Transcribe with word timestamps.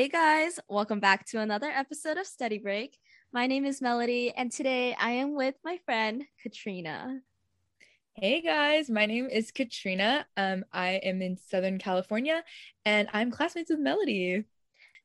Hey 0.00 0.08
guys, 0.08 0.58
welcome 0.66 0.98
back 0.98 1.26
to 1.26 1.40
another 1.40 1.68
episode 1.68 2.16
of 2.16 2.26
Study 2.26 2.56
Break. 2.56 2.96
My 3.34 3.46
name 3.46 3.66
is 3.66 3.82
Melody, 3.82 4.32
and 4.34 4.50
today 4.50 4.96
I 4.98 5.10
am 5.10 5.34
with 5.34 5.56
my 5.62 5.76
friend 5.84 6.24
Katrina. 6.42 7.20
Hey 8.14 8.40
guys, 8.40 8.88
my 8.88 9.04
name 9.04 9.28
is 9.30 9.50
Katrina. 9.50 10.24
Um, 10.38 10.64
I 10.72 10.92
am 11.02 11.20
in 11.20 11.36
Southern 11.36 11.76
California 11.76 12.42
and 12.86 13.10
I'm 13.12 13.30
classmates 13.30 13.68
with 13.68 13.80
Melody. 13.80 14.44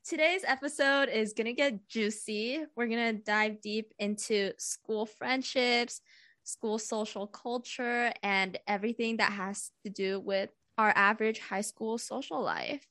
Today's 0.07 0.45
episode 0.47 1.09
is 1.09 1.34
going 1.34 1.48
to 1.48 1.52
get 1.52 1.89
juicy. 1.89 2.63
We're 2.77 2.88
going 2.88 3.17
to 3.17 3.21
dive 3.21 3.59
deep 3.59 3.93
into 3.99 4.53
school 4.57 5.05
friendships, 5.05 5.99
school 6.45 6.80
social 6.80 7.27
culture, 7.27 8.13
and 8.23 8.57
everything 8.66 9.17
that 9.17 9.34
has 9.34 9.71
to 9.84 9.89
do 9.89 10.21
with 10.21 10.52
our 10.77 10.93
average 10.95 11.39
high 11.39 11.59
school 11.59 11.98
social 11.98 12.41
life. 12.41 12.88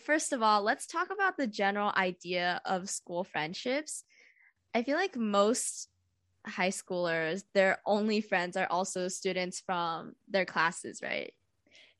First 0.00 0.32
of 0.32 0.42
all, 0.42 0.62
let's 0.62 0.86
talk 0.86 1.08
about 1.10 1.36
the 1.36 1.46
general 1.46 1.92
idea 1.96 2.60
of 2.64 2.90
school 2.90 3.24
friendships. 3.24 4.04
I 4.74 4.82
feel 4.82 4.96
like 4.96 5.16
most 5.16 5.88
high 6.46 6.70
schoolers, 6.70 7.42
their 7.54 7.78
only 7.86 8.20
friends 8.20 8.56
are 8.56 8.66
also 8.70 9.08
students 9.08 9.60
from 9.64 10.12
their 10.28 10.44
classes, 10.44 11.00
right? 11.02 11.32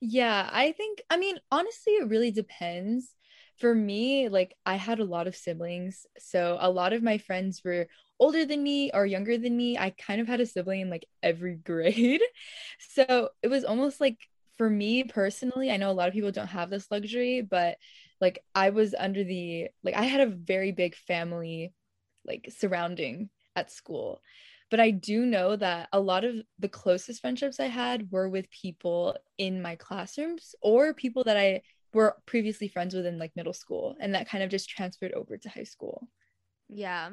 Yeah, 0.00 0.48
I 0.52 0.72
think, 0.72 1.02
I 1.10 1.16
mean, 1.16 1.38
honestly, 1.50 1.95
it 1.95 2.09
really 2.09 2.30
depends. 2.30 3.12
For 3.59 3.74
me, 3.74 4.28
like, 4.28 4.55
I 4.66 4.77
had 4.77 4.98
a 4.98 5.05
lot 5.05 5.27
of 5.27 5.34
siblings. 5.34 6.05
So 6.19 6.58
a 6.60 6.70
lot 6.70 6.92
of 6.92 7.02
my 7.02 7.16
friends 7.16 7.62
were 7.64 7.88
older 8.20 8.44
than 8.44 8.62
me 8.62 8.91
or 8.92 9.06
younger 9.06 9.38
than 9.38 9.56
me. 9.56 9.78
I 9.78 9.91
kind 9.91 10.20
of 10.20 10.28
had 10.28 10.41
a 10.41 10.47
sibling 10.47 10.83
in 10.83 10.91
like 10.91 11.06
every 11.22 11.55
grade. 11.64 12.20
So 12.91 13.31
it 13.42 13.48
was 13.48 13.64
almost 13.64 14.00
like 14.00 14.19
for 14.57 14.71
me 14.71 15.05
personally, 15.05 15.71
I 15.71 15.77
know 15.77 15.91
a 15.91 15.93
lot 15.93 16.09
of 16.09 16.15
people 16.15 16.33
don't 16.33 16.47
have 16.47 16.71
this 16.71 16.91
luxury, 16.91 17.43
but 17.43 17.77
like 18.21 18.39
I 18.55 18.71
was 18.71 18.95
under 18.99 19.25
the 19.25 19.69
like 19.83 19.95
I 19.95 20.05
had 20.05 20.21
a 20.21 20.27
very 20.27 20.73
big 20.73 20.95
family 20.95 21.73
like 22.27 22.49
surrounding 22.57 23.31
at 23.55 23.71
school. 23.71 24.21
But 24.71 24.81
I 24.81 24.91
do 24.91 25.25
know 25.25 25.55
that 25.57 25.89
a 25.93 26.01
lot 26.01 26.25
of 26.25 26.37
the 26.59 26.69
closest 26.69 27.21
friendships 27.21 27.61
I 27.61 27.67
had 27.67 28.11
were 28.11 28.29
with 28.29 28.51
people 28.51 29.17
in 29.39 29.62
my 29.62 29.77
classrooms 29.77 30.57
or 30.61 30.93
people 30.93 31.23
that 31.25 31.37
I 31.37 31.62
were 31.95 32.17
previously 32.27 32.69
friends 32.69 32.95
with 32.95 33.07
in 33.07 33.19
like 33.19 33.33
middle 33.37 33.53
school 33.53 33.97
and 34.01 34.15
that 34.15 34.29
kind 34.29 34.43
of 34.43 34.51
just 34.51 34.69
transferred 34.69 35.12
over 35.12 35.37
to 35.37 35.49
high 35.49 35.62
school. 35.62 36.09
Yeah. 36.69 37.11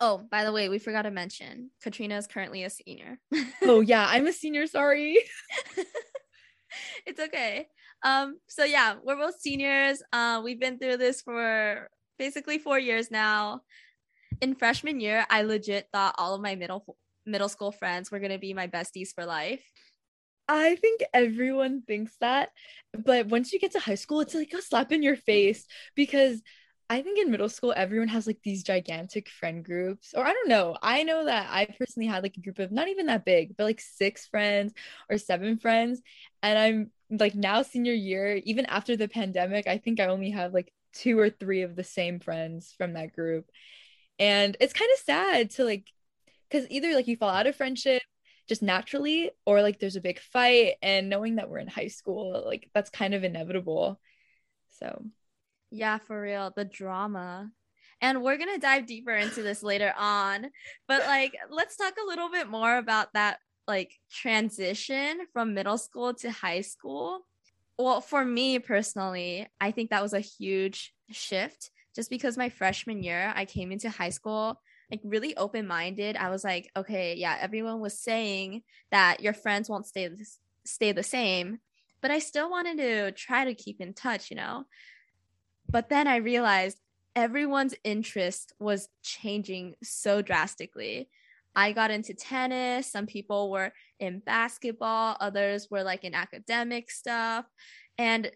Oh, 0.00 0.18
by 0.30 0.44
the 0.44 0.52
way, 0.52 0.68
we 0.68 0.78
forgot 0.78 1.02
to 1.02 1.10
mention 1.10 1.70
Katrina 1.82 2.16
is 2.16 2.26
currently 2.26 2.62
a 2.64 2.70
senior. 2.70 3.18
oh 3.62 3.80
yeah, 3.86 4.06
I'm 4.08 4.26
a 4.26 4.32
senior, 4.32 4.66
sorry. 4.66 5.18
it's 7.06 7.20
okay. 7.20 7.68
Um, 8.02 8.38
so 8.46 8.64
yeah, 8.64 8.96
we're 9.02 9.16
both 9.16 9.40
seniors. 9.40 10.02
Uh, 10.12 10.40
we've 10.44 10.60
been 10.60 10.78
through 10.78 10.98
this 10.98 11.22
for 11.22 11.88
basically 12.18 12.58
four 12.58 12.78
years 12.78 13.10
now. 13.10 13.62
In 14.40 14.54
freshman 14.54 15.00
year, 15.00 15.26
I 15.30 15.42
legit 15.42 15.88
thought 15.92 16.14
all 16.18 16.34
of 16.34 16.40
my 16.40 16.54
middle 16.54 16.96
middle 17.26 17.48
school 17.48 17.72
friends 17.72 18.10
were 18.10 18.20
gonna 18.20 18.38
be 18.38 18.54
my 18.54 18.66
besties 18.66 19.14
for 19.14 19.26
life. 19.26 19.62
I 20.48 20.76
think 20.76 21.02
everyone 21.12 21.82
thinks 21.82 22.16
that, 22.20 22.50
but 22.94 23.26
once 23.26 23.52
you 23.52 23.58
get 23.58 23.72
to 23.72 23.80
high 23.80 23.96
school, 23.96 24.20
it's 24.20 24.34
like 24.34 24.52
a 24.54 24.62
slap 24.62 24.92
in 24.92 25.02
your 25.02 25.16
face 25.16 25.66
because 25.94 26.40
I 26.90 27.02
think 27.02 27.18
in 27.18 27.30
middle 27.30 27.50
school, 27.50 27.74
everyone 27.76 28.08
has 28.08 28.26
like 28.26 28.40
these 28.42 28.62
gigantic 28.62 29.28
friend 29.28 29.62
groups, 29.62 30.14
or 30.16 30.26
I 30.26 30.32
don't 30.32 30.48
know. 30.48 30.76
I 30.82 31.02
know 31.02 31.26
that 31.26 31.48
I 31.50 31.66
personally 31.78 32.06
had 32.06 32.22
like 32.22 32.36
a 32.38 32.40
group 32.40 32.58
of 32.58 32.72
not 32.72 32.88
even 32.88 33.06
that 33.06 33.26
big, 33.26 33.56
but 33.56 33.64
like 33.64 33.80
six 33.80 34.26
friends 34.26 34.72
or 35.10 35.18
seven 35.18 35.58
friends. 35.58 36.00
And 36.42 36.58
I'm 36.58 36.90
like 37.10 37.34
now, 37.34 37.60
senior 37.62 37.92
year, 37.92 38.36
even 38.44 38.64
after 38.66 38.96
the 38.96 39.08
pandemic, 39.08 39.66
I 39.66 39.76
think 39.78 40.00
I 40.00 40.06
only 40.06 40.30
have 40.30 40.54
like 40.54 40.72
two 40.94 41.18
or 41.18 41.28
three 41.28 41.62
of 41.62 41.76
the 41.76 41.84
same 41.84 42.20
friends 42.20 42.74
from 42.78 42.94
that 42.94 43.12
group. 43.12 43.50
And 44.18 44.56
it's 44.58 44.72
kind 44.72 44.90
of 44.94 45.00
sad 45.00 45.50
to 45.52 45.64
like, 45.64 45.86
because 46.48 46.66
either 46.70 46.94
like 46.94 47.06
you 47.06 47.16
fall 47.16 47.28
out 47.28 47.46
of 47.46 47.54
friendship 47.56 48.02
just 48.48 48.62
naturally, 48.62 49.30
or 49.44 49.60
like 49.60 49.78
there's 49.78 49.96
a 49.96 50.00
big 50.00 50.20
fight. 50.20 50.76
And 50.80 51.10
knowing 51.10 51.36
that 51.36 51.50
we're 51.50 51.58
in 51.58 51.68
high 51.68 51.88
school, 51.88 52.44
like 52.46 52.70
that's 52.74 52.88
kind 52.88 53.12
of 53.12 53.24
inevitable. 53.24 54.00
So 54.70 55.04
yeah, 55.70 55.98
for 55.98 56.20
real. 56.20 56.52
The 56.54 56.64
drama. 56.64 57.50
And 58.00 58.22
we're 58.22 58.36
going 58.36 58.54
to 58.54 58.60
dive 58.60 58.86
deeper 58.86 59.12
into 59.12 59.42
this 59.42 59.62
later 59.62 59.92
on. 59.98 60.50
But 60.86 61.00
like, 61.06 61.34
let's 61.50 61.76
talk 61.76 61.94
a 62.02 62.06
little 62.06 62.30
bit 62.30 62.48
more 62.48 62.76
about 62.76 63.12
that 63.14 63.38
like 63.66 63.92
transition 64.10 65.20
from 65.32 65.54
middle 65.54 65.78
school 65.78 66.14
to 66.14 66.30
high 66.30 66.62
school. 66.62 67.20
Well, 67.78 68.00
for 68.00 68.24
me 68.24 68.58
personally, 68.58 69.48
I 69.60 69.72
think 69.72 69.90
that 69.90 70.02
was 70.02 70.14
a 70.14 70.20
huge 70.20 70.94
shift 71.10 71.70
just 71.94 72.10
because 72.10 72.36
my 72.36 72.48
freshman 72.48 73.02
year, 73.02 73.32
I 73.34 73.44
came 73.44 73.72
into 73.72 73.90
high 73.90 74.10
school 74.10 74.60
like 74.90 75.00
really 75.04 75.36
open 75.36 75.66
minded. 75.66 76.16
I 76.16 76.30
was 76.30 76.44
like, 76.44 76.70
okay, 76.76 77.14
yeah, 77.16 77.36
everyone 77.40 77.80
was 77.80 77.98
saying 77.98 78.62
that 78.90 79.20
your 79.20 79.34
friends 79.34 79.68
won't 79.68 79.86
stay 79.86 80.08
stay 80.64 80.92
the 80.92 81.02
same, 81.02 81.58
but 82.00 82.10
I 82.10 82.18
still 82.18 82.50
wanted 82.50 82.78
to 82.78 83.12
try 83.12 83.44
to 83.44 83.54
keep 83.54 83.80
in 83.80 83.94
touch, 83.94 84.30
you 84.30 84.36
know. 84.36 84.64
But 85.70 85.88
then 85.88 86.06
I 86.06 86.16
realized 86.16 86.78
everyone's 87.14 87.74
interest 87.84 88.52
was 88.58 88.88
changing 89.02 89.74
so 89.82 90.22
drastically. 90.22 91.08
I 91.54 91.72
got 91.72 91.90
into 91.90 92.14
tennis, 92.14 92.90
some 92.90 93.06
people 93.06 93.50
were 93.50 93.72
in 93.98 94.20
basketball, 94.20 95.16
others 95.20 95.68
were 95.70 95.82
like 95.82 96.04
in 96.04 96.14
academic 96.14 96.90
stuff. 96.90 97.44
And 97.98 98.30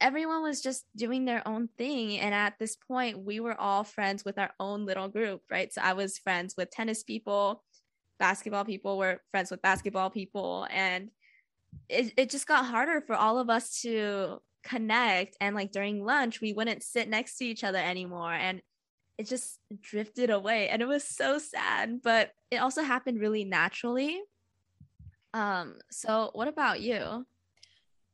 everyone 0.00 0.42
was 0.42 0.62
just 0.62 0.84
doing 0.96 1.24
their 1.24 1.46
own 1.46 1.68
thing. 1.76 2.18
And 2.20 2.34
at 2.34 2.58
this 2.58 2.76
point, 2.76 3.18
we 3.18 3.40
were 3.40 3.60
all 3.60 3.84
friends 3.84 4.24
with 4.24 4.38
our 4.38 4.50
own 4.58 4.86
little 4.86 5.08
group, 5.08 5.42
right? 5.50 5.72
So 5.72 5.82
I 5.82 5.92
was 5.92 6.18
friends 6.18 6.54
with 6.56 6.70
tennis 6.70 7.02
people, 7.02 7.62
basketball 8.18 8.64
people 8.64 8.96
were 8.96 9.20
friends 9.30 9.50
with 9.50 9.62
basketball 9.62 10.10
people. 10.10 10.66
And 10.70 11.10
it, 11.88 12.14
it 12.16 12.30
just 12.30 12.46
got 12.46 12.64
harder 12.64 13.00
for 13.00 13.16
all 13.16 13.38
of 13.38 13.50
us 13.50 13.80
to 13.82 14.40
connect 14.62 15.36
and 15.40 15.54
like 15.54 15.72
during 15.72 16.04
lunch 16.04 16.40
we 16.40 16.52
wouldn't 16.52 16.82
sit 16.82 17.08
next 17.08 17.36
to 17.38 17.44
each 17.44 17.64
other 17.64 17.78
anymore 17.78 18.32
and 18.32 18.62
it 19.18 19.26
just 19.28 19.58
drifted 19.80 20.30
away 20.30 20.68
and 20.68 20.82
it 20.82 20.88
was 20.88 21.04
so 21.04 21.38
sad 21.38 22.00
but 22.02 22.30
it 22.50 22.56
also 22.56 22.82
happened 22.82 23.20
really 23.20 23.44
naturally. 23.44 24.20
Um 25.34 25.76
so 25.90 26.30
what 26.34 26.48
about 26.48 26.80
you? 26.80 27.26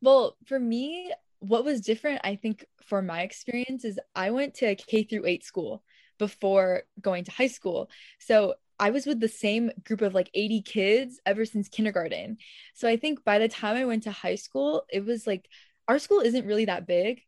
Well 0.00 0.36
for 0.46 0.58
me 0.58 1.12
what 1.40 1.64
was 1.64 1.80
different 1.80 2.20
i 2.24 2.34
think 2.34 2.64
for 2.84 3.00
my 3.00 3.22
experience 3.22 3.84
is 3.84 3.96
i 4.16 4.32
went 4.32 4.54
to 4.54 4.74
k 4.74 5.04
through 5.04 5.24
8 5.24 5.44
school 5.44 5.84
before 6.18 6.82
going 7.00 7.24
to 7.24 7.30
high 7.30 7.46
school. 7.46 7.90
So 8.18 8.54
I 8.80 8.90
was 8.90 9.06
with 9.06 9.18
the 9.18 9.28
same 9.28 9.70
group 9.84 10.02
of 10.02 10.14
like 10.14 10.30
80 10.34 10.62
kids 10.62 11.20
ever 11.26 11.44
since 11.44 11.68
kindergarten. 11.68 12.36
So 12.74 12.88
I 12.88 12.96
think 12.96 13.24
by 13.24 13.38
the 13.38 13.48
time 13.48 13.76
I 13.76 13.84
went 13.84 14.04
to 14.04 14.12
high 14.12 14.36
school, 14.36 14.84
it 14.88 15.04
was 15.04 15.26
like 15.26 15.48
our 15.88 15.98
school 15.98 16.20
isn't 16.20 16.46
really 16.46 16.66
that 16.66 16.86
big, 16.86 17.22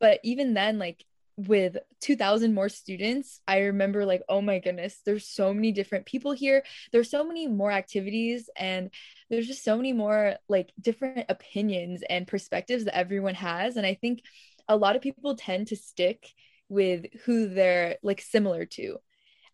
but 0.00 0.20
even 0.24 0.54
then, 0.54 0.78
like 0.78 1.04
with 1.46 1.76
2000 2.00 2.52
more 2.52 2.68
students 2.68 3.40
i 3.48 3.60
remember 3.60 4.04
like 4.04 4.22
oh 4.28 4.42
my 4.42 4.58
goodness 4.58 5.00
there's 5.06 5.26
so 5.26 5.54
many 5.54 5.72
different 5.72 6.04
people 6.04 6.32
here. 6.32 6.62
There's 6.92 7.10
so 7.10 7.24
many 7.24 7.46
more 7.46 7.70
activities 7.70 8.50
and 8.56 8.90
there's 9.30 9.46
just 9.46 9.64
so 9.64 9.76
many 9.76 9.92
more 9.92 10.34
like 10.48 10.70
different 10.80 11.26
opinions 11.28 12.02
and 12.10 12.26
perspectives 12.26 12.84
that 12.84 12.96
everyone 12.96 13.34
has. 13.34 13.76
And 13.76 13.86
i 13.86 13.94
think 13.94 14.22
a 14.68 14.76
lot 14.76 14.96
of 14.96 15.02
people 15.02 15.34
tend 15.34 15.68
to 15.68 15.76
stick 15.76 16.26
with 16.68 17.06
who 17.24 17.48
they're 17.48 17.96
like 18.02 18.20
similar 18.20 18.66
to. 18.66 18.96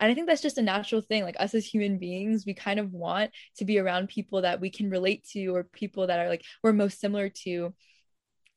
And 0.01 0.11
i 0.11 0.15
think 0.15 0.27
that's 0.27 0.43
just 0.43 0.59
a 0.59 0.63
natural 0.63 1.03
thing. 1.03 1.23
Like 1.23 1.37
us 1.39 1.55
as 1.55 1.67
human 1.67 1.99
beings 1.99 2.45
we 2.47 2.55
kind 2.55 2.81
of 2.81 2.93
want 2.93 3.31
to 3.59 3.65
be 3.65 3.79
around 3.79 4.09
people 4.09 4.43
that 4.43 4.61
we 4.61 4.71
can 4.71 4.91
relate 4.91 5.25
to 5.33 5.47
or 5.49 5.63
people 5.63 6.09
that 6.09 6.19
are 6.19 6.29
like 6.29 6.45
we're 6.63 6.73
most 6.73 6.99
similar 7.01 7.29
to 7.45 7.75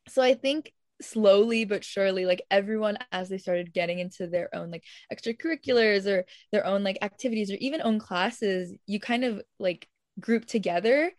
so 0.10 0.22
I 0.22 0.34
think 0.34 0.74
slowly 1.02 1.64
but 1.64 1.84
surely 1.84 2.26
like 2.26 2.42
everyone 2.52 2.98
as 3.12 3.30
they 3.30 3.38
started 3.38 3.74
getting 3.74 4.00
into 4.00 4.28
their 4.28 4.54
own 4.54 4.70
like 4.70 4.84
extracurriculars 5.14 6.06
or 6.06 6.26
their 6.52 6.66
own 6.66 6.84
like 6.84 6.98
activities 7.02 7.50
or 7.50 7.56
even 7.56 7.82
own 7.82 8.00
classes 8.00 8.74
you 8.86 9.00
kind 9.00 9.24
of 9.24 9.42
like 9.60 9.88
group 10.20 10.46
together. 10.46 11.12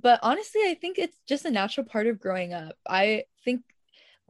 But 0.00 0.20
honestly 0.22 0.62
i 0.62 0.74
think 0.80 0.98
it's 0.98 1.16
just 1.28 1.44
a 1.44 1.50
natural 1.50 1.86
part 1.86 2.06
of 2.06 2.20
growing 2.20 2.52
up. 2.52 2.76
I 2.88 3.24
think 3.44 3.62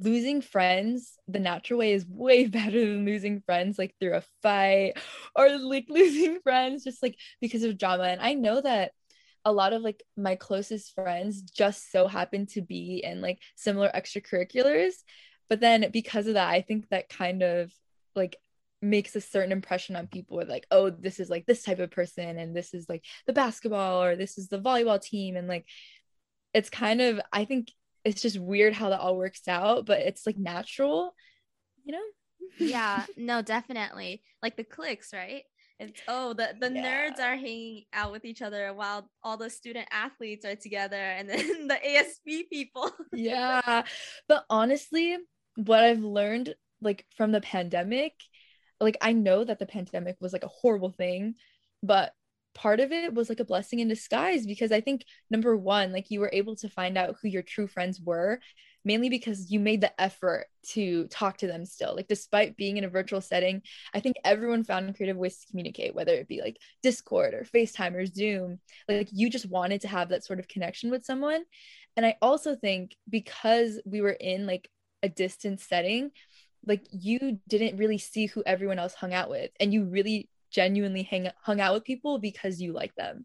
losing 0.00 0.40
friends 0.42 1.18
the 1.28 1.38
natural 1.38 1.78
way 1.78 1.92
is 1.92 2.06
way 2.06 2.46
better 2.58 2.80
than 2.80 3.04
losing 3.04 3.40
friends 3.42 3.78
like 3.78 3.94
through 4.00 4.14
a 4.14 4.22
fight 4.42 4.94
or 5.36 5.58
like 5.58 5.86
losing 5.88 6.40
friends 6.40 6.84
just 6.84 7.02
like 7.02 7.16
because 7.40 7.62
of 7.62 7.78
drama. 7.78 8.04
And 8.04 8.20
i 8.20 8.34
know 8.34 8.60
that 8.60 8.92
a 9.44 9.52
lot 9.52 9.72
of 9.72 9.82
like 9.82 10.02
my 10.16 10.36
closest 10.36 10.94
friends 10.94 11.42
just 11.42 11.90
so 11.90 12.06
happen 12.06 12.46
to 12.46 12.62
be 12.62 13.02
in 13.04 13.20
like 13.20 13.38
similar 13.56 13.90
extracurriculars 13.94 14.92
but 15.48 15.60
then 15.60 15.90
because 15.92 16.26
of 16.26 16.34
that 16.34 16.48
i 16.48 16.60
think 16.60 16.88
that 16.88 17.08
kind 17.08 17.42
of 17.42 17.72
like 18.14 18.36
makes 18.82 19.16
a 19.16 19.20
certain 19.20 19.52
impression 19.52 19.96
on 19.96 20.06
people 20.06 20.36
with 20.36 20.48
like 20.48 20.66
oh 20.70 20.90
this 20.90 21.18
is 21.18 21.30
like 21.30 21.46
this 21.46 21.62
type 21.62 21.78
of 21.78 21.90
person 21.90 22.38
and 22.38 22.54
this 22.54 22.74
is 22.74 22.86
like 22.88 23.04
the 23.26 23.32
basketball 23.32 24.02
or 24.02 24.14
this 24.14 24.36
is 24.36 24.48
the 24.48 24.60
volleyball 24.60 25.00
team 25.00 25.36
and 25.36 25.48
like 25.48 25.66
it's 26.52 26.70
kind 26.70 27.00
of 27.00 27.20
i 27.32 27.44
think 27.44 27.70
it's 28.04 28.20
just 28.20 28.38
weird 28.38 28.74
how 28.74 28.90
that 28.90 29.00
all 29.00 29.16
works 29.16 29.48
out 29.48 29.86
but 29.86 30.00
it's 30.00 30.26
like 30.26 30.36
natural 30.36 31.14
you 31.84 31.92
know 31.92 32.04
yeah, 32.58 33.04
no, 33.16 33.42
definitely. 33.42 34.22
Like 34.42 34.56
the 34.56 34.64
clicks 34.64 35.12
right? 35.12 35.44
It's 35.78 36.00
oh 36.06 36.34
the 36.34 36.54
the 36.60 36.72
yeah. 36.72 37.10
nerds 37.10 37.18
are 37.18 37.36
hanging 37.36 37.84
out 37.92 38.12
with 38.12 38.24
each 38.24 38.42
other 38.42 38.72
while 38.72 39.10
all 39.22 39.36
the 39.36 39.50
student 39.50 39.88
athletes 39.90 40.44
are 40.44 40.54
together 40.54 40.96
and 40.96 41.28
then 41.28 41.66
the 41.68 41.74
ASB 41.74 42.48
people. 42.48 42.90
yeah. 43.12 43.82
But 44.28 44.44
honestly, 44.48 45.16
what 45.56 45.82
I've 45.82 46.02
learned 46.02 46.54
like 46.80 47.06
from 47.16 47.32
the 47.32 47.40
pandemic, 47.40 48.12
like 48.80 48.96
I 49.00 49.12
know 49.12 49.44
that 49.44 49.58
the 49.58 49.66
pandemic 49.66 50.16
was 50.20 50.32
like 50.32 50.44
a 50.44 50.48
horrible 50.48 50.90
thing, 50.90 51.34
but 51.82 52.12
part 52.54 52.80
of 52.80 52.92
it 52.92 53.14
was 53.14 53.28
like 53.28 53.40
a 53.40 53.44
blessing 53.44 53.80
in 53.80 53.88
disguise 53.88 54.46
because 54.46 54.72
I 54.72 54.80
think 54.80 55.04
number 55.30 55.56
one, 55.56 55.92
like 55.92 56.10
you 56.10 56.20
were 56.20 56.30
able 56.32 56.56
to 56.56 56.68
find 56.68 56.96
out 56.96 57.16
who 57.20 57.28
your 57.28 57.42
true 57.42 57.66
friends 57.66 58.00
were 58.00 58.40
mainly 58.84 59.08
because 59.08 59.50
you 59.50 59.58
made 59.58 59.80
the 59.80 60.00
effort 60.00 60.46
to 60.62 61.06
talk 61.08 61.38
to 61.38 61.46
them 61.46 61.64
still. 61.64 61.94
Like, 61.96 62.08
despite 62.08 62.56
being 62.56 62.76
in 62.76 62.84
a 62.84 62.88
virtual 62.88 63.20
setting, 63.20 63.62
I 63.94 64.00
think 64.00 64.16
everyone 64.24 64.64
found 64.64 64.94
creative 64.94 65.16
ways 65.16 65.38
to 65.38 65.46
communicate, 65.46 65.94
whether 65.94 66.12
it 66.12 66.28
be 66.28 66.40
like 66.42 66.58
Discord 66.82 67.34
or 67.34 67.44
FaceTime 67.44 67.94
or 67.94 68.06
Zoom. 68.06 68.60
Like, 68.88 69.08
you 69.10 69.30
just 69.30 69.48
wanted 69.48 69.80
to 69.82 69.88
have 69.88 70.10
that 70.10 70.24
sort 70.24 70.38
of 70.38 70.48
connection 70.48 70.90
with 70.90 71.04
someone. 71.04 71.44
And 71.96 72.04
I 72.04 72.16
also 72.20 72.54
think 72.54 72.96
because 73.08 73.80
we 73.84 74.00
were 74.00 74.10
in 74.10 74.46
like 74.46 74.68
a 75.02 75.08
distance 75.08 75.64
setting, 75.64 76.10
like 76.66 76.86
you 76.90 77.38
didn't 77.48 77.76
really 77.76 77.98
see 77.98 78.26
who 78.26 78.42
everyone 78.44 78.78
else 78.78 78.94
hung 78.94 79.14
out 79.14 79.30
with, 79.30 79.50
and 79.60 79.72
you 79.72 79.84
really 79.84 80.28
genuinely 80.54 81.02
hang 81.02 81.28
hung 81.42 81.60
out 81.60 81.74
with 81.74 81.84
people 81.84 82.18
because 82.18 82.60
you 82.60 82.72
like 82.72 82.94
them. 82.94 83.24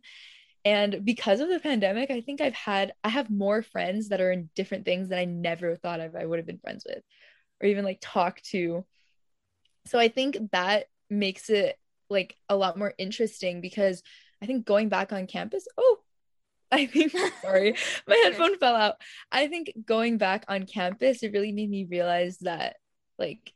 And 0.66 1.06
because 1.06 1.40
of 1.40 1.50
the 1.50 1.60
pandemic, 1.60 2.12
I 2.12 2.22
think 2.22 2.42
I've 2.42 2.54
had, 2.54 2.94
I 3.04 3.10
have 3.10 3.30
more 3.30 3.62
friends 3.62 4.10
that 4.10 4.20
are 4.20 4.32
in 4.32 4.50
different 4.56 4.84
things 4.84 5.10
that 5.10 5.20
I 5.20 5.26
never 5.26 5.76
thought 5.76 6.02
of 6.02 6.16
I 6.16 6.26
would 6.26 6.40
have 6.40 6.46
been 6.46 6.60
friends 6.60 6.86
with 6.88 7.04
or 7.62 7.68
even 7.68 7.86
like 7.86 8.00
talk 8.02 8.42
to. 8.52 8.86
So 9.88 10.00
I 10.00 10.10
think 10.10 10.38
that 10.52 10.88
makes 11.10 11.50
it 11.50 11.78
like 12.10 12.36
a 12.50 12.58
lot 12.58 12.78
more 12.78 12.94
interesting 12.98 13.62
because 13.62 14.04
I 14.42 14.46
think 14.46 14.66
going 14.66 14.90
back 14.90 15.14
on 15.14 15.28
campus, 15.28 15.68
oh, 15.78 16.00
I 16.72 16.86
think, 16.86 17.14
sorry, 17.42 17.76
my 18.08 18.16
headphone 18.16 18.58
fell 18.58 18.76
out. 18.76 18.96
I 19.32 19.48
think 19.48 19.74
going 19.86 20.18
back 20.18 20.46
on 20.48 20.68
campus, 20.68 21.24
it 21.24 21.34
really 21.34 21.52
made 21.52 21.70
me 21.70 21.88
realize 21.90 22.38
that 22.40 22.76
like 23.18 23.54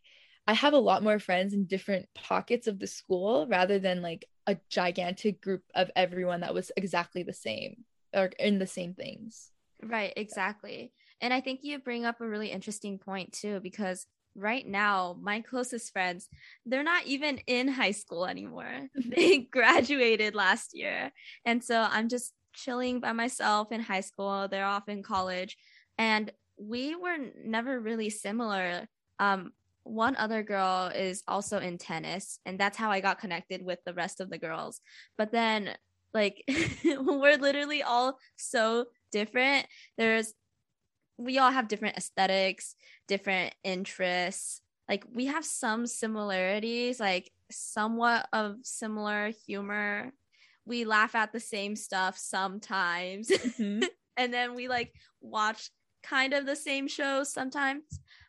I 0.48 0.54
have 0.54 0.74
a 0.74 0.80
lot 0.80 1.04
more 1.04 1.20
friends 1.20 1.54
in 1.54 1.66
different 1.66 2.08
pockets 2.14 2.68
of 2.68 2.80
the 2.80 2.88
school 2.88 3.48
rather 3.48 3.80
than 3.80 4.02
like 4.02 4.26
a 4.46 4.58
gigantic 4.70 5.42
group 5.42 5.64
of 5.74 5.90
everyone 5.96 6.42
that 6.42 6.54
was 6.54 6.72
exactly 6.76 7.24
the 7.24 7.34
same 7.34 7.86
or 8.14 8.26
in 8.40 8.60
the 8.60 8.68
same 8.68 8.94
things. 8.94 9.52
Right, 9.82 10.14
exactly. 10.16 10.92
And 11.22 11.34
I 11.34 11.42
think 11.42 11.62
you 11.64 11.80
bring 11.80 12.06
up 12.06 12.20
a 12.20 12.28
really 12.28 12.52
interesting 12.52 13.00
point 13.00 13.32
too, 13.32 13.60
because 13.62 14.06
right 14.36 14.68
now, 14.68 15.16
my 15.22 15.42
closest 15.42 15.92
friends, 15.94 16.28
they're 16.66 16.84
not 16.84 17.06
even 17.06 17.38
in 17.48 17.68
high 17.68 17.92
school 17.92 18.26
anymore. 18.26 18.90
they 18.96 19.40
graduated 19.40 20.36
last 20.36 20.72
year. 20.76 21.12
And 21.46 21.64
so 21.64 21.88
I'm 21.90 22.10
just 22.10 22.34
chilling 22.54 23.00
by 23.00 23.14
myself 23.14 23.72
in 23.72 23.82
high 23.82 24.02
school. 24.02 24.48
They're 24.48 24.66
off 24.66 24.90
in 24.90 25.04
college. 25.04 25.58
And 25.98 26.32
we 26.58 26.96
were 26.96 27.18
never 27.44 27.80
really 27.80 28.10
similar. 28.10 28.88
Um, 29.20 29.54
one 29.84 30.16
other 30.16 30.44
girl 30.44 30.88
is 30.88 31.24
also 31.28 31.60
in 31.60 31.78
tennis 31.78 32.40
and 32.46 32.60
that's 32.60 32.78
how 32.78 32.90
i 32.90 33.02
got 33.02 33.20
connected 33.20 33.64
with 33.64 33.80
the 33.86 33.94
rest 33.94 34.20
of 34.22 34.30
the 34.30 34.38
girls. 34.38 34.82
But 35.18 35.32
then 35.32 35.76
like 36.14 36.44
we're 36.86 37.38
literally 37.38 37.84
all 37.84 38.18
so 38.36 38.86
different. 39.12 39.68
There's 39.98 40.34
we 41.18 41.38
all 41.38 41.52
have 41.52 41.68
different 41.68 41.98
aesthetics 41.98 42.76
different 43.08 43.54
interests. 43.64 44.62
Like 44.90 45.06
we 45.12 45.26
have 45.28 45.46
some 45.46 45.88
similarities 45.88 47.00
like 47.00 47.32
somewhat 47.52 48.28
of 48.34 48.58
similar 48.64 49.32
humor. 49.46 50.12
We 50.66 50.86
laugh 50.86 51.16
at 51.16 51.34
the 51.34 51.40
same 51.40 51.76
stuff 51.76 52.18
sometimes. 52.18 53.30
Mm-hmm. 53.30 53.84
and 54.18 54.34
then 54.34 54.56
we 54.56 54.68
like 54.68 54.94
watch 55.22 55.70
kind 56.04 56.34
of 56.34 56.46
the 56.46 56.56
same 56.56 56.88
shows 56.88 57.32
sometimes. 57.32 57.84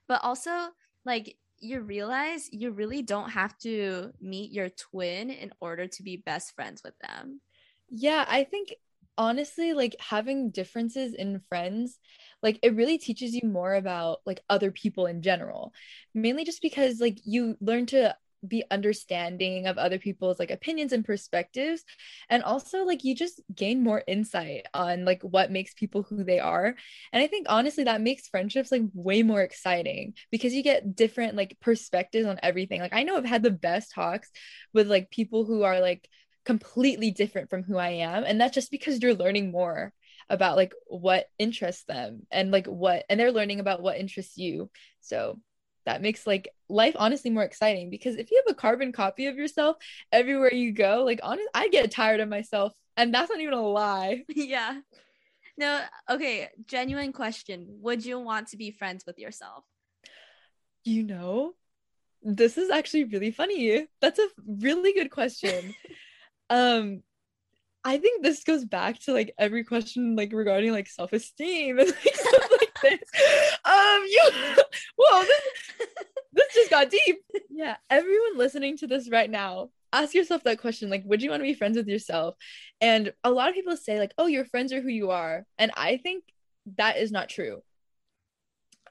But 0.08 0.22
also 0.22 0.68
like 1.04 1.36
you 1.60 1.80
realize 1.80 2.48
you 2.52 2.70
really 2.70 3.02
don't 3.02 3.30
have 3.30 3.56
to 3.58 4.12
meet 4.20 4.52
your 4.52 4.68
twin 4.68 5.30
in 5.30 5.52
order 5.60 5.86
to 5.86 6.02
be 6.02 6.16
best 6.16 6.54
friends 6.54 6.82
with 6.84 6.94
them. 7.00 7.40
Yeah, 7.88 8.24
I 8.28 8.44
think 8.44 8.74
honestly, 9.16 9.72
like 9.72 9.96
having 10.00 10.50
differences 10.50 11.14
in 11.14 11.40
friends, 11.48 11.98
like 12.42 12.58
it 12.62 12.74
really 12.74 12.98
teaches 12.98 13.34
you 13.34 13.48
more 13.48 13.74
about 13.74 14.18
like 14.26 14.40
other 14.50 14.70
people 14.70 15.06
in 15.06 15.22
general. 15.22 15.72
Mainly 16.14 16.44
just 16.44 16.62
because 16.62 17.00
like 17.00 17.18
you 17.24 17.56
learn 17.60 17.86
to 17.86 18.16
be 18.48 18.64
understanding 18.70 19.66
of 19.66 19.78
other 19.78 19.98
people's 19.98 20.38
like 20.38 20.50
opinions 20.50 20.92
and 20.92 21.04
perspectives. 21.04 21.84
And 22.28 22.42
also 22.42 22.84
like 22.84 23.04
you 23.04 23.14
just 23.14 23.40
gain 23.54 23.82
more 23.82 24.02
insight 24.06 24.66
on 24.74 25.04
like 25.04 25.22
what 25.22 25.50
makes 25.50 25.74
people 25.74 26.02
who 26.02 26.24
they 26.24 26.38
are. 26.40 26.74
And 27.12 27.22
i 27.22 27.26
think 27.26 27.46
honestly 27.48 27.84
that 27.84 28.00
makes 28.00 28.28
friendships 28.28 28.72
like 28.72 28.82
way 28.94 29.22
more 29.22 29.42
exciting 29.42 30.14
because 30.30 30.52
you 30.52 30.62
get 30.62 30.96
different 30.96 31.36
like 31.36 31.56
perspectives 31.60 32.26
on 32.26 32.38
everything. 32.42 32.80
Like 32.80 32.94
i 32.94 33.02
know 33.02 33.16
i've 33.16 33.24
had 33.24 33.42
the 33.42 33.50
best 33.50 33.92
talks 33.92 34.30
with 34.72 34.88
like 34.88 35.10
people 35.10 35.44
who 35.44 35.62
are 35.62 35.80
like 35.80 36.08
completely 36.44 37.10
different 37.10 37.50
from 37.50 37.62
who 37.62 37.76
i 37.76 37.90
am. 37.90 38.24
And 38.24 38.40
that's 38.40 38.54
just 38.54 38.70
because 38.70 39.00
you're 39.00 39.14
learning 39.14 39.50
more 39.50 39.92
about 40.30 40.56
like 40.56 40.72
what 40.86 41.26
interests 41.38 41.84
them 41.84 42.26
and 42.30 42.50
like 42.50 42.66
what 42.66 43.04
and 43.08 43.20
they're 43.20 43.32
learning 43.32 43.60
about 43.60 43.82
what 43.82 43.98
interests 43.98 44.36
you. 44.36 44.70
So 45.00 45.38
that 45.86 46.02
makes 46.02 46.26
like 46.26 46.48
life 46.68 46.96
honestly 46.98 47.30
more 47.30 47.42
exciting 47.42 47.90
because 47.90 48.16
if 48.16 48.30
you 48.30 48.42
have 48.44 48.52
a 48.52 48.58
carbon 48.58 48.92
copy 48.92 49.26
of 49.26 49.36
yourself 49.36 49.76
everywhere 50.12 50.52
you 50.52 50.72
go 50.72 51.04
like 51.04 51.20
honest 51.22 51.48
i 51.54 51.68
get 51.68 51.90
tired 51.90 52.20
of 52.20 52.28
myself 52.28 52.72
and 52.96 53.12
that's 53.12 53.30
not 53.30 53.40
even 53.40 53.54
a 53.54 53.60
lie. 53.60 54.24
Yeah. 54.34 54.80
No 55.56 55.80
okay 56.10 56.48
genuine 56.66 57.12
question. 57.12 57.66
Would 57.82 58.04
you 58.04 58.18
want 58.18 58.48
to 58.48 58.56
be 58.56 58.72
friends 58.72 59.04
with 59.06 59.18
yourself? 59.18 59.64
You 60.84 61.04
know 61.04 61.54
this 62.26 62.56
is 62.56 62.70
actually 62.70 63.04
really 63.04 63.30
funny. 63.30 63.86
That's 64.00 64.18
a 64.18 64.28
really 64.46 64.92
good 64.92 65.10
question. 65.10 65.74
Um 66.50 67.02
I 67.84 67.96
think 67.96 68.22
this 68.22 68.44
goes 68.44 68.66
back 68.66 68.98
to 69.00 69.12
like 69.12 69.34
every 69.38 69.64
question 69.64 70.14
like 70.14 70.30
regarding 70.32 70.72
like 70.72 70.88
self-esteem 70.88 71.78
and 71.78 71.88
like 71.88 72.14
stuff 72.14 72.50
this. 72.84 73.00
Um 73.64 74.04
you 74.06 74.22
whoa 74.96 75.22
this, 75.24 75.42
this 76.32 76.54
just 76.54 76.70
got 76.70 76.90
deep. 76.90 77.18
Yeah, 77.50 77.76
everyone 77.90 78.38
listening 78.38 78.76
to 78.78 78.86
this 78.86 79.10
right 79.10 79.30
now, 79.30 79.70
ask 79.92 80.14
yourself 80.14 80.44
that 80.44 80.60
question 80.60 80.90
like 80.90 81.02
would 81.06 81.22
you 81.22 81.30
want 81.30 81.40
to 81.40 81.44
be 81.44 81.54
friends 81.54 81.76
with 81.76 81.88
yourself? 81.88 82.36
And 82.80 83.12
a 83.24 83.30
lot 83.30 83.48
of 83.48 83.54
people 83.54 83.76
say 83.76 83.98
like 83.98 84.14
oh 84.18 84.26
your 84.26 84.44
friends 84.44 84.72
are 84.72 84.80
who 84.82 84.88
you 84.90 85.10
are. 85.10 85.44
And 85.58 85.72
I 85.76 85.96
think 85.98 86.24
that 86.76 86.98
is 86.98 87.12
not 87.12 87.28
true 87.28 87.62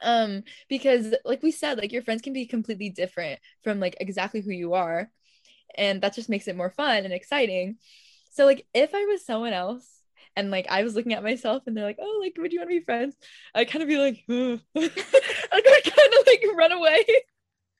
um 0.03 0.43
because 0.69 1.13
like 1.25 1.41
we 1.41 1.51
said 1.51 1.77
like 1.77 1.91
your 1.91 2.01
friends 2.03 2.21
can 2.21 2.33
be 2.33 2.45
completely 2.45 2.89
different 2.89 3.39
from 3.63 3.79
like 3.79 3.95
exactly 3.99 4.41
who 4.41 4.51
you 4.51 4.73
are 4.73 5.09
and 5.77 6.01
that 6.01 6.13
just 6.13 6.29
makes 6.29 6.47
it 6.47 6.55
more 6.57 6.69
fun 6.69 7.05
and 7.05 7.13
exciting 7.13 7.77
so 8.31 8.45
like 8.45 8.65
if 8.73 8.93
I 8.93 9.05
was 9.05 9.25
someone 9.25 9.53
else 9.53 10.02
and 10.35 10.51
like 10.51 10.67
I 10.69 10.83
was 10.83 10.95
looking 10.95 11.13
at 11.13 11.23
myself 11.23 11.63
and 11.65 11.75
they're 11.75 11.85
like, 11.85 11.99
oh, 11.99 12.19
like 12.21 12.35
would 12.37 12.53
you 12.53 12.59
want 12.59 12.69
to 12.69 12.79
be 12.79 12.85
friends? 12.85 13.15
I 13.53 13.65
kind 13.65 13.83
of 13.83 13.89
be 13.89 13.97
like, 13.97 14.23
like 14.27 14.61
I 14.75 15.81
kind 15.83 16.13
of 16.19 16.27
like 16.27 16.43
run 16.55 16.71
away. 16.71 17.05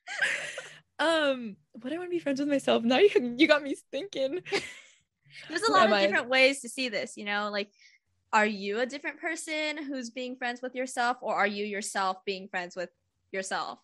um, 1.00 1.55
would 1.81 1.93
I 1.93 1.98
want 1.98 2.10
to 2.10 2.15
be 2.15 2.19
friends 2.19 2.39
with 2.39 2.50
myself? 2.50 2.83
Now 2.83 2.98
you 3.00 3.36
you 3.38 3.48
got 3.48 3.63
me 3.63 3.75
thinking. 3.91 4.41
There's 5.50 5.63
a 5.63 5.72
lot 5.72 5.91
of 5.91 6.00
different 6.00 6.25
I? 6.25 6.29
ways 6.29 6.62
to 6.62 6.69
see 6.69 6.89
this, 6.89 7.17
you 7.17 7.25
know, 7.25 7.50
like 7.51 7.72
are 8.31 8.45
you 8.45 8.79
a 8.79 8.86
different 8.86 9.19
person 9.19 9.77
who's 9.77 10.10
being 10.10 10.36
friends 10.36 10.62
with 10.62 10.74
yourself 10.74 11.17
or 11.22 11.36
are 11.36 11.48
you 11.48 11.65
yourself 11.65 12.17
being 12.25 12.48
friends 12.48 12.75
with 12.75 12.89
yourself? 13.31 13.79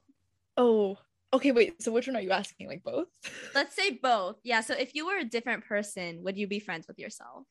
Oh, 0.58 0.98
Okay, 1.32 1.52
wait. 1.52 1.82
So 1.82 1.92
which 1.92 2.08
one 2.08 2.16
are 2.16 2.22
you 2.22 2.32
asking? 2.32 2.68
Like 2.68 2.84
both? 2.84 3.08
Let's 3.54 3.76
say 3.76 3.92
both. 3.92 4.38
Yeah. 4.44 4.62
So 4.62 4.74
if 4.74 4.96
you 4.96 5.06
were 5.06 5.18
a 5.18 5.24
different 5.24 5.66
person, 5.66 6.24
would 6.24 6.38
you 6.38 6.48
be 6.48 6.60
friends 6.60 6.88
with 6.88 6.98
yourself? 6.98 7.46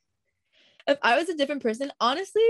If 0.89 0.99
I 1.03 1.19
was 1.19 1.29
a 1.29 1.37
different 1.37 1.63
person, 1.63 1.93
honestly, 2.01 2.43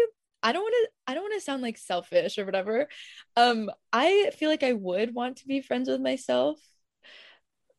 I 0.43 0.53
don't 0.53 0.63
want 0.63 0.75
to 0.85 0.91
I 1.09 1.15
don't 1.15 1.25
want 1.25 1.35
to 1.35 1.41
sound 1.41 1.63
like 1.63 1.77
selfish 1.77 2.39
or 2.39 2.47
whatever. 2.47 2.89
Um 3.37 3.71
I 3.93 4.31
feel 4.39 4.49
like 4.49 4.63
I 4.63 4.73
would 4.73 5.15
want 5.15 5.39
to 5.39 5.47
be 5.47 5.61
friends 5.61 5.89
with 5.89 6.01
myself. 6.01 6.59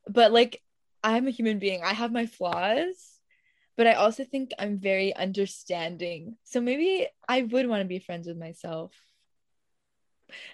But 0.07 0.31
like 0.31 0.61
I'm 1.03 1.27
a 1.27 1.31
human 1.31 1.59
being. 1.59 1.81
I 1.83 1.93
have 1.93 2.11
my 2.11 2.25
flaws, 2.25 3.19
but 3.77 3.87
I 3.87 3.93
also 3.93 4.25
think 4.25 4.51
I'm 4.59 4.77
very 4.77 5.15
understanding. 5.15 6.35
So 6.43 6.59
maybe 6.59 7.07
I 7.27 7.43
would 7.43 7.67
want 7.67 7.81
to 7.81 7.87
be 7.87 7.99
friends 7.99 8.27
with 8.27 8.37
myself. 8.37 8.91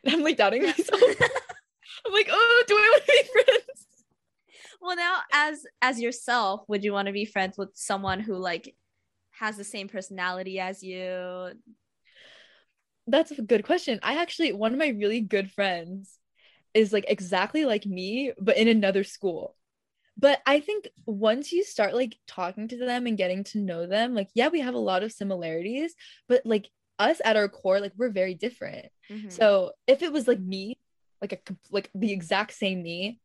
And 0.04 0.14
I'm 0.14 0.24
like 0.24 0.38
doubting 0.38 0.64
myself. 0.64 1.02
I'm 2.06 2.14
like, 2.14 2.28
oh, 2.30 2.64
do 2.68 2.76
I 2.76 2.90
want 2.94 3.06
to 3.06 3.12
be 3.12 3.44
friends? 3.44 3.88
Well, 4.82 4.96
now 4.96 5.18
as 5.34 5.66
as 5.82 6.00
yourself, 6.00 6.64
would 6.68 6.84
you 6.84 6.94
want 6.94 7.08
to 7.08 7.12
be 7.12 7.26
friends 7.26 7.58
with 7.58 7.72
someone 7.74 8.20
who 8.20 8.36
like 8.36 8.76
has 9.40 9.58
the 9.58 9.64
same 9.64 9.88
personality 9.88 10.60
as 10.60 10.84
you? 10.84 11.52
That's 13.08 13.32
a 13.32 13.42
good 13.42 13.64
question. 13.64 14.00
I 14.02 14.22
actually 14.22 14.54
one 14.54 14.74
of 14.74 14.80
my 14.80 14.90
really 14.90 15.22
good 15.22 15.52
friends 15.52 16.18
is 16.74 16.92
like 16.92 17.06
exactly 17.08 17.66
like 17.66 17.86
me, 17.86 18.34
but 18.40 18.58
in 18.58 18.68
another 18.68 19.04
school. 19.04 19.56
But 20.18 20.42
I 20.46 20.60
think 20.62 20.88
once 21.06 21.52
you 21.52 21.64
start 21.64 21.94
like 21.94 22.18
talking 22.28 22.68
to 22.70 22.78
them 22.78 23.06
and 23.06 23.18
getting 23.18 23.44
to 23.46 23.60
know 23.60 23.86
them, 23.86 24.16
like, 24.16 24.30
yeah, 24.34 24.48
we 24.48 24.62
have 24.62 24.74
a 24.74 24.80
lot 24.80 25.04
of 25.04 25.12
similarities, 25.12 25.94
but 26.28 26.42
like 26.46 26.70
us 27.00 27.20
at 27.24 27.36
our 27.36 27.50
core, 27.50 27.82
like, 27.82 27.92
we're 27.98 28.10
very 28.10 28.34
different. 28.34 28.88
Mm-hmm. 29.12 29.30
So 29.30 29.74
if 29.88 30.02
it 30.02 30.14
was 30.14 30.28
like 30.28 30.40
me, 30.40 30.78
like 31.22 31.34
a 31.34 31.56
like 31.72 31.90
the 31.94 32.12
exact 32.12 32.54
same 32.54 32.82
me, 32.82 33.20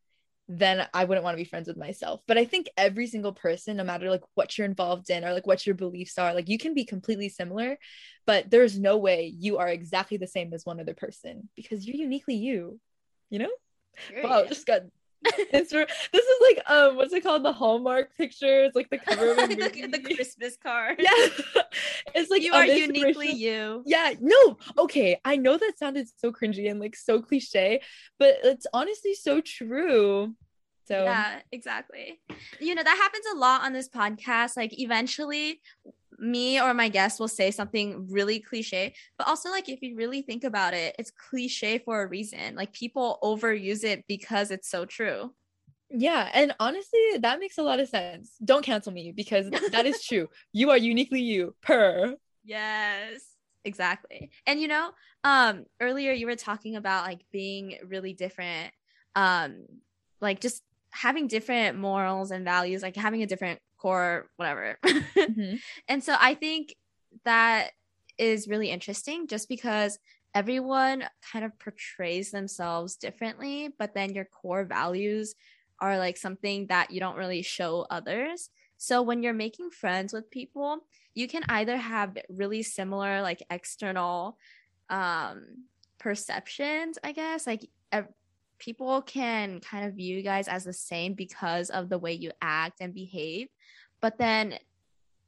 then 0.52 0.84
I 0.92 1.04
wouldn't 1.04 1.22
want 1.22 1.34
to 1.34 1.42
be 1.42 1.48
friends 1.48 1.68
with 1.68 1.76
myself. 1.76 2.22
But 2.26 2.36
I 2.36 2.44
think 2.44 2.68
every 2.76 3.06
single 3.06 3.32
person, 3.32 3.76
no 3.76 3.84
matter 3.84 4.10
like 4.10 4.24
what 4.34 4.58
you're 4.58 4.66
involved 4.66 5.08
in 5.08 5.24
or 5.24 5.32
like 5.32 5.46
what 5.46 5.64
your 5.64 5.76
beliefs 5.76 6.18
are, 6.18 6.34
like 6.34 6.48
you 6.48 6.58
can 6.58 6.74
be 6.74 6.84
completely 6.84 7.28
similar, 7.28 7.78
but 8.26 8.50
there's 8.50 8.76
no 8.76 8.96
way 8.98 9.32
you 9.38 9.58
are 9.58 9.68
exactly 9.68 10.16
the 10.16 10.26
same 10.26 10.52
as 10.52 10.66
one 10.66 10.80
other 10.80 10.92
person 10.92 11.48
because 11.54 11.86
you're 11.86 11.96
uniquely 11.96 12.34
you, 12.34 12.80
you 13.30 13.38
know? 13.38 13.50
Wow, 14.24 14.44
just 14.48 14.66
got 14.66 14.82
this 15.52 15.72
is 15.72 16.40
like 16.42 16.62
um 16.66 16.96
what's 16.96 17.12
it 17.12 17.22
called? 17.22 17.44
The 17.44 17.52
hallmark 17.52 18.16
picture 18.16 18.64
it's 18.64 18.74
like 18.76 18.88
the 18.90 18.98
cover 19.06 19.32
of 19.32 19.38
a 19.38 19.46
movie. 19.48 19.82
the, 19.82 19.88
the 19.88 20.14
christmas 20.14 20.56
card. 20.56 20.96
Yeah. 20.98 21.10
It's 22.14 22.30
like 22.30 22.42
you 22.42 22.52
are 22.52 22.66
uniquely 22.66 23.32
you. 23.32 23.82
Yeah 23.86 24.14
no 24.20 24.56
okay 24.78 25.20
i 25.24 25.36
know 25.36 25.56
that 25.56 25.78
sounded 25.78 26.08
so 26.16 26.32
cringy 26.32 26.70
and 26.70 26.80
like 26.80 26.96
so 26.96 27.20
cliche 27.20 27.80
but 28.18 28.36
it's 28.44 28.66
honestly 28.72 29.14
so 29.14 29.40
true. 29.40 30.34
So 30.86 31.04
yeah 31.04 31.40
exactly. 31.52 32.20
You 32.58 32.74
know 32.74 32.82
that 32.82 32.96
happens 32.96 33.24
a 33.34 33.38
lot 33.38 33.62
on 33.62 33.72
this 33.72 33.88
podcast 33.88 34.56
like 34.56 34.78
eventually 34.78 35.60
me 36.20 36.60
or 36.60 36.74
my 36.74 36.88
guest 36.88 37.18
will 37.18 37.28
say 37.28 37.50
something 37.50 38.06
really 38.10 38.38
cliche, 38.38 38.94
but 39.18 39.26
also 39.26 39.50
like 39.50 39.68
if 39.68 39.82
you 39.82 39.96
really 39.96 40.22
think 40.22 40.44
about 40.44 40.74
it, 40.74 40.94
it's 40.98 41.10
cliche 41.10 41.78
for 41.78 42.02
a 42.02 42.06
reason. 42.06 42.54
Like 42.54 42.72
people 42.72 43.18
overuse 43.22 43.84
it 43.84 44.04
because 44.06 44.50
it's 44.50 44.68
so 44.68 44.84
true. 44.84 45.32
Yeah, 45.90 46.30
and 46.32 46.54
honestly, 46.60 47.00
that 47.18 47.40
makes 47.40 47.58
a 47.58 47.62
lot 47.62 47.80
of 47.80 47.88
sense. 47.88 48.32
Don't 48.44 48.64
cancel 48.64 48.92
me 48.92 49.12
because 49.12 49.50
that 49.72 49.86
is 49.86 50.04
true. 50.04 50.28
You 50.52 50.70
are 50.70 50.78
uniquely 50.78 51.20
you. 51.20 51.54
Per. 51.62 52.14
Yes. 52.44 53.24
Exactly. 53.64 54.30
And 54.46 54.60
you 54.60 54.68
know, 54.68 54.90
um 55.24 55.64
earlier 55.80 56.12
you 56.12 56.26
were 56.26 56.36
talking 56.36 56.76
about 56.76 57.06
like 57.06 57.20
being 57.30 57.76
really 57.86 58.14
different 58.14 58.72
um 59.14 59.66
like 60.20 60.40
just 60.40 60.62
having 60.92 61.26
different 61.26 61.78
morals 61.78 62.30
and 62.30 62.44
values, 62.44 62.82
like 62.82 62.96
having 62.96 63.22
a 63.22 63.26
different 63.26 63.60
core, 63.80 64.28
whatever. 64.36 64.78
mm-hmm. 64.84 65.56
And 65.88 66.02
so 66.02 66.14
I 66.18 66.34
think 66.34 66.74
that 67.24 67.70
is 68.18 68.48
really 68.48 68.70
interesting 68.70 69.26
just 69.26 69.48
because 69.48 69.98
everyone 70.34 71.04
kind 71.32 71.44
of 71.44 71.58
portrays 71.58 72.30
themselves 72.30 72.96
differently, 72.96 73.70
but 73.78 73.94
then 73.94 74.14
your 74.14 74.26
core 74.26 74.64
values 74.64 75.34
are 75.80 75.98
like 75.98 76.16
something 76.16 76.66
that 76.66 76.90
you 76.90 77.00
don't 77.00 77.16
really 77.16 77.42
show 77.42 77.86
others. 77.90 78.50
So 78.76 79.02
when 79.02 79.22
you're 79.22 79.32
making 79.32 79.70
friends 79.70 80.12
with 80.12 80.30
people, 80.30 80.78
you 81.14 81.26
can 81.26 81.42
either 81.48 81.76
have 81.76 82.16
really 82.28 82.62
similar 82.62 83.22
like 83.22 83.42
external 83.50 84.38
um 84.88 85.64
perceptions, 85.98 86.98
I 87.04 87.12
guess, 87.12 87.46
like 87.46 87.68
people 88.60 89.02
can 89.02 89.58
kind 89.60 89.86
of 89.86 89.94
view 89.94 90.18
you 90.18 90.22
guys 90.22 90.46
as 90.46 90.64
the 90.64 90.72
same 90.72 91.14
because 91.14 91.70
of 91.70 91.88
the 91.88 91.98
way 91.98 92.12
you 92.12 92.30
act 92.40 92.80
and 92.80 92.94
behave. 92.94 93.48
But 94.00 94.18
then 94.18 94.58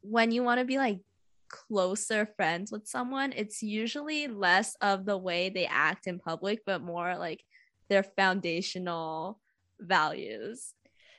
when 0.00 0.30
you 0.30 0.42
want 0.42 0.60
to 0.60 0.64
be 0.64 0.78
like 0.78 1.00
closer 1.48 2.26
friends 2.26 2.72
with 2.72 2.86
someone, 2.86 3.32
it's 3.36 3.62
usually 3.62 4.26
less 4.26 4.74
of 4.80 5.04
the 5.04 5.18
way 5.18 5.50
they 5.50 5.66
act 5.66 6.06
in 6.06 6.18
public, 6.18 6.60
but 6.64 6.82
more 6.82 7.16
like 7.16 7.44
their 7.88 8.02
foundational 8.02 9.38
values. 9.78 10.74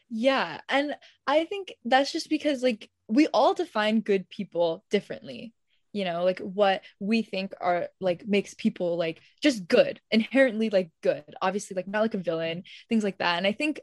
Yeah. 0.10 0.60
And 0.70 0.96
I 1.28 1.46
think 1.46 1.76
that's 1.86 2.12
just 2.12 2.30
because 2.30 2.64
like 2.64 2.90
we 3.08 3.28
all 3.28 3.54
define 3.54 4.02
good 4.02 4.30
people 4.30 4.84
differently 4.90 5.54
you 5.94 6.04
know 6.04 6.24
like 6.24 6.40
what 6.40 6.82
we 7.00 7.22
think 7.22 7.54
are 7.62 7.88
like 8.02 8.28
makes 8.28 8.54
people 8.56 8.98
like 8.98 9.22
just 9.42 9.68
good 9.68 10.02
inherently 10.12 10.70
like 10.70 10.90
good 11.02 11.24
obviously 11.42 11.76
like 11.76 11.88
not 11.88 12.02
like 12.02 12.16
a 12.16 12.18
villain 12.18 12.64
things 12.90 13.04
like 13.04 13.20
that 13.20 13.38
and 13.38 13.48
i 13.48 13.52
think 13.52 13.80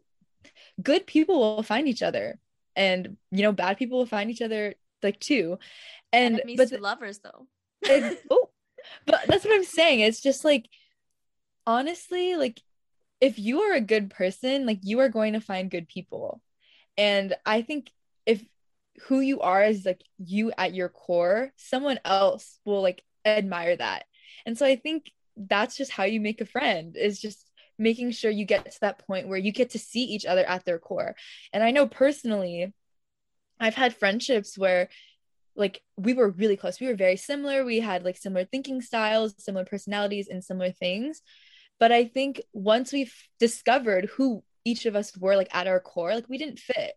good 0.82 1.06
people 1.06 1.38
will 1.38 1.62
find 1.62 1.88
each 1.88 2.02
other 2.02 2.38
and 2.76 3.16
you 3.30 3.42
know 3.42 3.52
bad 3.52 3.78
people 3.78 3.98
will 3.98 4.06
find 4.06 4.30
each 4.30 4.42
other 4.42 4.74
like 5.02 5.18
too. 5.20 5.58
And 6.12 6.42
but 6.56 6.70
the, 6.70 6.78
lovers 6.78 7.20
though. 7.20 7.46
oh 8.30 8.50
but 9.06 9.20
that's 9.26 9.44
what 9.44 9.54
i'm 9.54 9.64
saying. 9.64 10.00
It's 10.00 10.20
just 10.20 10.44
like 10.44 10.68
honestly 11.66 12.36
like 12.36 12.60
if 13.20 13.38
you 13.38 13.60
are 13.60 13.74
a 13.74 13.80
good 13.80 14.10
person 14.10 14.66
like 14.66 14.80
you 14.82 15.00
are 15.00 15.08
going 15.08 15.34
to 15.34 15.40
find 15.40 15.70
good 15.70 15.88
people. 15.88 16.40
And 16.96 17.34
i 17.46 17.62
think 17.62 17.90
if 18.26 18.44
who 19.02 19.20
you 19.20 19.40
are 19.40 19.64
is 19.64 19.84
like 19.84 20.02
you 20.18 20.52
at 20.56 20.74
your 20.74 20.88
core, 20.88 21.52
someone 21.56 21.98
else 22.04 22.58
will 22.64 22.82
like 22.82 23.02
admire 23.24 23.76
that. 23.76 24.04
And 24.46 24.56
so 24.56 24.66
I 24.66 24.76
think 24.76 25.10
that's 25.36 25.76
just 25.76 25.90
how 25.90 26.04
you 26.04 26.20
make 26.20 26.40
a 26.40 26.46
friend 26.46 26.96
is 26.96 27.20
just 27.20 27.49
making 27.80 28.12
sure 28.12 28.30
you 28.30 28.44
get 28.44 28.70
to 28.70 28.80
that 28.82 29.04
point 29.06 29.26
where 29.26 29.38
you 29.38 29.52
get 29.52 29.70
to 29.70 29.78
see 29.78 30.04
each 30.04 30.26
other 30.26 30.44
at 30.44 30.64
their 30.64 30.78
core. 30.78 31.16
And 31.52 31.64
I 31.64 31.70
know 31.70 31.88
personally, 31.88 32.72
I've 33.58 33.74
had 33.74 33.96
friendships 33.96 34.56
where 34.56 34.88
like 35.56 35.82
we 35.96 36.12
were 36.14 36.30
really 36.30 36.56
close. 36.56 36.78
We 36.78 36.86
were 36.86 36.94
very 36.94 37.16
similar. 37.16 37.64
We 37.64 37.80
had 37.80 38.04
like 38.04 38.16
similar 38.16 38.44
thinking 38.44 38.82
styles, 38.82 39.34
similar 39.38 39.64
personalities, 39.64 40.28
and 40.28 40.44
similar 40.44 40.70
things. 40.72 41.22
But 41.78 41.90
I 41.90 42.04
think 42.04 42.42
once 42.52 42.92
we've 42.92 43.14
discovered 43.38 44.10
who 44.16 44.44
each 44.64 44.86
of 44.86 44.94
us 44.94 45.16
were 45.16 45.36
like 45.36 45.54
at 45.54 45.66
our 45.66 45.80
core, 45.80 46.14
like 46.14 46.28
we 46.28 46.38
didn't 46.38 46.58
fit. 46.58 46.92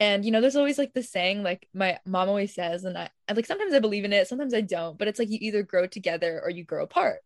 And 0.00 0.24
you 0.24 0.30
know, 0.30 0.40
there's 0.40 0.56
always 0.56 0.78
like 0.78 0.94
the 0.94 1.02
saying, 1.02 1.42
like 1.42 1.68
my 1.72 1.98
mom 2.04 2.28
always 2.28 2.54
says, 2.54 2.84
and 2.84 2.98
I, 2.98 3.10
like 3.34 3.46
sometimes 3.46 3.74
I 3.74 3.80
believe 3.80 4.04
in 4.04 4.12
it, 4.12 4.28
sometimes 4.28 4.54
I 4.54 4.60
don't, 4.60 4.98
but 4.98 5.08
it's 5.08 5.18
like 5.18 5.30
you 5.30 5.38
either 5.40 5.62
grow 5.62 5.86
together 5.86 6.40
or 6.42 6.50
you 6.50 6.64
grow 6.64 6.84
apart. 6.84 7.20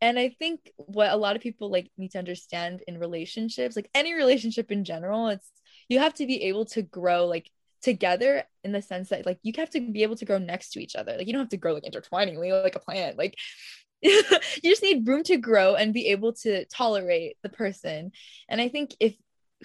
And 0.00 0.18
I 0.18 0.28
think 0.28 0.72
what 0.76 1.10
a 1.10 1.16
lot 1.16 1.36
of 1.36 1.42
people 1.42 1.70
like 1.70 1.90
need 1.96 2.12
to 2.12 2.18
understand 2.18 2.82
in 2.86 2.98
relationships, 2.98 3.76
like 3.76 3.90
any 3.94 4.14
relationship 4.14 4.70
in 4.70 4.84
general, 4.84 5.28
it's 5.28 5.50
you 5.88 5.98
have 5.98 6.14
to 6.14 6.26
be 6.26 6.44
able 6.44 6.66
to 6.66 6.82
grow 6.82 7.26
like 7.26 7.50
together 7.82 8.44
in 8.64 8.72
the 8.72 8.82
sense 8.82 9.08
that 9.08 9.26
like 9.26 9.38
you 9.42 9.52
have 9.56 9.70
to 9.70 9.80
be 9.80 10.02
able 10.02 10.16
to 10.16 10.24
grow 10.24 10.38
next 10.38 10.70
to 10.70 10.80
each 10.80 10.94
other. 10.94 11.16
Like 11.16 11.26
you 11.26 11.32
don't 11.32 11.42
have 11.42 11.48
to 11.50 11.56
grow 11.56 11.74
like 11.74 11.84
intertwiningly 11.84 12.52
like 12.52 12.76
a 12.76 12.80
plant. 12.80 13.18
Like 13.18 13.36
you 14.02 14.22
just 14.62 14.82
need 14.82 15.06
room 15.08 15.24
to 15.24 15.36
grow 15.36 15.74
and 15.74 15.94
be 15.94 16.08
able 16.08 16.32
to 16.32 16.64
tolerate 16.66 17.36
the 17.42 17.48
person. 17.48 18.12
And 18.48 18.60
I 18.60 18.68
think 18.68 18.94
if 19.00 19.16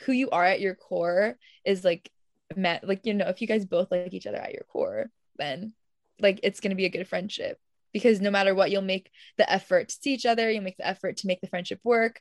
who 0.02 0.12
you 0.12 0.30
are 0.32 0.46
at 0.46 0.62
your 0.62 0.76
core 0.76 1.38
is 1.66 1.84
like 1.84 2.10
met 2.56 2.88
like 2.88 3.06
you 3.06 3.14
know 3.14 3.28
if 3.28 3.42
you 3.42 3.48
guys 3.48 3.66
both 3.66 3.92
like 3.92 4.14
each 4.14 4.28
other 4.28 4.38
at 4.38 4.54
your 4.54 4.66
core 4.72 5.10
then 5.38 5.74
like 6.20 6.40
it's 6.44 6.60
going 6.60 6.70
to 6.70 6.76
be 6.76 6.86
a 6.86 6.90
good 6.90 7.08
friendship 7.08 7.58
because 7.94 8.20
no 8.20 8.32
matter 8.32 8.54
what 8.56 8.72
you'll 8.72 8.82
make 8.82 9.10
the 9.38 9.50
effort 9.50 9.90
to 9.90 9.96
see 9.96 10.14
each 10.14 10.26
other 10.26 10.50
you'll 10.52 10.64
make 10.64 10.78
the 10.78 10.88
effort 10.88 11.18
to 11.18 11.28
make 11.28 11.42
the 11.42 11.48
friendship 11.48 11.80
work. 11.84 12.20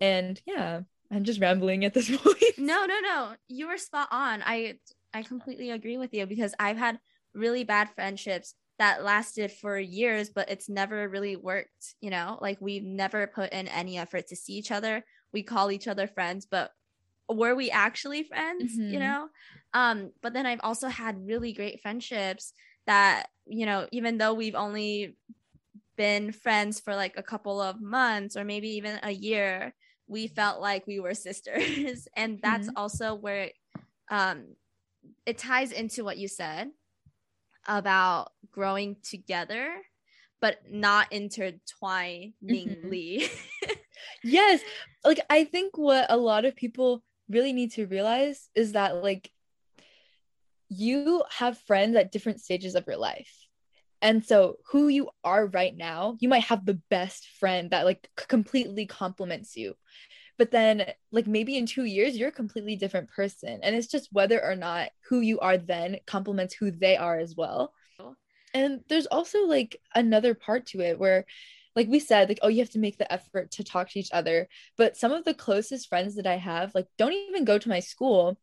And 0.00 0.40
yeah 0.46 0.82
i'm 1.10 1.24
just 1.24 1.40
rambling 1.40 1.84
at 1.84 1.94
this 1.94 2.14
point. 2.16 2.58
No 2.58 2.86
no 2.86 3.00
no. 3.00 3.32
You 3.48 3.68
were 3.68 3.78
spot 3.78 4.08
on. 4.10 4.42
I 4.44 4.78
i 5.12 5.22
completely 5.22 5.70
agree 5.70 5.98
with 5.98 6.14
you 6.14 6.26
because 6.26 6.54
i've 6.60 6.76
had 6.76 6.98
really 7.34 7.64
bad 7.64 7.90
friendships 7.94 8.54
that 8.78 9.04
lasted 9.04 9.50
for 9.50 9.78
years 9.78 10.30
but 10.30 10.50
it's 10.50 10.68
never 10.68 11.08
really 11.08 11.36
worked 11.36 11.94
you 12.00 12.10
know? 12.10 12.38
Like 12.40 12.58
we've 12.60 12.84
never 12.84 13.26
put 13.26 13.52
in 13.52 13.68
any 13.68 13.98
effort 13.98 14.28
to 14.28 14.36
see 14.36 14.54
each 14.54 14.70
other. 14.70 15.04
We 15.32 15.42
call 15.42 15.70
each 15.70 15.88
other 15.88 16.06
friends 16.06 16.46
but 16.50 16.70
were 17.28 17.54
we 17.54 17.70
actually 17.70 18.24
friends 18.24 18.76
mm-hmm. 18.76 18.92
you 18.92 19.00
know? 19.00 19.28
Um 19.74 20.12
but 20.22 20.32
then 20.32 20.46
i've 20.46 20.60
also 20.62 20.88
had 20.88 21.26
really 21.26 21.52
great 21.52 21.80
friendships 21.80 22.52
that 22.90 23.28
you 23.46 23.66
know 23.66 23.86
even 23.92 24.18
though 24.18 24.34
we've 24.34 24.56
only 24.56 25.16
been 25.96 26.32
friends 26.32 26.80
for 26.80 26.96
like 26.96 27.14
a 27.16 27.22
couple 27.22 27.62
of 27.62 27.80
months 27.80 28.36
or 28.36 28.42
maybe 28.42 28.68
even 28.68 28.98
a 29.04 29.12
year 29.12 29.72
we 30.08 30.26
felt 30.26 30.60
like 30.60 30.84
we 30.88 30.98
were 30.98 31.14
sisters 31.28 32.08
and 32.16 32.40
that's 32.42 32.66
mm-hmm. 32.66 32.76
also 32.76 33.14
where 33.14 33.50
um 34.10 34.44
it 35.24 35.38
ties 35.38 35.70
into 35.70 36.02
what 36.02 36.18
you 36.18 36.26
said 36.26 36.68
about 37.68 38.32
growing 38.50 38.96
together 39.04 39.72
but 40.40 40.58
not 40.68 41.06
intertwiningly 41.12 42.32
mm-hmm. 42.42 43.72
yes 44.24 44.62
like 45.04 45.20
i 45.30 45.44
think 45.44 45.78
what 45.78 46.06
a 46.10 46.16
lot 46.16 46.44
of 46.44 46.56
people 46.56 47.04
really 47.28 47.52
need 47.52 47.70
to 47.70 47.86
realize 47.86 48.48
is 48.56 48.72
that 48.72 48.96
like 48.96 49.30
you 50.70 51.24
have 51.36 51.58
friends 51.58 51.96
at 51.96 52.12
different 52.12 52.40
stages 52.40 52.74
of 52.74 52.86
your 52.86 52.96
life. 52.96 53.32
And 54.00 54.24
so 54.24 54.56
who 54.70 54.88
you 54.88 55.10
are 55.22 55.46
right 55.46 55.76
now, 55.76 56.16
you 56.20 56.28
might 56.28 56.44
have 56.44 56.64
the 56.64 56.80
best 56.88 57.28
friend 57.38 57.70
that 57.70 57.84
like 57.84 58.08
completely 58.16 58.86
complements 58.86 59.56
you. 59.56 59.74
But 60.38 60.50
then 60.50 60.86
like 61.12 61.26
maybe 61.26 61.58
in 61.58 61.66
2 61.66 61.84
years 61.84 62.16
you're 62.16 62.30
a 62.30 62.32
completely 62.32 62.76
different 62.76 63.10
person 63.10 63.60
and 63.62 63.76
it's 63.76 63.88
just 63.88 64.08
whether 64.10 64.42
or 64.42 64.56
not 64.56 64.88
who 65.08 65.20
you 65.20 65.38
are 65.40 65.58
then 65.58 65.98
complements 66.06 66.54
who 66.54 66.70
they 66.70 66.96
are 66.96 67.18
as 67.18 67.36
well. 67.36 67.74
And 68.54 68.80
there's 68.88 69.06
also 69.06 69.40
like 69.46 69.80
another 69.94 70.34
part 70.34 70.66
to 70.66 70.80
it 70.80 70.98
where 70.98 71.26
like 71.76 71.88
we 71.88 72.00
said, 72.00 72.28
like, 72.28 72.40
oh, 72.42 72.48
you 72.48 72.58
have 72.58 72.70
to 72.70 72.80
make 72.80 72.98
the 72.98 73.10
effort 73.12 73.52
to 73.52 73.64
talk 73.64 73.88
to 73.90 73.98
each 73.98 74.10
other. 74.12 74.48
But 74.76 74.96
some 74.96 75.12
of 75.12 75.24
the 75.24 75.34
closest 75.34 75.88
friends 75.88 76.16
that 76.16 76.26
I 76.26 76.36
have, 76.36 76.74
like, 76.74 76.88
don't 76.98 77.12
even 77.12 77.44
go 77.44 77.58
to 77.58 77.68
my 77.68 77.78
school. 77.78 78.38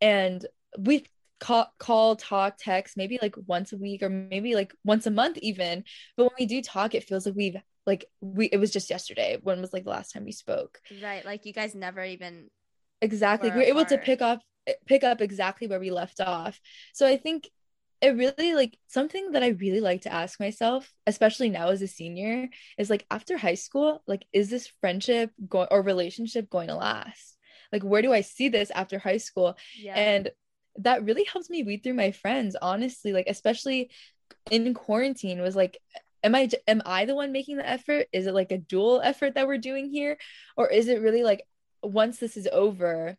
And 0.00 0.44
we 0.78 1.04
call, 1.40 1.72
call, 1.78 2.16
talk, 2.16 2.56
text, 2.58 2.96
maybe 2.96 3.18
like 3.20 3.34
once 3.46 3.72
a 3.72 3.76
week 3.76 4.02
or 4.02 4.08
maybe 4.08 4.54
like 4.54 4.72
once 4.84 5.06
a 5.06 5.10
month, 5.10 5.38
even. 5.38 5.84
But 6.16 6.24
when 6.24 6.34
we 6.38 6.46
do 6.46 6.62
talk, 6.62 6.94
it 6.94 7.04
feels 7.04 7.26
like 7.26 7.34
we've 7.34 7.56
like 7.86 8.04
we 8.20 8.46
it 8.46 8.58
was 8.58 8.70
just 8.70 8.90
yesterday. 8.90 9.38
When 9.42 9.60
was 9.60 9.72
like 9.72 9.84
the 9.84 9.90
last 9.90 10.12
time 10.12 10.24
we 10.24 10.32
spoke? 10.32 10.78
Right. 11.02 11.24
Like 11.24 11.46
you 11.46 11.52
guys 11.52 11.74
never 11.74 12.04
even 12.04 12.48
exactly. 13.00 13.50
We 13.50 13.56
we're 13.56 13.62
able 13.62 13.86
to 13.86 13.98
pick 13.98 14.22
up 14.22 14.40
eh, 14.66 14.74
pick 14.86 15.02
up 15.02 15.20
exactly 15.20 15.66
where 15.66 15.80
we 15.80 15.90
left 15.90 16.20
off. 16.20 16.60
So 16.92 17.06
I 17.06 17.16
think 17.16 17.48
it 18.00 18.16
really 18.16 18.54
like 18.54 18.78
something 18.86 19.32
that 19.32 19.42
I 19.42 19.48
really 19.48 19.80
like 19.80 20.02
to 20.02 20.12
ask 20.12 20.40
myself, 20.40 20.90
especially 21.06 21.50
now 21.50 21.68
as 21.68 21.82
a 21.82 21.86
senior, 21.86 22.48
is 22.78 22.90
like 22.90 23.06
after 23.10 23.36
high 23.36 23.54
school, 23.54 24.02
like 24.06 24.24
is 24.32 24.50
this 24.50 24.70
friendship 24.80 25.32
going 25.48 25.68
or 25.70 25.82
relationship 25.82 26.48
going 26.48 26.68
to 26.68 26.76
last? 26.76 27.36
Like 27.72 27.82
where 27.82 28.02
do 28.02 28.12
I 28.12 28.22
see 28.22 28.48
this 28.48 28.70
after 28.70 28.98
high 28.98 29.18
school? 29.18 29.56
Yeah. 29.78 29.94
And 29.94 30.30
that 30.82 31.04
really 31.04 31.24
helps 31.24 31.50
me 31.50 31.62
weed 31.62 31.82
through 31.82 31.94
my 31.94 32.12
friends, 32.12 32.56
honestly, 32.60 33.12
like 33.12 33.26
especially 33.28 33.90
in 34.50 34.74
quarantine 34.74 35.40
was 35.40 35.56
like 35.56 35.78
am 36.22 36.34
I 36.34 36.48
am 36.66 36.82
I 36.84 37.04
the 37.04 37.14
one 37.14 37.32
making 37.32 37.56
the 37.56 37.68
effort? 37.68 38.06
Is 38.12 38.26
it 38.26 38.34
like 38.34 38.52
a 38.52 38.58
dual 38.58 39.00
effort 39.02 39.34
that 39.34 39.46
we're 39.46 39.58
doing 39.58 39.90
here 39.90 40.18
or 40.56 40.68
is 40.68 40.88
it 40.88 41.00
really 41.00 41.22
like 41.22 41.42
once 41.82 42.18
this 42.18 42.36
is 42.36 42.48
over, 42.52 43.16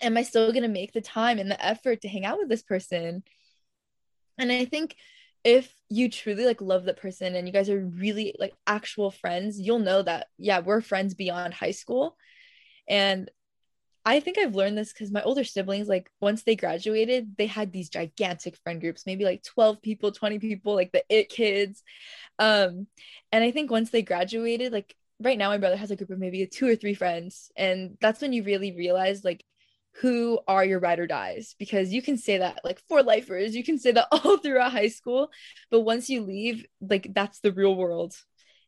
am 0.00 0.16
I 0.16 0.22
still 0.22 0.50
going 0.52 0.62
to 0.62 0.68
make 0.68 0.92
the 0.92 1.00
time 1.00 1.38
and 1.38 1.50
the 1.50 1.64
effort 1.64 2.02
to 2.02 2.08
hang 2.08 2.24
out 2.24 2.38
with 2.38 2.48
this 2.48 2.62
person? 2.62 3.22
And 4.38 4.50
I 4.50 4.64
think 4.64 4.96
if 5.44 5.72
you 5.88 6.10
truly 6.10 6.44
like 6.44 6.60
love 6.60 6.84
the 6.84 6.94
person 6.94 7.34
and 7.34 7.46
you 7.46 7.52
guys 7.52 7.70
are 7.70 7.80
really 7.80 8.34
like 8.38 8.54
actual 8.66 9.10
friends, 9.10 9.58
you'll 9.60 9.78
know 9.78 10.02
that 10.02 10.26
yeah, 10.38 10.60
we're 10.60 10.80
friends 10.80 11.14
beyond 11.14 11.54
high 11.54 11.70
school. 11.70 12.16
And 12.88 13.30
I 14.04 14.20
think 14.20 14.38
I've 14.38 14.54
learned 14.54 14.78
this 14.78 14.92
because 14.92 15.10
my 15.10 15.22
older 15.22 15.44
siblings, 15.44 15.88
like 15.88 16.10
once 16.20 16.42
they 16.42 16.56
graduated, 16.56 17.36
they 17.36 17.46
had 17.46 17.72
these 17.72 17.90
gigantic 17.90 18.56
friend 18.56 18.80
groups, 18.80 19.04
maybe 19.06 19.24
like 19.24 19.42
12 19.42 19.82
people, 19.82 20.10
20 20.10 20.38
people, 20.38 20.74
like 20.74 20.92
the 20.92 21.04
it 21.08 21.28
kids. 21.28 21.82
Um, 22.38 22.86
and 23.30 23.44
I 23.44 23.50
think 23.50 23.70
once 23.70 23.90
they 23.90 24.02
graduated, 24.02 24.72
like 24.72 24.94
right 25.20 25.36
now, 25.36 25.50
my 25.50 25.58
brother 25.58 25.76
has 25.76 25.90
a 25.90 25.96
group 25.96 26.10
of 26.10 26.18
maybe 26.18 26.46
two 26.46 26.66
or 26.66 26.76
three 26.76 26.94
friends. 26.94 27.50
And 27.56 27.98
that's 28.00 28.22
when 28.22 28.32
you 28.32 28.42
really 28.42 28.74
realize 28.74 29.22
like 29.24 29.44
who 30.00 30.38
are 30.46 30.64
your 30.64 30.78
ride 30.78 31.00
or 31.00 31.06
dies 31.06 31.54
because 31.58 31.92
you 31.92 32.00
can 32.00 32.16
say 32.16 32.38
that 32.38 32.60
like 32.64 32.80
for 32.88 33.02
lifers 33.02 33.56
you 33.56 33.64
can 33.64 33.76
say 33.76 33.90
that 33.90 34.06
all 34.12 34.38
throughout 34.38 34.70
high 34.70 34.88
school 34.88 35.30
but 35.68 35.80
once 35.80 36.08
you 36.08 36.22
leave 36.22 36.64
like 36.80 37.08
that's 37.12 37.40
the 37.40 37.52
real 37.52 37.74
world 37.74 38.14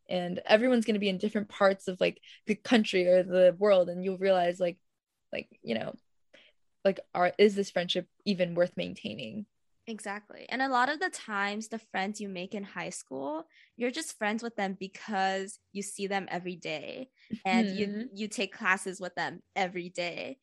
and 0.09 0.41
everyone's 0.47 0.85
going 0.85 0.95
to 0.95 1.01
be 1.01 1.09
in 1.09 1.19
different 1.19 1.49
parts 1.49 1.87
of 1.87 2.01
like 2.01 2.21
the 2.47 2.57
country 2.57 3.07
or 3.07 3.23
the 3.23 3.55
world 3.59 3.89
and 3.89 4.05
you'll 4.05 4.19
realize 4.19 4.59
like 4.59 4.79
like 5.33 5.49
you 5.62 5.75
know 5.75 5.95
like 6.85 7.01
are 7.15 7.33
is 7.39 7.55
this 7.55 7.71
friendship 7.71 8.07
even 8.25 8.55
worth 8.55 8.77
maintaining 8.77 9.47
Exactly. 9.89 10.47
And 10.49 10.62
a 10.62 10.69
lot 10.69 10.89
of 10.89 11.01
the 11.01 11.11
times, 11.11 11.67
the 11.67 11.81
friends 11.81 12.21
you 12.21 12.29
make 12.29 12.55
in 12.55 12.62
high 12.62 12.91
school, 12.91 13.49
you're 13.77 13.91
just 13.91 14.17
friends 14.17 14.43
with 14.43 14.55
them 14.55 14.77
because 14.79 15.59
you 15.73 15.83
see 15.83 16.07
them 16.07 16.29
every 16.31 16.55
day 16.55 17.09
and 17.45 17.67
mm-hmm. 17.67 17.79
you 17.79 18.09
you 18.15 18.29
take 18.29 18.57
classes 18.57 19.01
with 19.01 19.15
them 19.17 19.41
every 19.57 19.89
day. 19.89 20.39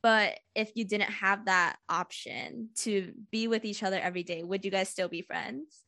But 0.00 0.38
if 0.54 0.70
you 0.74 0.84
didn't 0.84 1.10
have 1.10 1.46
that 1.46 1.76
option 1.88 2.68
to 2.82 3.12
be 3.32 3.48
with 3.48 3.64
each 3.64 3.82
other 3.82 3.98
every 3.98 4.22
day, 4.22 4.44
would 4.44 4.64
you 4.64 4.70
guys 4.70 4.90
still 4.90 5.08
be 5.08 5.22
friends? 5.22 5.82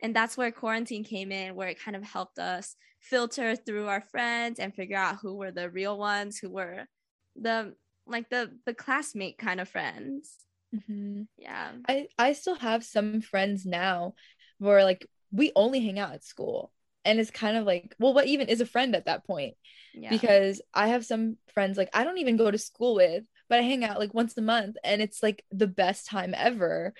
And 0.00 0.14
that's 0.14 0.36
where 0.36 0.52
quarantine 0.52 1.04
came 1.04 1.32
in, 1.32 1.54
where 1.54 1.68
it 1.68 1.82
kind 1.82 1.96
of 1.96 2.04
helped 2.04 2.38
us 2.38 2.76
filter 3.00 3.56
through 3.56 3.88
our 3.88 4.02
friends 4.02 4.58
and 4.60 4.74
figure 4.74 4.96
out 4.96 5.18
who 5.20 5.36
were 5.36 5.50
the 5.50 5.70
real 5.70 5.98
ones, 5.98 6.38
who 6.38 6.50
were 6.50 6.86
the 7.34 7.74
like 8.06 8.30
the 8.30 8.50
the 8.66 8.74
classmate 8.74 9.38
kind 9.38 9.60
of 9.60 9.68
friends. 9.68 10.36
Mm-hmm. 10.74 11.22
Yeah. 11.38 11.72
I 11.88 12.08
I 12.18 12.32
still 12.32 12.56
have 12.56 12.84
some 12.84 13.20
friends 13.20 13.66
now 13.66 14.14
where 14.58 14.84
like 14.84 15.06
we 15.30 15.52
only 15.56 15.80
hang 15.80 15.98
out 15.98 16.14
at 16.14 16.24
school 16.24 16.72
and 17.04 17.18
it's 17.18 17.30
kind 17.30 17.56
of 17.56 17.64
like 17.64 17.94
well 17.98 18.14
what 18.14 18.26
even 18.26 18.48
is 18.48 18.60
a 18.60 18.66
friend 18.66 18.94
at 18.94 19.06
that 19.06 19.26
point 19.26 19.54
yeah. 19.92 20.10
because 20.10 20.62
i 20.72 20.86
have 20.86 21.04
some 21.04 21.36
friends 21.52 21.76
like 21.76 21.88
i 21.92 22.04
don't 22.04 22.18
even 22.18 22.36
go 22.36 22.48
to 22.48 22.58
school 22.58 22.94
with 22.94 23.24
but 23.52 23.58
I 23.58 23.64
hang 23.64 23.84
out 23.84 23.98
like 23.98 24.14
once 24.14 24.34
a 24.38 24.40
month 24.40 24.78
and 24.82 25.02
it's 25.02 25.22
like 25.22 25.44
the 25.50 25.66
best 25.66 26.06
time 26.06 26.32
ever. 26.34 26.94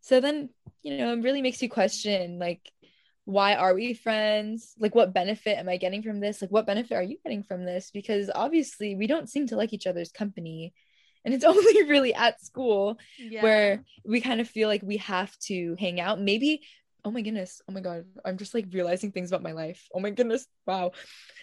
So 0.00 0.18
then, 0.18 0.48
you 0.82 0.98
know, 0.98 1.12
it 1.12 1.22
really 1.22 1.42
makes 1.42 1.62
you 1.62 1.68
question 1.68 2.40
like 2.40 2.72
why 3.26 3.56
are 3.56 3.74
we 3.74 3.92
friends? 3.92 4.72
Like 4.78 4.94
what 4.94 5.12
benefit 5.12 5.58
am 5.58 5.68
I 5.68 5.76
getting 5.76 6.02
from 6.02 6.20
this? 6.20 6.40
Like 6.40 6.52
what 6.52 6.64
benefit 6.64 6.94
are 6.94 7.02
you 7.02 7.18
getting 7.24 7.42
from 7.42 7.64
this? 7.64 7.90
Because 7.92 8.30
obviously 8.32 8.94
we 8.94 9.08
don't 9.08 9.28
seem 9.28 9.48
to 9.48 9.56
like 9.56 9.72
each 9.72 9.86
other's 9.86 10.12
company. 10.12 10.72
And 11.24 11.34
it's 11.34 11.44
only 11.44 11.82
really 11.84 12.14
at 12.14 12.40
school 12.40 12.98
yeah. 13.18 13.42
where 13.42 13.84
we 14.04 14.20
kind 14.20 14.40
of 14.40 14.48
feel 14.48 14.68
like 14.68 14.82
we 14.82 14.98
have 14.98 15.36
to 15.46 15.76
hang 15.78 16.00
out. 16.00 16.20
Maybe 16.20 16.62
oh 17.04 17.10
my 17.12 17.22
goodness 17.22 17.62
oh 17.68 17.72
my 17.72 17.80
god 17.80 18.04
i'm 18.24 18.36
just 18.36 18.52
like 18.52 18.66
realizing 18.72 19.12
things 19.12 19.30
about 19.30 19.40
my 19.40 19.52
life 19.52 19.86
oh 19.94 20.00
my 20.00 20.10
goodness 20.10 20.48
wow 20.66 20.90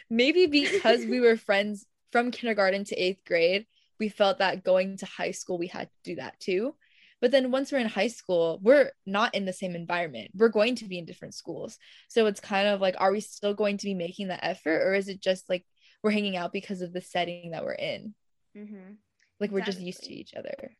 maybe 0.10 0.46
because 0.46 1.06
we 1.06 1.22
were 1.22 1.38
friends 1.38 1.86
from 2.12 2.32
kindergarten 2.32 2.84
to 2.84 2.96
eighth 2.98 3.24
grade 3.26 3.66
we 3.98 4.10
felt 4.10 4.40
that 4.40 4.66
going 4.66 4.98
to 4.98 5.06
high 5.06 5.32
school 5.32 5.58
we 5.58 5.68
had 5.68 5.88
to 5.88 6.12
do 6.12 6.16
that 6.16 6.38
too 6.38 6.76
but 7.24 7.32
then 7.32 7.52
once 7.52 7.72
we're 7.72 7.78
in 7.78 7.88
high 7.88 8.10
school 8.10 8.60
we're 8.62 8.92
not 9.06 9.34
in 9.34 9.46
the 9.46 9.54
same 9.54 9.78
environment. 9.78 10.32
We're 10.36 10.50
going 10.50 10.76
to 10.76 10.86
be 10.90 11.00
in 11.00 11.06
different 11.06 11.34
schools. 11.34 11.78
So 12.10 12.26
it's 12.26 12.42
kind 12.42 12.68
of 12.68 12.82
like 12.82 12.96
are 12.98 13.14
we 13.14 13.22
still 13.22 13.54
going 13.54 13.78
to 13.78 13.86
be 13.86 13.94
making 13.94 14.28
the 14.28 14.44
effort 14.44 14.82
or 14.86 14.94
is 14.94 15.08
it 15.08 15.22
just 15.22 15.50
like 15.50 15.66
we're 16.04 16.12
hanging 16.12 16.36
out 16.36 16.52
because 16.52 16.82
of 16.82 16.92
the 16.92 17.00
setting 17.00 17.52
that 17.52 17.64
we're 17.64 17.76
in? 17.76 18.14
Mm-hmm. 18.58 18.96
like 19.40 19.52
we're 19.52 19.62
just 19.62 19.80
used 19.80 20.04
to 20.04 20.14
each 20.14 20.34
other. 20.36 20.76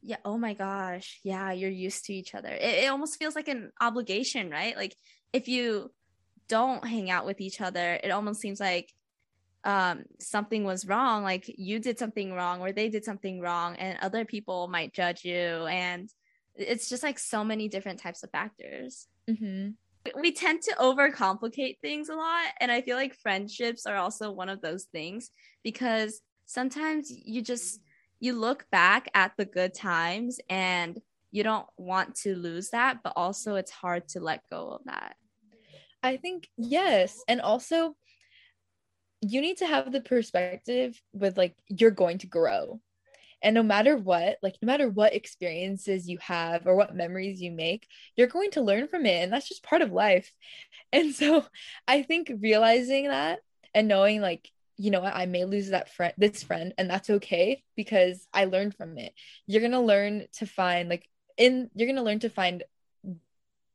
Yeah. 0.00 0.16
Oh 0.24 0.38
my 0.38 0.54
gosh. 0.54 1.20
Yeah 1.24 1.52
you're 1.52 1.70
used 1.70 2.06
to 2.06 2.14
each 2.14 2.34
other. 2.34 2.48
It, 2.48 2.84
it 2.84 2.90
almost 2.90 3.18
feels 3.18 3.36
like 3.36 3.48
an 3.48 3.70
obligation 3.78 4.48
right? 4.48 4.74
Like 4.74 4.96
if 5.34 5.46
you 5.46 5.92
don't 6.48 6.86
hang 6.86 7.10
out 7.10 7.26
with 7.26 7.42
each 7.42 7.60
other 7.60 8.00
it 8.02 8.10
almost 8.10 8.40
seems 8.40 8.60
like 8.60 8.90
um 9.64 10.02
something 10.18 10.64
was 10.64 10.86
wrong 10.86 11.22
like 11.22 11.44
you 11.46 11.78
did 11.78 11.98
something 11.98 12.32
wrong 12.32 12.60
or 12.60 12.72
they 12.72 12.88
did 12.88 13.04
something 13.04 13.40
wrong 13.40 13.76
and 13.76 13.98
other 14.00 14.24
people 14.24 14.68
might 14.68 14.92
judge 14.92 15.24
you. 15.24 15.66
And 15.66 16.08
it's 16.54 16.88
just 16.88 17.02
like 17.02 17.18
so 17.18 17.44
many 17.44 17.68
different 17.68 18.00
types 18.00 18.22
of 18.22 18.30
factors. 18.30 19.06
Mm-hmm. 19.30 20.20
we 20.20 20.32
tend 20.32 20.62
to 20.62 20.74
overcomplicate 20.80 21.78
things 21.80 22.08
a 22.08 22.14
lot. 22.14 22.46
And 22.60 22.72
i 22.72 22.82
feel 22.82 22.96
like 22.96 23.14
friendships 23.14 23.86
are 23.86 23.96
also 23.96 24.32
one 24.32 24.48
of 24.48 24.60
those 24.60 24.84
things 24.84 25.30
because 25.62 26.20
sometimes 26.46 27.10
you 27.10 27.40
just 27.40 27.80
you 28.20 28.34
look 28.34 28.66
back 28.70 29.08
at 29.14 29.32
the 29.36 29.44
good 29.44 29.74
times 29.74 30.38
and 30.48 31.00
you 31.30 31.42
don't 31.42 31.66
want 31.76 32.14
to 32.14 32.36
lose 32.36 32.70
that 32.70 32.98
but 33.02 33.12
also 33.16 33.54
it's 33.56 33.70
hard 33.70 34.06
to 34.08 34.20
let 34.20 34.42
go 34.50 34.70
of 34.70 34.82
that. 34.84 35.16
I 36.02 36.16
think 36.16 36.48
yes. 36.56 37.22
And 37.28 37.40
also 37.40 37.96
you 39.22 39.40
need 39.40 39.58
to 39.58 39.66
have 39.66 39.90
the 39.90 40.00
perspective 40.00 41.00
with 41.12 41.38
like 41.38 41.54
you're 41.68 41.92
going 41.92 42.18
to 42.18 42.26
grow. 42.26 42.80
And 43.40 43.54
no 43.54 43.62
matter 43.62 43.96
what 43.96 44.38
like 44.42 44.56
no 44.60 44.66
matter 44.66 44.88
what 44.88 45.14
experiences 45.14 46.08
you 46.08 46.18
have 46.18 46.66
or 46.66 46.76
what 46.76 46.94
memories 46.94 47.40
you 47.40 47.50
make 47.50 47.88
you're 48.16 48.28
going 48.28 48.52
to 48.52 48.60
learn 48.60 48.86
from 48.86 49.04
it 49.04 49.22
and 49.22 49.32
that's 49.32 49.48
just 49.48 49.62
part 49.62 49.82
of 49.82 49.92
life. 49.92 50.32
And 50.92 51.14
so 51.14 51.44
i 51.88 52.02
think 52.02 52.30
realizing 52.40 53.08
that 53.08 53.40
and 53.74 53.88
knowing 53.88 54.20
like 54.20 54.50
you 54.76 54.90
know 54.90 55.00
what 55.00 55.14
i 55.14 55.26
may 55.26 55.44
lose 55.44 55.70
that 55.70 55.88
friend 55.88 56.12
this 56.18 56.42
friend 56.42 56.74
and 56.76 56.88
that's 56.88 57.10
okay 57.10 57.62
because 57.76 58.26
i 58.34 58.44
learned 58.44 58.74
from 58.74 58.98
it. 58.98 59.12
You're 59.46 59.60
going 59.60 59.72
to 59.72 59.80
learn 59.80 60.26
to 60.34 60.46
find 60.46 60.88
like 60.88 61.08
in 61.36 61.70
you're 61.74 61.88
going 61.88 61.96
to 61.96 62.02
learn 62.02 62.20
to 62.20 62.30
find 62.30 62.64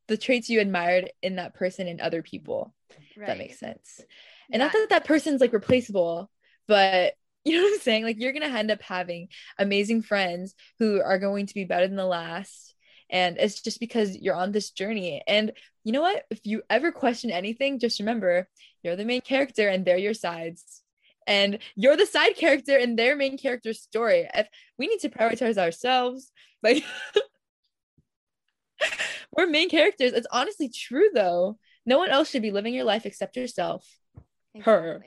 the 0.07 0.17
traits 0.17 0.49
you 0.49 0.61
admired 0.61 1.11
in 1.21 1.35
that 1.35 1.53
person 1.53 1.87
and 1.87 1.99
other 1.99 2.21
people. 2.21 2.73
Right. 3.17 3.27
that 3.27 3.37
makes 3.37 3.59
sense 3.59 4.05
and 4.51 4.59
yeah. 4.59 4.65
not 4.65 4.73
that 4.73 4.89
that 4.89 5.05
person's 5.05 5.41
like 5.41 5.53
replaceable, 5.53 6.29
but 6.67 7.13
you 7.45 7.55
know 7.55 7.63
what 7.63 7.73
I'm 7.73 7.79
saying? 7.79 8.03
Like 8.03 8.19
you're 8.19 8.33
going 8.33 8.49
to 8.49 8.57
end 8.57 8.71
up 8.71 8.81
having 8.81 9.29
amazing 9.57 10.01
friends 10.01 10.53
who 10.79 11.01
are 11.01 11.19
going 11.19 11.45
to 11.45 11.53
be 11.53 11.63
better 11.63 11.87
than 11.87 11.95
the 11.95 12.05
last. 12.05 12.75
And 13.09 13.37
it's 13.37 13.61
just 13.61 13.79
because 13.79 14.17
you're 14.17 14.35
on 14.35 14.51
this 14.51 14.71
journey. 14.71 15.23
And 15.25 15.53
you 15.85 15.93
know 15.93 16.01
what? 16.01 16.25
If 16.29 16.41
you 16.43 16.61
ever 16.69 16.91
question 16.91 17.31
anything, 17.31 17.79
just 17.79 17.99
remember 17.99 18.49
you're 18.83 18.97
the 18.97 19.05
main 19.05 19.21
character 19.21 19.69
and 19.69 19.85
they're 19.85 19.97
your 19.97 20.13
sides. 20.13 20.83
And 21.25 21.59
you're 21.75 21.95
the 21.95 22.05
side 22.05 22.35
character 22.35 22.75
in 22.75 22.95
their 22.95 23.15
main 23.15 23.37
character 23.37 23.73
story. 23.73 24.27
If 24.33 24.47
we 24.77 24.87
need 24.87 24.99
to 25.01 25.09
prioritize 25.09 25.57
ourselves, 25.57 26.31
like 26.63 26.83
we're 29.31 29.47
main 29.47 29.69
characters. 29.69 30.13
It's 30.13 30.27
honestly 30.31 30.69
true 30.69 31.09
though. 31.13 31.57
No 31.85 31.97
one 31.97 32.09
else 32.09 32.29
should 32.29 32.41
be 32.41 32.51
living 32.51 32.73
your 32.73 32.83
life 32.83 33.05
except 33.05 33.37
yourself. 33.37 33.87
Exactly. 34.57 34.89
Her. 34.89 35.03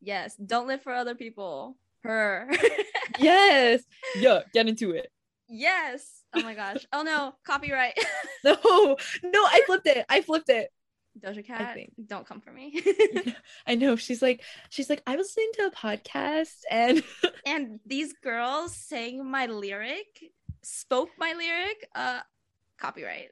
Yes. 0.00 0.36
Don't 0.36 0.66
live 0.66 0.82
for 0.82 0.92
other 0.92 1.14
people. 1.14 1.76
Her. 2.02 2.48
yes. 3.18 3.82
Yeah. 4.16 4.42
Get 4.52 4.68
into 4.68 4.92
it. 4.92 5.10
Yes. 5.48 6.22
Oh 6.34 6.42
my 6.42 6.54
gosh. 6.54 6.86
Oh 6.92 7.02
no. 7.02 7.34
Copyright. 7.44 7.98
no. 8.44 8.56
No. 9.22 9.44
I 9.44 9.62
flipped 9.66 9.86
it. 9.86 10.04
I 10.08 10.20
flipped 10.22 10.48
it. 10.48 10.70
Doja 11.18 11.44
Cat, 11.44 11.76
don't 12.06 12.24
come 12.24 12.40
for 12.40 12.52
me. 12.52 12.80
I 13.66 13.74
know 13.74 13.96
she's 13.96 14.22
like 14.22 14.40
she's 14.68 14.88
like 14.88 15.02
I 15.04 15.16
was 15.16 15.26
listening 15.26 15.50
to 15.54 15.66
a 15.66 15.70
podcast 15.72 16.60
and 16.70 17.02
and 17.44 17.80
these 17.84 18.12
girls 18.22 18.76
sang 18.76 19.28
my 19.28 19.46
lyric, 19.46 20.06
spoke 20.62 21.08
my 21.18 21.32
lyric. 21.32 21.88
Uh, 21.92 22.20
copyright. 22.78 23.30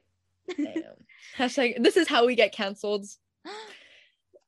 Hashtag 1.37 1.81
this 1.81 1.95
is 1.95 2.09
how 2.09 2.25
we 2.25 2.35
get 2.35 2.51
canceled. 2.51 3.05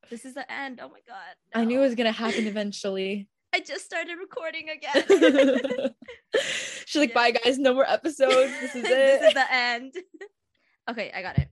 this 0.10 0.26
is 0.26 0.34
the 0.34 0.52
end. 0.52 0.80
Oh 0.82 0.90
my 0.90 1.00
god. 1.08 1.36
No. 1.54 1.62
I 1.62 1.66
knew 1.66 1.80
it 1.80 1.84
was 1.84 1.96
gonna 1.96 2.12
happen 2.12 2.48
eventually. 2.48 3.28
I 3.54 3.60
just 3.62 3.86
started 3.86 4.18
recording 4.20 4.68
again. 4.70 5.04
She's 6.86 7.00
like, 7.00 7.10
yeah. 7.10 7.16
bye 7.16 7.32
guys, 7.32 7.58
no 7.58 7.74
more 7.74 7.90
episodes. 7.90 8.52
This 8.60 8.76
is 8.76 8.84
it. 8.84 8.90
this 8.90 9.28
is 9.30 9.34
the 9.34 9.54
end. 9.54 9.94
okay, 10.90 11.12
I 11.14 11.22
got 11.22 11.38
it. 11.40 11.50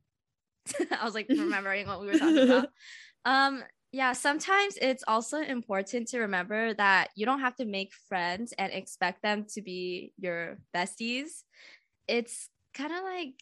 I 0.92 1.06
was 1.06 1.16
like 1.16 1.28
remembering 1.30 1.88
what 1.88 2.02
we 2.02 2.08
were 2.08 2.18
talking 2.18 2.50
about. 2.50 2.70
Um, 3.26 3.64
yeah, 3.92 4.14
sometimes 4.14 4.78
it's 4.80 5.04
also 5.08 5.40
important 5.40 6.10
to 6.10 6.20
remember 6.20 6.74
that 6.76 7.10
you 7.16 7.26
don't 7.26 7.40
have 7.40 7.56
to 7.56 7.66
make 7.66 7.94
friends 8.10 8.54
and 8.58 8.72
expect 8.72 9.24
them 9.24 9.46
to 9.54 9.62
be 9.62 10.14
your 10.18 10.60
besties. 10.76 11.44
It's 12.08 12.50
kind 12.74 12.94
of 12.94 13.04
like 13.04 13.34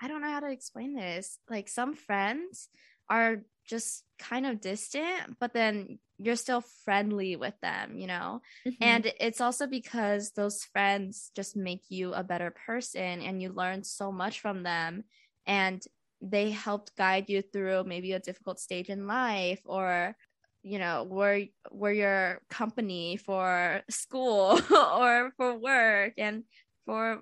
I 0.00 0.08
don't 0.08 0.20
know 0.20 0.30
how 0.30 0.40
to 0.40 0.50
explain 0.50 0.94
this. 0.94 1.38
Like 1.48 1.68
some 1.68 1.94
friends 1.94 2.68
are 3.08 3.42
just 3.66 4.04
kind 4.18 4.46
of 4.46 4.60
distant, 4.60 5.38
but 5.40 5.52
then 5.52 5.98
you're 6.18 6.36
still 6.36 6.62
friendly 6.84 7.36
with 7.36 7.54
them, 7.60 7.98
you 7.98 8.06
know? 8.06 8.40
Mm-hmm. 8.66 8.82
And 8.82 9.12
it's 9.20 9.40
also 9.40 9.66
because 9.66 10.32
those 10.32 10.64
friends 10.64 11.30
just 11.34 11.56
make 11.56 11.82
you 11.88 12.14
a 12.14 12.22
better 12.22 12.54
person 12.66 13.20
and 13.20 13.42
you 13.42 13.50
learn 13.50 13.82
so 13.82 14.12
much 14.12 14.40
from 14.40 14.62
them. 14.62 15.04
And 15.46 15.84
they 16.20 16.50
helped 16.50 16.96
guide 16.96 17.28
you 17.28 17.42
through 17.42 17.84
maybe 17.84 18.12
a 18.12 18.20
difficult 18.20 18.58
stage 18.58 18.88
in 18.88 19.06
life 19.06 19.60
or 19.64 20.16
you 20.62 20.78
know 20.78 21.04
were 21.04 21.42
were 21.70 21.92
your 21.92 22.40
company 22.48 23.16
for 23.16 23.82
school 23.90 24.58
or 24.70 25.32
for 25.36 25.58
work 25.58 26.14
and 26.16 26.44
for 26.86 27.20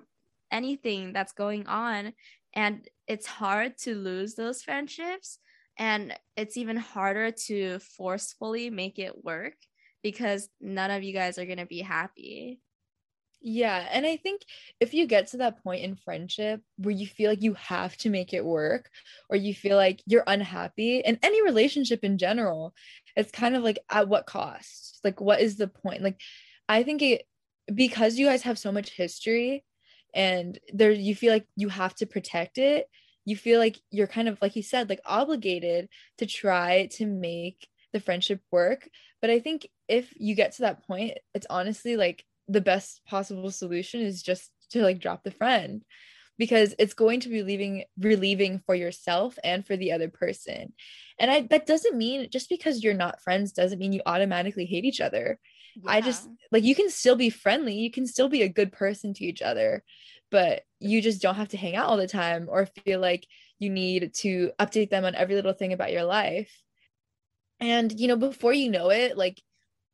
anything 0.51 1.11
that's 1.11 1.33
going 1.33 1.67
on 1.67 2.13
and 2.53 2.87
it's 3.07 3.25
hard 3.25 3.77
to 3.77 3.95
lose 3.95 4.35
those 4.35 4.63
friendships 4.63 5.39
and 5.77 6.13
it's 6.37 6.57
even 6.57 6.77
harder 6.77 7.31
to 7.31 7.79
forcefully 7.79 8.69
make 8.69 8.99
it 8.99 9.23
work 9.23 9.55
because 10.03 10.49
none 10.61 10.91
of 10.91 11.03
you 11.03 11.13
guys 11.13 11.37
are 11.37 11.45
going 11.45 11.57
to 11.57 11.65
be 11.65 11.81
happy. 11.81 12.59
Yeah. 13.45 13.85
And 13.91 14.05
I 14.05 14.15
think 14.15 14.41
if 14.79 14.93
you 14.93 15.05
get 15.05 15.27
to 15.27 15.37
that 15.37 15.61
point 15.63 15.83
in 15.83 15.97
friendship 15.97 16.61
where 16.77 16.95
you 16.95 17.05
feel 17.05 17.29
like 17.29 17.43
you 17.43 17.55
have 17.55 17.97
to 17.97 18.09
make 18.09 18.33
it 18.33 18.45
work 18.45 18.89
or 19.29 19.35
you 19.35 19.53
feel 19.53 19.75
like 19.75 20.01
you're 20.05 20.23
unhappy 20.25 20.99
in 20.99 21.19
any 21.21 21.43
relationship 21.43 22.03
in 22.03 22.17
general, 22.17 22.73
it's 23.17 23.31
kind 23.31 23.55
of 23.55 23.63
like 23.63 23.79
at 23.89 24.07
what 24.07 24.25
cost? 24.25 25.01
Like, 25.03 25.19
what 25.19 25.41
is 25.41 25.57
the 25.57 25.67
point? 25.67 26.01
Like, 26.01 26.21
I 26.69 26.83
think 26.83 27.01
it 27.01 27.25
because 27.73 28.17
you 28.17 28.27
guys 28.27 28.43
have 28.43 28.57
so 28.57 28.71
much 28.71 28.91
history 28.91 29.65
and 30.13 30.57
there 30.73 30.91
you 30.91 31.15
feel 31.15 31.33
like 31.33 31.45
you 31.55 31.69
have 31.69 31.95
to 31.95 32.05
protect 32.05 32.57
it 32.57 32.87
you 33.25 33.35
feel 33.35 33.59
like 33.59 33.79
you're 33.91 34.07
kind 34.07 34.27
of 34.27 34.37
like 34.41 34.55
you 34.55 34.63
said 34.63 34.89
like 34.89 35.01
obligated 35.05 35.89
to 36.17 36.25
try 36.25 36.87
to 36.91 37.05
make 37.05 37.67
the 37.93 37.99
friendship 37.99 38.41
work. 38.51 38.87
But 39.21 39.29
i 39.29 39.39
think 39.39 39.67
if 39.87 40.13
you 40.17 40.35
get 40.35 40.53
to 40.53 40.63
that 40.63 40.85
point 40.85 41.17
it's 41.33 41.47
honestly 41.49 41.95
like 41.95 42.25
the 42.47 42.61
best 42.61 43.01
possible 43.05 43.51
solution 43.51 44.01
is 44.01 44.21
just 44.21 44.51
to 44.71 44.81
like 44.81 44.99
drop 44.99 45.23
the 45.23 45.31
friend 45.31 45.83
because 46.37 46.73
it's 46.79 46.93
going 46.93 47.19
to 47.21 47.29
be 47.29 47.43
leaving 47.43 47.83
relieving 47.97 48.61
for 48.65 48.75
yourself 48.75 49.37
and 49.43 49.65
for 49.65 49.77
the 49.77 49.91
other 49.91 50.09
person. 50.09 50.73
And 51.19 51.31
i 51.31 51.41
that 51.51 51.65
doesn't 51.65 51.97
mean 51.97 52.29
just 52.31 52.49
because 52.49 52.83
you're 52.83 52.93
not 52.93 53.21
friends 53.21 53.51
doesn't 53.51 53.79
mean 53.79 53.93
you 53.93 54.01
automatically 54.05 54.65
hate 54.65 54.85
each 54.85 55.01
other. 55.01 55.39
Yeah. 55.75 55.91
i 55.91 56.01
just 56.01 56.29
like 56.51 56.63
you 56.63 56.75
can 56.75 56.91
still 56.91 57.15
be 57.15 57.31
friendly 57.31 57.73
you 57.73 57.89
can 57.89 58.05
still 58.05 58.29
be 58.29 58.43
a 58.43 58.55
good 58.59 58.71
person 58.71 59.11
to 59.15 59.25
each 59.25 59.41
other 59.41 59.83
but 60.33 60.63
you 60.79 60.99
just 60.99 61.21
don't 61.21 61.35
have 61.35 61.49
to 61.49 61.57
hang 61.57 61.75
out 61.75 61.85
all 61.85 61.95
the 61.95 62.07
time 62.07 62.47
or 62.49 62.65
feel 62.65 62.99
like 62.99 63.27
you 63.59 63.69
need 63.69 64.15
to 64.15 64.51
update 64.59 64.89
them 64.89 65.05
on 65.05 65.13
every 65.13 65.35
little 65.35 65.53
thing 65.53 65.73
about 65.73 65.91
your 65.91 66.03
life. 66.03 66.51
And 67.59 67.97
you 67.97 68.07
know 68.07 68.15
before 68.15 68.51
you 68.51 68.71
know 68.71 68.89
it 68.89 69.15
like 69.15 69.39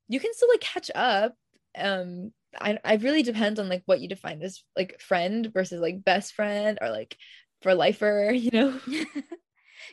you 0.07 0.19
can 0.21 0.33
still 0.33 0.47
like 0.49 0.61
catch 0.61 0.89
up. 0.95 1.35
Um 1.77 2.31
I, 2.59 2.79
I 2.85 2.95
really 2.95 3.21
depends 3.21 3.59
on 3.59 3.67
like 3.67 3.83
what 3.85 3.99
you 3.99 4.07
define 4.07 4.41
as 4.41 4.63
like 4.77 5.01
friend 5.01 5.51
versus 5.53 5.81
like 5.81 6.05
best 6.05 6.33
friend 6.33 6.77
or 6.81 6.89
like 6.89 7.17
for 7.61 7.75
lifer 7.75 8.31
you 8.33 8.49
know? 8.51 8.79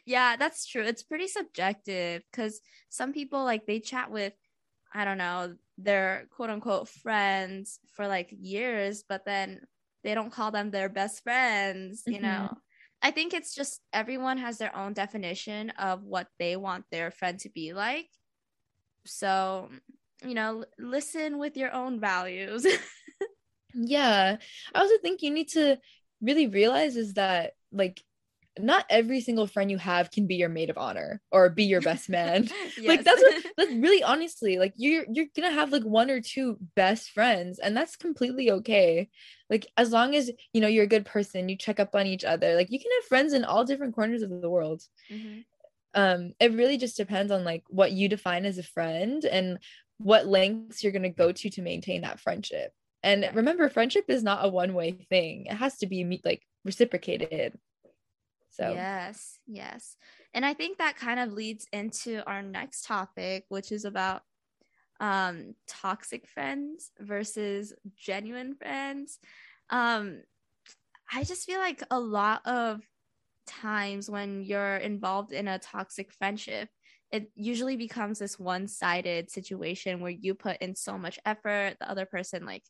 Yeah 0.05 0.37
that's 0.37 0.67
true. 0.67 0.83
It's 0.85 1.03
pretty 1.03 1.27
subjective 1.27 2.23
because 2.31 2.61
some 2.89 3.13
people 3.13 3.43
like 3.43 3.67
they 3.67 3.81
chat 3.81 4.11
with 4.13 4.33
i 4.95 5.05
don't 5.05 5.19
know 5.19 5.55
their 5.79 6.27
quote 6.31 6.49
unquote 6.49 6.89
friends 6.89 7.81
for 7.97 8.07
like 8.07 8.33
years 8.39 9.03
but 9.09 9.25
then 9.25 9.61
they 10.07 10.15
don't 10.15 10.33
call 10.33 10.51
them 10.51 10.71
their 10.71 10.89
best 10.89 11.23
friends 11.23 12.03
you 12.07 12.15
mm-hmm. 12.15 12.23
know. 12.23 12.51
I 13.03 13.11
think 13.11 13.35
it's 13.35 13.55
just 13.55 13.83
everyone 13.93 14.39
has 14.39 14.57
their 14.57 14.75
own 14.75 14.95
definition 14.95 15.71
of 15.71 16.03
what 16.03 16.29
they 16.39 16.57
want 16.57 16.87
their 16.91 17.11
friend 17.11 17.39
to 17.41 17.51
be 17.51 17.75
like. 17.75 18.09
So 19.05 19.69
you 20.23 20.35
know 20.35 20.65
listen 20.79 21.39
with 21.39 21.59
your 21.59 21.73
own 21.73 22.01
values. 22.01 22.67
Yeah. 23.77 24.37
I 24.75 24.79
also 24.79 24.95
think 25.03 25.23
you 25.23 25.31
need 25.31 25.49
to 25.51 25.79
really 26.23 26.47
realize 26.47 26.97
is 26.97 27.15
that 27.15 27.53
like 27.71 28.03
not 28.59 28.87
every 28.89 29.21
single 29.21 29.47
friend 29.47 29.71
you 29.71 29.79
have 29.79 30.11
can 30.11 30.27
be 30.27 30.37
your 30.37 30.49
maid 30.49 30.71
of 30.71 30.79
honor 30.79 31.21
or 31.31 31.51
be 31.51 31.65
your 31.65 31.81
best 31.81 32.09
man. 32.09 32.49
like 32.83 33.05
that's 33.05 33.21
what, 33.21 33.45
that's 33.57 33.73
really 33.75 34.03
honestly 34.03 34.59
like 34.59 34.73
you're 34.77 35.05
you're 35.13 35.27
gonna 35.35 35.53
have 35.53 35.73
like 35.73 35.83
one 35.83 36.11
or 36.11 36.21
two 36.21 36.57
best 36.75 37.11
friends 37.11 37.59
and 37.59 37.77
that's 37.77 37.97
completely 37.97 38.51
okay. 38.51 39.09
Like 39.51 39.67
as 39.77 39.91
long 39.91 40.15
as 40.15 40.31
you 40.53 40.61
know 40.61 40.69
you're 40.69 40.85
a 40.85 40.89
good 40.89 41.07
person, 41.07 41.49
you 41.49 41.57
check 41.57 41.79
up 41.81 41.95
on 41.95 42.07
each 42.07 42.25
other. 42.25 42.55
Like 42.55 42.71
you 42.71 42.79
can 42.79 42.91
have 43.01 43.09
friends 43.09 43.33
in 43.33 43.45
all 43.45 43.65
different 43.65 43.95
corners 43.95 44.23
of 44.23 44.31
the 44.31 44.51
world. 44.51 44.83
Mm-hmm. 45.11 45.41
Um, 45.95 46.33
it 46.41 46.53
really 46.53 46.77
just 46.77 46.97
depends 46.97 47.33
on 47.33 47.45
like 47.45 47.65
what 47.69 47.93
you 47.93 48.09
define 48.09 48.45
as 48.45 48.59
a 48.59 48.63
friend 48.63 49.25
and 49.25 49.59
what 49.99 50.27
lengths 50.27 50.83
you're 50.83 50.93
gonna 50.93 51.11
go 51.11 51.33
to 51.33 51.51
to 51.51 51.63
maintain 51.63 52.03
that 52.03 52.21
friendship. 52.21 52.73
And 53.03 53.29
remember, 53.35 53.69
friendship 53.69 54.07
is 54.09 54.23
not 54.23 54.45
a 54.45 54.49
one 54.49 54.75
way 54.75 55.07
thing. 55.09 55.47
It 55.47 55.55
has 55.55 55.79
to 55.79 55.87
be 55.87 56.21
like 56.25 56.43
reciprocated. 56.65 57.57
So, 58.57 58.73
yes, 58.73 59.39
yes. 59.47 59.97
And 60.33 60.45
I 60.45 60.55
think 60.55 60.79
that 60.79 60.97
kind 60.97 61.21
of 61.21 61.33
leads 61.33 61.67
into 61.73 62.23
our 62.27 62.41
next 62.43 62.87
topic, 62.87 63.45
which 63.49 63.71
is 63.71 63.85
about 63.85 64.23
um 64.99 65.55
toxic 65.69 66.27
friends 66.27 66.91
versus 66.99 67.75
genuine 67.95 68.55
friends. 68.55 69.19
Um 69.69 70.23
I 71.13 71.25
just 71.25 71.45
feel 71.45 71.59
like 71.59 71.83
a 71.91 72.01
lot 72.01 72.47
of 72.47 72.81
times 73.47 74.09
when 74.11 74.43
you're 74.43 74.77
involved 74.77 75.33
in 75.33 75.49
a 75.49 75.59
toxic 75.59 76.11
friendship, 76.13 76.71
it 77.13 77.31
usually 77.35 77.77
becomes 77.77 78.19
this 78.19 78.39
one-sided 78.39 79.31
situation 79.31 80.01
where 80.01 80.11
you 80.11 80.35
put 80.35 80.57
in 80.63 80.75
so 80.75 80.97
much 80.97 81.19
effort, 81.27 81.77
the 81.79 81.91
other 81.91 82.07
person 82.07 82.47
like 82.47 82.65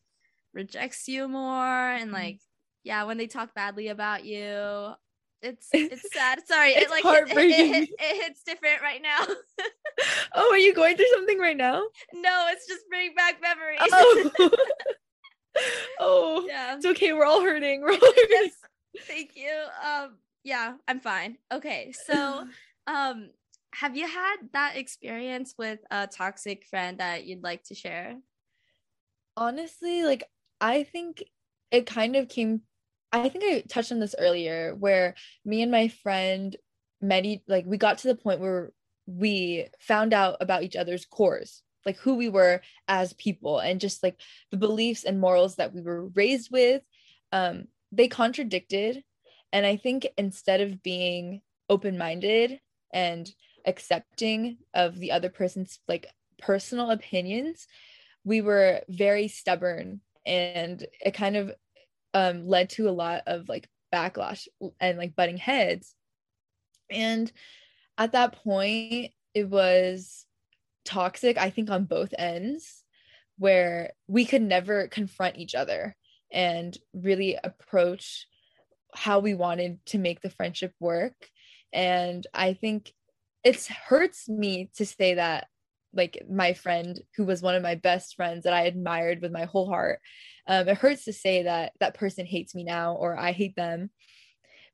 rejects 0.53 1.07
you 1.07 1.29
more 1.29 1.65
and 1.93 2.07
mm-hmm. 2.07 2.15
like 2.15 2.41
yeah, 2.83 3.05
when 3.05 3.19
they 3.19 3.27
talk 3.27 3.55
badly 3.55 3.89
about 3.89 4.25
you, 4.25 4.95
it's 5.43 5.69
it's 5.73 6.13
sad. 6.13 6.41
Sorry, 6.47 6.71
it's 6.71 6.87
it 6.87 6.91
like 6.91 7.03
heartbreaking. 7.03 7.75
It, 7.75 7.83
it, 7.89 7.95
it, 7.99 8.23
hits 8.25 8.43
different 8.43 8.83
right 8.83 9.03
now. 9.03 9.27
oh, 10.35 10.51
are 10.51 10.59
you 10.59 10.75
going 10.75 10.97
through 10.97 11.09
something 11.15 11.39
right 11.39 11.57
now? 11.57 11.83
No, 12.15 12.47
it's 12.51 12.67
just 12.67 12.89
bringing 12.89 13.15
back 13.15 13.41
memories. 13.41 13.79
Oh, 13.93 14.51
oh 16.01 16.45
yeah. 16.47 16.77
It's 16.77 16.87
okay. 16.87 17.13
We're 17.13 17.25
all 17.25 17.43
hurting. 17.43 17.83
We're 17.83 17.93
all 17.93 18.01
hurting. 18.01 18.27
Yes. 18.31 18.53
Thank 19.07 19.33
you. 19.35 19.53
Um, 19.85 20.17
yeah, 20.45 20.75
I'm 20.89 21.01
fine. 21.01 21.39
Okay, 21.53 21.93
so 22.07 22.47
um, 22.87 23.31
have 23.75 23.97
you 23.97 24.07
had 24.07 24.37
that 24.53 24.77
experience 24.77 25.55
with 25.59 25.81
a 25.91 26.07
toxic 26.07 26.65
friend 26.67 26.99
that 26.99 27.25
you'd 27.25 27.43
like 27.43 27.65
to 27.65 27.75
share? 27.75 28.17
Honestly, 29.37 30.05
like 30.05 30.25
I 30.61 30.85
think 30.85 31.25
it 31.71 31.87
kind 31.87 32.17
of 32.17 32.29
came 32.29 32.63
I 33.13 33.29
think 33.29 33.45
I 33.45 33.61
touched 33.69 33.93
on 33.93 34.01
this 34.01 34.15
earlier 34.19 34.75
where 34.75 35.15
me 35.45 35.63
and 35.63 35.71
my 35.71 35.89
friend 35.89 36.57
met 37.01 37.25
like 37.47 37.65
we 37.67 37.77
got 37.77 37.99
to 37.99 38.09
the 38.09 38.15
point 38.15 38.41
where 38.41 38.73
we 39.07 39.67
found 39.81 40.13
out 40.13 40.37
about 40.41 40.63
each 40.63 40.77
other's 40.77 41.05
cores 41.07 41.63
like 41.85 41.99
who 41.99 42.17
we 42.17 42.29
were 42.29 42.61
as 42.89 43.13
people 43.13 43.61
and 43.61 43.81
just 43.81 44.03
like 44.03 44.21
the 44.51 44.57
beliefs 44.57 45.05
and 45.05 45.21
morals 45.21 45.57
that 45.57 45.73
we 45.73 45.83
were 45.83 46.09
raised 46.09 46.51
with 46.51 46.83
um 47.33 47.65
they 47.93 48.09
contradicted. 48.09 49.03
And 49.53 49.65
i 49.65 49.77
think 49.77 50.07
instead 50.19 50.61
of 50.61 50.83
being 50.83 51.43
open-minded 51.69 52.61
and 52.93 53.31
accepting 53.67 54.59
of 54.75 54.99
the 54.99 55.13
other 55.13 55.29
person's 55.29 55.79
like 55.87 56.07
personal 56.39 56.91
opinions 56.91 57.67
we 58.27 58.41
were 58.43 58.83
very 58.89 59.29
stubborn. 59.29 60.01
And 60.27 60.85
it 61.01 61.15
kind 61.15 61.37
of 61.37 61.53
um, 62.17 62.47
led 62.47 62.71
to 62.71 62.89
a 62.89 62.93
lot 62.93 63.23
of 63.27 63.49
like 63.49 63.69
backlash 63.93 64.49
and 64.81 64.99
like 64.99 65.17
butting 65.17 65.37
heads 65.37 65.95
And 66.91 67.31
at 67.99 68.13
that 68.13 68.33
point, 68.45 69.13
it 69.35 69.49
was 69.49 70.27
toxic, 70.85 71.39
I 71.39 71.51
think, 71.51 71.71
on 71.71 71.85
both 71.85 72.15
ends, 72.19 72.85
where 73.39 73.93
we 74.07 74.25
could 74.25 74.43
never 74.43 74.89
confront 74.89 75.37
each 75.37 75.55
other 75.55 75.97
and 76.33 76.77
really 76.95 77.39
approach 77.43 78.27
how 78.95 79.19
we 79.21 79.35
wanted 79.35 79.85
to 79.87 79.99
make 79.99 80.21
the 80.23 80.31
friendship 80.31 80.75
work. 80.81 81.15
And 81.73 82.27
I 82.35 82.55
think 82.55 82.93
it 83.45 83.67
hurts 83.67 84.29
me 84.29 84.71
to 84.77 84.87
say 84.87 85.15
that 85.15 85.49
like 85.97 86.23
my 86.31 86.53
friend 86.53 87.01
who 87.17 87.25
was 87.25 87.43
one 87.43 87.55
of 87.55 87.63
my 87.63 87.75
best 87.75 88.17
friends 88.17 88.45
that 88.45 88.53
I 88.53 88.63
admired 88.63 89.23
with 89.23 89.33
my 89.33 89.45
whole 89.45 89.69
heart. 89.69 90.01
Um, 90.47 90.69
it 90.69 90.77
hurts 90.77 91.05
to 91.05 91.13
say 91.13 91.45
that 91.45 91.73
that 91.81 91.95
person 91.95 92.27
hates 92.27 92.55
me 92.55 92.65
now 92.65 92.95
or 92.95 93.19
I 93.19 93.33
hate 93.33 93.57
them 93.57 93.91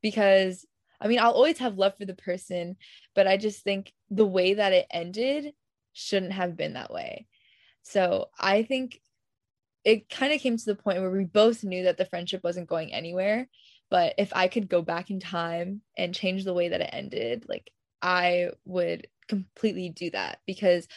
because 0.01 0.65
I 1.01 1.07
mean, 1.07 1.19
I'll 1.19 1.31
always 1.31 1.57
have 1.57 1.77
love 1.77 1.97
for 1.97 2.05
the 2.05 2.13
person, 2.13 2.77
but 3.13 3.27
I 3.27 3.35
just 3.35 3.63
think 3.63 3.91
the 4.09 4.25
way 4.25 4.53
that 4.53 4.71
it 4.71 4.87
ended 4.89 5.53
shouldn't 5.91 6.31
have 6.31 6.55
been 6.55 6.73
that 6.73 6.93
way. 6.93 7.27
So 7.81 8.29
I 8.39 8.63
think 8.63 9.01
it 9.83 10.09
kind 10.09 10.31
of 10.31 10.39
came 10.39 10.55
to 10.55 10.65
the 10.65 10.75
point 10.75 11.01
where 11.01 11.11
we 11.11 11.25
both 11.25 11.63
knew 11.63 11.83
that 11.83 11.97
the 11.97 12.05
friendship 12.05 12.41
wasn't 12.41 12.69
going 12.69 12.93
anywhere. 12.93 13.49
But 13.89 14.13
if 14.17 14.31
I 14.33 14.47
could 14.47 14.69
go 14.69 14.81
back 14.81 15.09
in 15.09 15.19
time 15.19 15.81
and 15.97 16.15
change 16.15 16.45
the 16.45 16.53
way 16.53 16.69
that 16.69 16.81
it 16.81 16.89
ended, 16.93 17.45
like 17.49 17.69
I 18.01 18.51
would 18.65 19.07
completely 19.27 19.89
do 19.89 20.09
that 20.11 20.39
because 20.45 20.87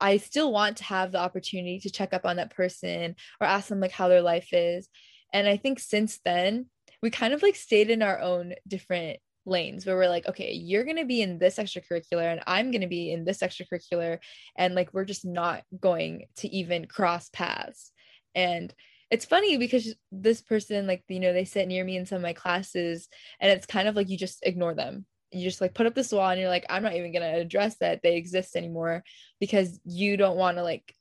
I 0.00 0.18
still 0.18 0.52
want 0.52 0.78
to 0.78 0.84
have 0.84 1.12
the 1.12 1.18
opportunity 1.18 1.80
to 1.80 1.90
check 1.90 2.12
up 2.12 2.26
on 2.26 2.36
that 2.36 2.54
person 2.54 3.16
or 3.40 3.46
ask 3.46 3.68
them 3.68 3.80
like 3.80 3.92
how 3.92 4.08
their 4.08 4.22
life 4.22 4.52
is. 4.52 4.88
And 5.32 5.48
I 5.48 5.56
think 5.56 5.78
since 5.78 6.20
then, 6.24 6.66
we 7.02 7.10
kind 7.10 7.32
of 7.32 7.42
like 7.42 7.56
stayed 7.56 7.90
in 7.90 8.02
our 8.02 8.20
own 8.20 8.54
different 8.66 9.18
lanes 9.46 9.86
where 9.86 9.96
we're 9.96 10.08
like, 10.08 10.28
okay, 10.28 10.52
you're 10.52 10.84
going 10.84 10.96
to 10.96 11.04
be 11.04 11.22
in 11.22 11.38
this 11.38 11.56
extracurricular 11.56 12.30
and 12.30 12.42
I'm 12.46 12.70
going 12.70 12.82
to 12.82 12.86
be 12.88 13.12
in 13.12 13.24
this 13.24 13.38
extracurricular. 13.38 14.18
And 14.56 14.74
like, 14.74 14.92
we're 14.92 15.04
just 15.04 15.24
not 15.24 15.62
going 15.78 16.26
to 16.38 16.48
even 16.48 16.86
cross 16.86 17.28
paths. 17.30 17.92
And 18.34 18.74
it's 19.10 19.24
funny 19.24 19.56
because 19.56 19.94
this 20.10 20.42
person, 20.42 20.86
like, 20.86 21.04
you 21.08 21.20
know, 21.20 21.32
they 21.32 21.44
sit 21.44 21.68
near 21.68 21.84
me 21.84 21.96
in 21.96 22.06
some 22.06 22.16
of 22.16 22.22
my 22.22 22.32
classes 22.32 23.08
and 23.40 23.50
it's 23.50 23.66
kind 23.66 23.88
of 23.88 23.94
like 23.94 24.08
you 24.10 24.18
just 24.18 24.40
ignore 24.42 24.74
them. 24.74 25.06
You 25.36 25.44
just 25.44 25.60
like 25.60 25.74
put 25.74 25.86
up 25.86 25.94
this 25.94 26.12
wall 26.12 26.30
and 26.30 26.40
you're 26.40 26.48
like, 26.48 26.66
I'm 26.68 26.82
not 26.82 26.94
even 26.94 27.12
going 27.12 27.22
to 27.22 27.40
address 27.40 27.76
that 27.78 28.02
they 28.02 28.16
exist 28.16 28.56
anymore 28.56 29.04
because 29.40 29.78
you 29.84 30.16
don't 30.16 30.36
want 30.36 30.56
to 30.56 30.62
like 30.62 30.94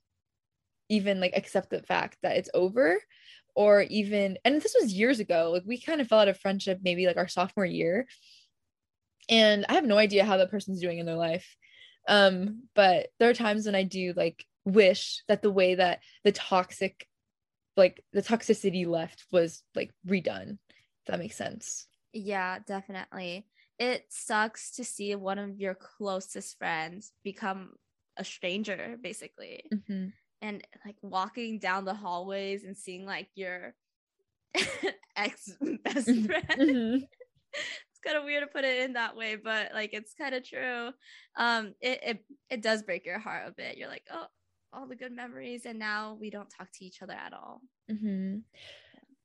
even 0.89 1.19
like 1.19 1.34
accept 1.36 1.69
the 1.69 1.82
fact 1.82 2.17
that 2.21 2.38
it's 2.38 2.50
over 2.54 3.00
or 3.56 3.82
even 3.84 4.38
and 4.43 4.62
this 4.62 4.76
was 4.80 4.93
years 4.93 5.19
ago 5.19 5.52
like 5.52 5.63
we 5.65 5.80
kind 5.80 6.02
of 6.02 6.08
fell 6.08 6.19
out 6.19 6.28
of 6.28 6.39
friendship 6.39 6.80
maybe 6.84 7.08
like 7.08 7.17
our 7.17 7.28
sophomore 7.28 7.65
year. 7.65 8.08
And 9.30 9.65
i 9.69 9.74
have 9.74 9.86
no 9.86 9.98
idea 9.98 10.26
how 10.26 10.38
that 10.38 10.52
person's 10.52 10.82
doing 10.82 11.00
in 11.00 11.06
their 11.06 11.15
life. 11.15 11.56
Um 12.08 12.63
but 12.76 13.08
there 13.19 13.30
are 13.30 13.34
times 13.34 13.65
when 13.65 13.76
i 13.76 13.84
do 13.84 14.13
like 14.15 14.45
wish 14.65 15.21
that 15.28 15.41
the 15.41 15.52
way 15.52 15.76
that 15.76 16.00
the 16.24 16.32
toxic 16.32 17.08
like 17.78 18.04
the 18.13 18.21
toxicity 18.21 18.86
left 18.86 19.26
was 19.32 19.63
like 19.76 19.91
redone 20.08 20.52
if 20.52 21.08
that 21.08 21.19
makes 21.19 21.36
sense. 21.36 21.88
Yeah 22.13 22.60
definitely 22.65 23.48
it 23.79 24.05
sucks 24.09 24.71
to 24.71 24.83
see 24.83 25.15
one 25.15 25.39
of 25.39 25.59
your 25.59 25.75
closest 25.75 26.57
friends 26.57 27.11
become 27.23 27.71
a 28.17 28.23
stranger 28.23 28.95
basically 29.01 29.63
mm-hmm. 29.73 30.07
and 30.41 30.63
like 30.85 30.95
walking 31.01 31.59
down 31.59 31.83
the 31.83 31.93
hallways 31.93 32.63
and 32.63 32.77
seeing 32.77 33.05
like 33.05 33.27
your 33.35 33.73
ex 35.17 35.51
best 35.83 36.07
mm-hmm. 36.07 36.25
friend 36.25 36.45
mm-hmm 36.49 36.97
kind 38.05 38.17
of 38.17 38.23
weird 38.23 38.43
to 38.43 38.47
put 38.47 38.63
it 38.63 38.83
in 38.83 38.93
that 38.93 39.15
way, 39.15 39.35
but 39.35 39.71
like 39.73 39.93
it's 39.93 40.13
kind 40.13 40.35
of 40.35 40.47
true. 40.47 40.91
Um, 41.35 41.73
it, 41.81 41.99
it 42.03 42.25
it 42.49 42.61
does 42.61 42.83
break 42.83 43.05
your 43.05 43.19
heart 43.19 43.47
a 43.47 43.51
bit. 43.51 43.77
You're 43.77 43.89
like, 43.89 44.05
oh, 44.11 44.27
all 44.71 44.88
the 44.88 44.95
good 44.95 45.11
memories, 45.11 45.65
and 45.65 45.79
now 45.79 46.17
we 46.19 46.29
don't 46.29 46.49
talk 46.49 46.69
to 46.73 46.85
each 46.85 47.01
other 47.01 47.13
at 47.13 47.33
all. 47.33 47.61
Mm-hmm. 47.91 48.39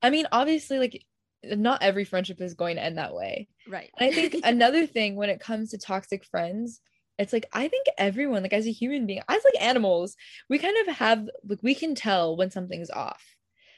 I 0.03 0.11
mean, 0.11 0.27
obviously, 0.33 0.79
like 0.79 1.05
not 1.45 1.83
every 1.83 2.05
friendship 2.05 2.41
is 2.41 2.55
going 2.55 2.77
to 2.77 2.83
end 2.83 2.99
that 2.99 3.15
way, 3.15 3.49
right? 3.69 3.91
And 3.99 4.11
I 4.11 4.13
think 4.13 4.37
another 4.45 4.87
thing 4.87 5.17
when 5.17 5.31
it 5.31 5.41
comes 5.41 5.71
to 5.71 5.79
toxic 5.79 6.25
friends, 6.25 6.81
it's 7.19 7.33
like 7.33 7.47
I 7.53 7.69
think 7.69 7.87
everyone, 7.99 8.43
like 8.43 8.53
as 8.53 8.67
a 8.67 8.73
human 8.73 9.07
being, 9.07 9.23
as 9.29 9.43
like 9.45 9.63
animals, 9.63 10.17
we 10.49 10.59
kind 10.59 10.77
of 10.87 10.97
have 10.97 11.29
like 11.49 11.63
we 11.63 11.75
can 11.75 11.95
tell 11.95 12.37
when 12.37 12.51
something's 12.51 12.91
off 12.91 13.23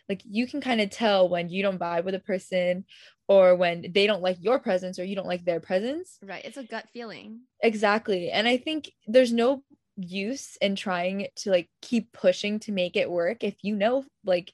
like 0.08 0.22
you 0.28 0.46
can 0.46 0.60
kind 0.60 0.80
of 0.80 0.90
tell 0.90 1.28
when 1.28 1.48
you 1.48 1.62
don't 1.62 1.78
vibe 1.78 2.04
with 2.04 2.14
a 2.14 2.20
person 2.20 2.84
or 3.28 3.54
when 3.54 3.86
they 3.92 4.06
don't 4.06 4.22
like 4.22 4.36
your 4.40 4.58
presence 4.58 4.98
or 4.98 5.04
you 5.04 5.16
don't 5.16 5.26
like 5.26 5.44
their 5.44 5.60
presence. 5.60 6.18
Right. 6.22 6.44
It's 6.44 6.56
a 6.56 6.64
gut 6.64 6.86
feeling. 6.92 7.40
Exactly. 7.62 8.30
And 8.30 8.46
I 8.48 8.56
think 8.56 8.90
there's 9.06 9.32
no 9.32 9.62
use 9.96 10.56
in 10.60 10.74
trying 10.74 11.28
to 11.36 11.50
like 11.50 11.68
keep 11.80 12.12
pushing 12.12 12.58
to 12.60 12.72
make 12.72 12.96
it 12.96 13.10
work 13.10 13.44
if 13.44 13.54
you 13.62 13.76
know 13.76 14.04
like 14.24 14.52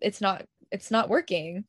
it's 0.00 0.20
not 0.20 0.44
it's 0.70 0.90
not 0.90 1.08
working. 1.08 1.64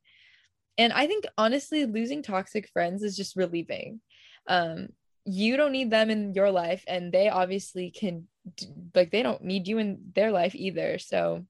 And 0.78 0.92
I 0.94 1.08
think 1.08 1.26
honestly 1.38 1.86
losing 1.86 2.24
toxic 2.24 2.70
friends 2.70 3.04
is 3.04 3.16
just 3.16 3.36
relieving. 3.36 4.02
Um 4.48 4.90
you 5.26 5.56
don't 5.56 5.72
need 5.72 5.90
them 5.90 6.10
in 6.10 6.34
your 6.34 6.52
life 6.52 6.84
and 6.86 7.12
they 7.12 7.30
obviously 7.30 7.92
can 7.92 8.28
like 8.94 9.10
they 9.10 9.24
don't 9.24 9.42
need 9.42 9.68
you 9.68 9.78
in 9.78 10.12
their 10.14 10.32
life 10.32 10.54
either. 10.54 11.00
So 11.00 11.46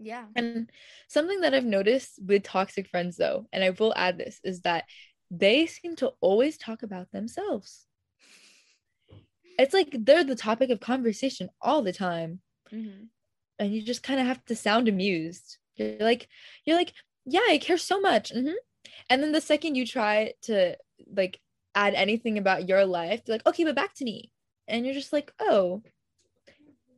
yeah. 0.00 0.24
And 0.34 0.70
something 1.08 1.42
that 1.42 1.54
I've 1.54 1.64
noticed 1.64 2.18
with 2.26 2.42
toxic 2.42 2.88
friends, 2.88 3.18
though, 3.18 3.46
and 3.52 3.62
I 3.62 3.70
will 3.70 3.92
add 3.94 4.16
this, 4.16 4.40
is 4.42 4.62
that 4.62 4.84
they 5.30 5.66
seem 5.66 5.94
to 5.96 6.12
always 6.20 6.56
talk 6.56 6.82
about 6.82 7.12
themselves. 7.12 7.84
It's 9.58 9.74
like 9.74 9.90
they're 9.92 10.24
the 10.24 10.34
topic 10.34 10.70
of 10.70 10.80
conversation 10.80 11.50
all 11.60 11.82
the 11.82 11.92
time. 11.92 12.40
Mm-hmm. 12.72 13.04
And 13.58 13.74
you 13.74 13.82
just 13.82 14.02
kind 14.02 14.18
of 14.18 14.26
have 14.26 14.42
to 14.46 14.56
sound 14.56 14.88
amused. 14.88 15.58
You're 15.76 15.98
like, 15.98 16.28
you're 16.64 16.78
like, 16.78 16.94
yeah, 17.24 17.40
I 17.48 17.58
care 17.58 17.78
so 17.78 18.00
much. 18.00 18.32
Mm-hmm. 18.32 18.54
And 19.08 19.22
then 19.22 19.32
the 19.32 19.40
second 19.40 19.74
you 19.74 19.86
try 19.86 20.34
to 20.42 20.76
like 21.14 21.40
add 21.74 21.94
anything 21.94 22.38
about 22.38 22.68
your 22.68 22.84
life, 22.84 23.22
like, 23.28 23.46
okay, 23.46 23.64
but 23.64 23.74
back 23.74 23.94
to 23.94 24.04
me. 24.04 24.30
And 24.68 24.84
you're 24.84 24.94
just 24.94 25.12
like, 25.12 25.32
oh, 25.40 25.82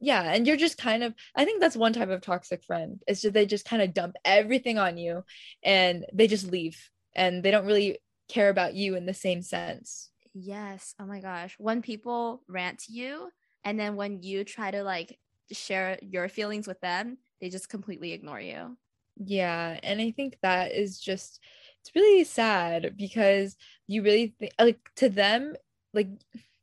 yeah 0.02 0.34
and 0.34 0.46
you're 0.46 0.56
just 0.56 0.76
kind 0.76 1.02
of 1.02 1.14
i 1.36 1.44
think 1.44 1.60
that's 1.60 1.76
one 1.76 1.92
type 1.92 2.10
of 2.10 2.20
toxic 2.20 2.62
friend 2.64 3.00
is 3.06 3.22
just 3.22 3.32
they 3.32 3.46
just 3.46 3.64
kind 3.64 3.80
of 3.80 3.94
dump 3.94 4.16
everything 4.24 4.76
on 4.76 4.98
you 4.98 5.22
and 5.62 6.04
they 6.12 6.26
just 6.26 6.50
leave 6.50 6.90
and 7.14 7.42
they 7.42 7.50
don't 7.50 7.66
really 7.66 7.98
care 8.28 8.50
about 8.50 8.74
you 8.74 8.96
in 8.96 9.06
the 9.06 9.14
same 9.14 9.40
sense 9.40 10.10
yes 10.34 10.94
oh 11.00 11.06
my 11.06 11.20
gosh 11.20 11.54
when 11.58 11.80
people 11.80 12.42
rant 12.48 12.80
to 12.80 12.92
you 12.92 13.30
and 13.64 13.78
then 13.78 13.94
when 13.94 14.22
you 14.22 14.44
try 14.44 14.70
to 14.70 14.82
like 14.82 15.16
share 15.52 15.98
your 16.02 16.28
feelings 16.28 16.66
with 16.66 16.80
them 16.80 17.16
they 17.40 17.48
just 17.48 17.68
completely 17.68 18.12
ignore 18.12 18.40
you 18.40 18.76
yeah 19.16 19.78
and 19.82 20.00
i 20.00 20.10
think 20.10 20.36
that 20.42 20.72
is 20.72 20.98
just 20.98 21.40
it's 21.80 21.94
really 21.94 22.24
sad 22.24 22.94
because 22.96 23.56
you 23.86 24.02
really 24.02 24.34
think 24.38 24.52
like 24.58 24.80
to 24.96 25.08
them 25.08 25.54
like 25.92 26.08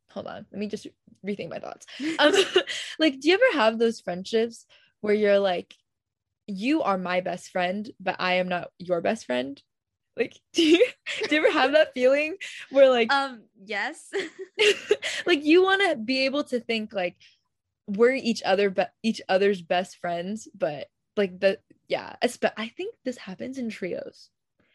hold 0.09 0.27
on 0.27 0.45
let 0.51 0.59
me 0.59 0.67
just 0.67 0.87
rethink 1.25 1.49
my 1.49 1.59
thoughts. 1.59 1.85
Um, 2.17 2.33
like, 2.99 3.19
do 3.19 3.29
you 3.29 3.35
ever 3.35 3.59
have 3.59 3.79
those 3.79 3.99
friendships 3.99 4.65
where 5.01 5.13
you're 5.13 5.39
like, 5.39 5.73
you 6.47 6.81
are 6.81 6.97
my 6.97 7.21
best 7.21 7.49
friend, 7.49 7.89
but 7.99 8.15
I 8.19 8.35
am 8.35 8.49
not 8.49 8.71
your 8.79 9.01
best 9.01 9.25
friend? 9.25 9.61
Like, 10.17 10.39
do 10.53 10.63
you 10.63 10.85
do 11.27 11.35
you 11.35 11.45
ever 11.45 11.57
have 11.57 11.73
that 11.73 11.93
feeling 11.93 12.35
where 12.71 12.89
like, 12.89 13.11
um, 13.13 13.43
yes, 13.65 14.11
like 15.25 15.45
you 15.45 15.63
want 15.63 15.81
to 15.89 15.95
be 15.95 16.25
able 16.25 16.43
to 16.45 16.59
think 16.59 16.93
like 16.93 17.15
we're 17.87 18.13
each 18.13 18.43
other, 18.43 18.69
but 18.69 18.91
each 19.03 19.21
other's 19.29 19.61
best 19.61 19.97
friends, 19.97 20.47
but 20.55 20.87
like 21.15 21.39
the 21.39 21.59
yeah, 21.89 22.15
I 22.21 22.67
think 22.69 22.95
this 23.03 23.17
happens 23.17 23.57
in 23.57 23.69
trios 23.69 24.29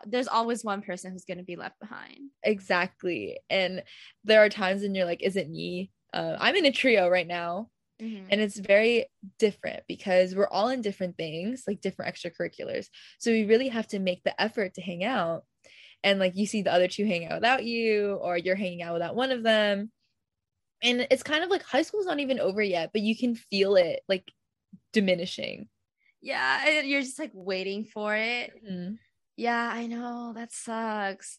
there's 0.07 0.29
always 0.29 0.65
one 0.65 0.83
person 0.83 1.13
who's 1.13 1.25
going 1.25 1.39
to 1.39 1.45
be 1.45 1.57
left 1.57 1.79
behind. 1.81 2.31
Exactly. 2.43 3.39
And 3.51 3.83
there 4.25 4.45
are 4.45 4.49
times 4.49 4.83
when 4.83 4.95
you're 4.95 5.07
like, 5.07 5.23
is 5.23 5.37
it 5.37 5.51
me? 5.51 5.91
Uh, 6.13 6.37
I'm 6.39 6.57
in 6.57 6.67
a 6.67 6.73
trio 6.73 7.09
right 7.09 7.27
now. 7.27 7.69
Mm-hmm. 8.03 8.27
And 8.31 8.41
it's 8.41 8.59
very 8.59 9.07
different 9.39 9.85
because 9.87 10.35
we're 10.35 10.49
all 10.49 10.69
in 10.69 10.83
different 10.83 11.17
things, 11.17 11.65
like 11.67 11.81
different 11.81 12.15
extracurriculars. 12.15 12.87
So 13.19 13.31
we 13.31 13.45
really 13.45 13.69
have 13.69 13.87
to 13.89 13.99
make 13.99 14.23
the 14.25 14.41
effort 14.41 14.75
to 14.75 14.83
hang 14.83 15.05
out. 15.05 15.45
And 16.03 16.19
like 16.19 16.37
you 16.37 16.47
see 16.47 16.63
the 16.63 16.73
other 16.73 16.89
two 16.89 17.07
hang 17.07 17.27
out 17.27 17.37
without 17.37 17.65
you, 17.65 18.15
or 18.15 18.37
you're 18.37 18.57
hanging 18.57 18.83
out 18.83 18.95
without 18.95 19.15
one 19.15 19.31
of 19.31 19.43
them. 19.43 19.91
And 20.83 21.07
it's 21.11 21.23
kind 21.23 21.45
of 21.45 21.51
like 21.51 21.63
high 21.63 21.83
school's 21.83 22.05
not 22.05 22.21
even 22.21 22.41
over 22.41 22.63
yet, 22.63 22.91
but 22.93 23.03
you 23.03 23.17
can 23.17 23.37
feel 23.37 23.77
it 23.77 24.01
like 24.09 24.31
diminishing. 24.93 25.69
Yeah. 26.25 26.81
You're 26.81 27.03
just 27.03 27.19
like 27.19 27.33
waiting 27.35 27.85
for 27.85 28.15
it. 28.15 28.53
Mm-hmm. 28.65 28.95
Yeah, 29.37 29.71
I 29.73 29.87
know. 29.87 30.33
That 30.35 30.53
sucks. 30.53 31.39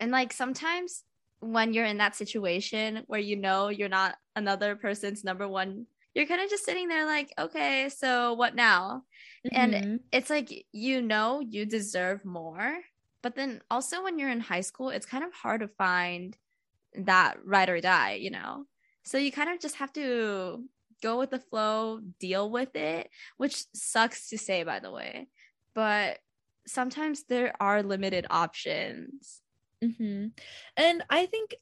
And 0.00 0.10
like 0.10 0.32
sometimes 0.32 1.04
when 1.40 1.72
you're 1.72 1.84
in 1.84 1.98
that 1.98 2.16
situation 2.16 3.04
where 3.06 3.20
you 3.20 3.36
know 3.36 3.68
you're 3.68 3.88
not 3.88 4.16
another 4.34 4.74
person's 4.74 5.22
number 5.22 5.46
one 5.46 5.86
you're 6.12 6.26
kind 6.26 6.40
of 6.40 6.50
just 6.50 6.64
sitting 6.64 6.88
there 6.88 7.06
like 7.06 7.32
okay 7.38 7.88
so 7.88 8.34
what 8.34 8.56
now 8.56 9.04
mm-hmm. 9.46 9.74
and 9.74 10.00
it's 10.10 10.30
like 10.30 10.66
you 10.72 11.00
know 11.00 11.38
you 11.38 11.64
deserve 11.64 12.24
more 12.24 12.80
but 13.22 13.28
but 13.28 13.34
then 13.34 13.60
also 13.70 14.02
when 14.02 14.18
you're 14.18 14.30
in 14.30 14.40
high 14.40 14.62
school, 14.62 14.90
it's 14.90 15.04
kind 15.06 15.24
of 15.24 15.34
hard 15.34 15.60
to 15.60 15.68
find 15.68 16.36
that 16.94 17.36
ride 17.44 17.68
or 17.68 17.80
die, 17.80 18.14
you 18.14 18.30
know? 18.30 18.64
So 19.02 19.18
you 19.18 19.32
kind 19.32 19.50
of 19.50 19.60
just 19.60 19.76
have 19.76 19.92
to 19.94 20.64
go 21.02 21.18
with 21.18 21.30
the 21.30 21.38
flow, 21.38 22.00
deal 22.18 22.50
with 22.50 22.74
it, 22.76 23.10
which 23.36 23.64
sucks 23.74 24.28
to 24.30 24.38
say, 24.38 24.62
by 24.62 24.80
the 24.80 24.90
way. 24.90 25.28
But 25.74 26.18
sometimes 26.66 27.24
there 27.24 27.54
are 27.60 27.82
limited 27.82 28.26
options. 28.30 29.40
Mm-hmm. 29.82 30.28
And 30.76 31.04
I 31.08 31.26
think, 31.26 31.54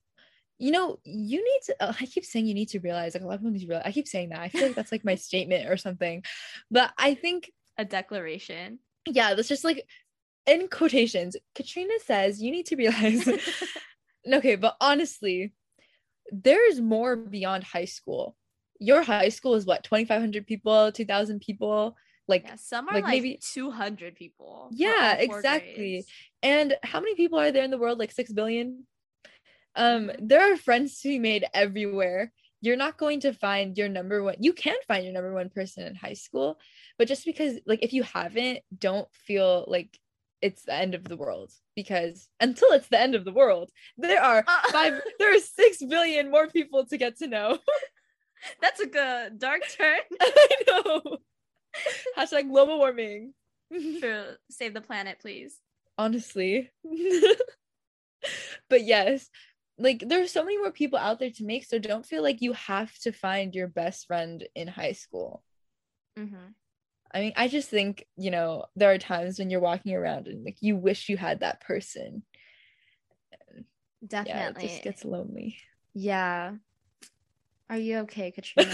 you 0.58 0.70
know, 0.70 0.98
you 1.04 1.44
need 1.44 1.60
to, 1.66 1.76
uh, 1.80 1.92
I 2.00 2.06
keep 2.06 2.24
saying 2.24 2.46
you 2.46 2.54
need 2.54 2.70
to 2.70 2.80
realize, 2.80 3.14
like 3.14 3.22
a 3.22 3.26
lot 3.26 3.34
of 3.34 3.40
people 3.40 3.52
need 3.52 3.60
to 3.60 3.66
realize, 3.66 3.86
I 3.86 3.92
keep 3.92 4.08
saying 4.08 4.30
that. 4.30 4.40
I 4.40 4.48
feel 4.48 4.62
like 4.62 4.74
that's 4.74 4.92
like 4.92 5.04
my 5.04 5.14
statement 5.28 5.68
or 5.68 5.76
something. 5.76 6.22
But 6.70 6.92
I 6.98 7.14
think 7.14 7.52
a 7.78 7.84
declaration. 7.84 8.78
Yeah, 9.06 9.34
that's 9.34 9.48
just 9.48 9.64
like 9.64 9.86
in 10.46 10.68
quotations. 10.68 11.36
Katrina 11.54 11.94
says 12.04 12.42
you 12.42 12.50
need 12.50 12.66
to 12.66 12.76
realize. 12.76 13.28
okay, 14.32 14.56
but 14.56 14.76
honestly, 14.80 15.52
there's 16.32 16.80
more 16.80 17.16
beyond 17.16 17.64
high 17.64 17.84
school. 17.84 18.36
Your 18.80 19.02
high 19.02 19.30
school 19.30 19.54
is 19.54 19.66
what, 19.66 19.84
2,500 19.84 20.46
people, 20.46 20.92
2,000 20.92 21.40
people? 21.40 21.96
like 22.28 22.44
yeah, 22.44 22.56
some 22.56 22.88
are 22.88 22.94
like, 22.94 23.04
like 23.04 23.12
maybe 23.12 23.38
200 23.40 24.14
people 24.14 24.68
yeah 24.72 25.14
exactly 25.14 25.74
grades. 25.74 26.06
and 26.42 26.74
how 26.82 27.00
many 27.00 27.14
people 27.14 27.38
are 27.38 27.52
there 27.52 27.64
in 27.64 27.70
the 27.70 27.78
world 27.78 27.98
like 27.98 28.12
6 28.12 28.32
billion 28.32 28.84
um 29.74 30.08
mm-hmm. 30.08 30.26
there 30.26 30.52
are 30.52 30.56
friends 30.56 31.00
to 31.00 31.08
be 31.08 31.18
made 31.18 31.44
everywhere 31.54 32.32
you're 32.62 32.76
not 32.76 32.96
going 32.96 33.20
to 33.20 33.32
find 33.32 33.76
your 33.76 33.88
number 33.88 34.22
one 34.22 34.36
you 34.40 34.52
can 34.52 34.76
find 34.88 35.04
your 35.04 35.12
number 35.12 35.32
one 35.32 35.50
person 35.50 35.84
in 35.84 35.94
high 35.94 36.14
school 36.14 36.58
but 36.98 37.08
just 37.08 37.24
because 37.24 37.58
like 37.66 37.82
if 37.82 37.92
you 37.92 38.02
haven't 38.02 38.60
don't 38.76 39.08
feel 39.12 39.64
like 39.68 39.98
it's 40.42 40.64
the 40.64 40.74
end 40.74 40.94
of 40.94 41.04
the 41.04 41.16
world 41.16 41.50
because 41.74 42.28
until 42.40 42.70
it's 42.72 42.88
the 42.88 43.00
end 43.00 43.14
of 43.14 43.24
the 43.24 43.32
world 43.32 43.70
there 43.96 44.22
are 44.22 44.44
uh, 44.46 44.72
five 44.72 45.00
there 45.18 45.34
are 45.34 45.40
six 45.40 45.82
billion 45.82 46.30
more 46.30 46.46
people 46.48 46.84
to 46.84 46.96
get 46.96 47.16
to 47.18 47.26
know 47.26 47.58
that's 48.60 48.80
a 48.80 48.86
good 48.86 49.38
dark 49.38 49.62
turn 49.76 49.98
i 50.20 50.56
know 50.66 51.18
Hashtag 52.16 52.48
global 52.48 52.78
warming. 52.78 53.34
True. 53.70 54.24
Save 54.50 54.74
the 54.74 54.80
planet, 54.80 55.18
please. 55.20 55.58
Honestly. 55.98 56.70
but 58.68 58.84
yes, 58.84 59.28
like 59.78 60.02
there's 60.06 60.32
so 60.32 60.44
many 60.44 60.58
more 60.58 60.70
people 60.70 60.98
out 60.98 61.18
there 61.18 61.30
to 61.30 61.44
make, 61.44 61.64
so 61.64 61.78
don't 61.78 62.06
feel 62.06 62.22
like 62.22 62.40
you 62.40 62.52
have 62.54 62.92
to 63.00 63.12
find 63.12 63.54
your 63.54 63.68
best 63.68 64.06
friend 64.06 64.46
in 64.54 64.68
high 64.68 64.92
school. 64.92 65.42
Mm-hmm. 66.18 66.52
I 67.12 67.20
mean, 67.20 67.32
I 67.36 67.48
just 67.48 67.68
think, 67.68 68.04
you 68.16 68.30
know, 68.30 68.66
there 68.74 68.90
are 68.90 68.98
times 68.98 69.38
when 69.38 69.48
you're 69.48 69.60
walking 69.60 69.94
around 69.94 70.26
and 70.26 70.44
like 70.44 70.58
you 70.60 70.76
wish 70.76 71.08
you 71.08 71.16
had 71.16 71.40
that 71.40 71.60
person. 71.60 72.22
Definitely. 74.06 74.32
Yeah, 74.34 74.48
it 74.48 74.60
just 74.60 74.82
gets 74.82 75.04
lonely. 75.04 75.56
Yeah. 75.94 76.52
Are 77.68 77.78
you 77.78 77.98
okay, 77.98 78.30
Katrina? 78.30 78.70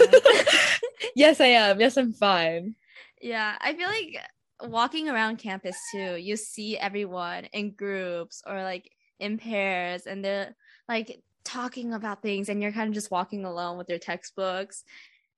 yes, 1.15 1.41
I 1.41 1.47
am. 1.47 1.79
Yes, 1.79 1.97
I'm 1.97 2.13
fine. 2.13 2.75
Yeah, 3.21 3.55
I 3.59 3.73
feel 3.73 3.87
like 3.87 4.19
walking 4.61 5.09
around 5.09 5.37
campus 5.37 5.77
too, 5.91 6.15
you 6.15 6.35
see 6.35 6.77
everyone 6.77 7.45
in 7.45 7.71
groups 7.71 8.43
or 8.45 8.61
like 8.63 8.91
in 9.19 9.37
pairs 9.37 10.05
and 10.05 10.23
they're 10.23 10.55
like 10.87 11.21
talking 11.43 11.93
about 11.93 12.21
things 12.21 12.49
and 12.49 12.61
you're 12.61 12.71
kind 12.71 12.87
of 12.87 12.93
just 12.93 13.11
walking 13.11 13.45
alone 13.45 13.77
with 13.77 13.89
your 13.89 13.99
textbooks 13.99 14.83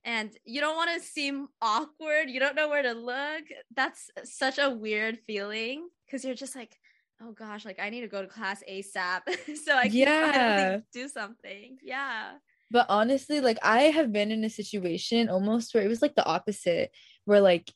and 0.03 0.31
you 0.45 0.61
don't 0.61 0.75
want 0.75 0.91
to 0.93 1.05
seem 1.05 1.47
awkward, 1.61 2.29
you 2.29 2.39
don't 2.39 2.55
know 2.55 2.69
where 2.69 2.83
to 2.83 2.93
look. 2.93 3.43
That's 3.75 4.11
such 4.23 4.59
a 4.59 4.69
weird 4.69 5.17
feeling 5.25 5.87
because 6.05 6.23
you're 6.23 6.35
just 6.35 6.55
like, 6.55 6.77
oh 7.21 7.31
gosh, 7.31 7.65
like 7.65 7.79
I 7.79 7.89
need 7.89 8.01
to 8.01 8.07
go 8.07 8.21
to 8.21 8.27
class 8.27 8.63
ASAP 8.69 9.21
so 9.65 9.75
I 9.75 9.89
can 9.89 9.93
yeah. 9.93 10.77
do 10.93 11.07
something. 11.07 11.77
Yeah. 11.81 12.33
But 12.71 12.87
honestly, 12.89 13.41
like 13.41 13.59
I 13.63 13.83
have 13.83 14.11
been 14.11 14.31
in 14.31 14.43
a 14.43 14.49
situation 14.49 15.29
almost 15.29 15.73
where 15.73 15.83
it 15.83 15.87
was 15.87 16.01
like 16.01 16.15
the 16.15 16.25
opposite, 16.25 16.91
where 17.25 17.41
like 17.41 17.71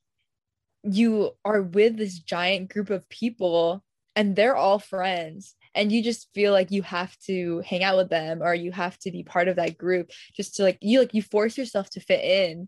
you 0.83 1.31
are 1.45 1.61
with 1.61 1.97
this 1.97 2.19
giant 2.19 2.71
group 2.71 2.89
of 2.89 3.07
people 3.09 3.83
and 4.15 4.35
they're 4.35 4.55
all 4.55 4.79
friends 4.79 5.55
and 5.75 5.91
you 5.91 6.01
just 6.01 6.29
feel 6.33 6.51
like 6.51 6.71
you 6.71 6.81
have 6.81 7.15
to 7.19 7.61
hang 7.65 7.83
out 7.83 7.97
with 7.97 8.09
them 8.09 8.41
or 8.41 8.53
you 8.53 8.71
have 8.71 8.97
to 8.99 9.11
be 9.11 9.23
part 9.23 9.47
of 9.47 9.57
that 9.57 9.77
group 9.77 10.09
just 10.35 10.55
to 10.55 10.63
like 10.63 10.77
you 10.81 10.99
like 10.99 11.13
you 11.13 11.21
force 11.21 11.57
yourself 11.57 11.89
to 11.91 11.99
fit 11.99 12.23
in 12.23 12.67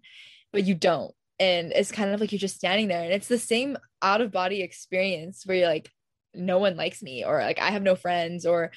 but 0.54 0.66
you 0.66 0.76
don't. 0.76 1.14
And 1.40 1.72
it's 1.72 1.92
kind 1.92 2.12
of 2.12 2.20
like 2.20 2.32
you're 2.32 2.40
just 2.40 2.58
standing 2.58 2.88
there. 2.88 3.02
And 3.02 3.14
it's 3.14 3.30
the 3.30 3.40
same 3.40 3.78
out 4.02 4.22
of 4.22 4.32
body 4.32 4.62
experience 4.62 5.44
where 5.46 5.58
you're 5.58 5.68
like 5.68 5.90
no 6.34 6.60
one 6.60 6.76
likes 6.76 7.02
me 7.04 7.26
or 7.26 7.40
like 7.40 7.60
i 7.60 7.72
have 7.72 7.84
no 7.84 7.96
friends 7.96 8.46
or 8.46 8.72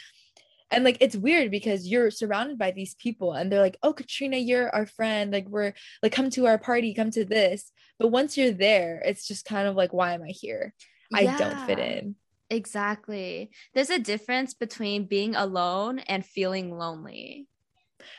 and 0.70 0.85
like 0.85 0.98
it's 1.00 1.16
weird 1.16 1.50
because 1.50 1.87
you're 1.87 2.11
surrounded 2.11 2.59
by 2.59 2.70
these 2.70 2.94
people 2.94 3.33
and 3.33 3.50
they're 3.50 3.61
like 3.61 3.77
oh 3.83 3.92
katrina 3.92 4.37
you're 4.37 4.74
our 4.74 4.87
friend. 4.87 5.33
Like 5.33 5.48
we're 5.48 5.74
like 6.03 6.12
come 6.12 6.31
to 6.31 6.46
our 6.46 6.59
party 6.59 6.94
come 6.94 7.11
to 7.12 7.24
this. 7.24 7.70
But 7.98 8.09
once 8.09 8.37
you're 8.37 8.53
there 8.53 9.03
it's 9.05 9.27
just 9.27 9.44
kind 9.44 9.68
of 9.68 9.77
like 9.77 9.92
why 9.92 10.14
am 10.14 10.22
i 10.22 10.29
here? 10.29 10.74
Yeah, 11.11 11.35
i 11.35 11.38
don't 11.38 11.66
fit 11.66 11.79
in. 11.79 12.16
Exactly. 12.50 13.50
There's 13.74 13.90
a 13.90 13.98
difference 13.98 14.55
between 14.55 15.07
being 15.07 15.35
alone 15.35 15.98
and 16.00 16.24
feeling 16.24 16.77
lonely. 16.77 17.48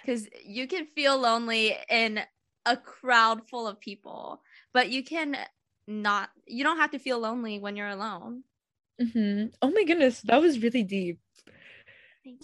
Because 0.01 0.27
you 0.43 0.67
can 0.67 0.87
feel 0.87 1.17
lonely 1.17 1.77
in 1.89 2.19
a 2.65 2.75
crowd 2.75 3.47
full 3.47 3.67
of 3.67 3.79
people 3.79 4.41
but 4.75 4.89
you 4.89 5.03
can 5.03 5.37
not 5.87 6.29
you 6.45 6.63
don't 6.63 6.77
have 6.77 6.91
to 6.91 6.99
feel 6.99 7.17
lonely 7.17 7.57
when 7.57 7.75
you're 7.75 7.87
alone. 7.87 8.43
Mm-hmm. 9.01 9.47
oh 9.61 9.71
my 9.71 9.83
goodness 9.83 10.21
that 10.21 10.39
was 10.39 10.63
really 10.63 10.83
deep 10.83 11.19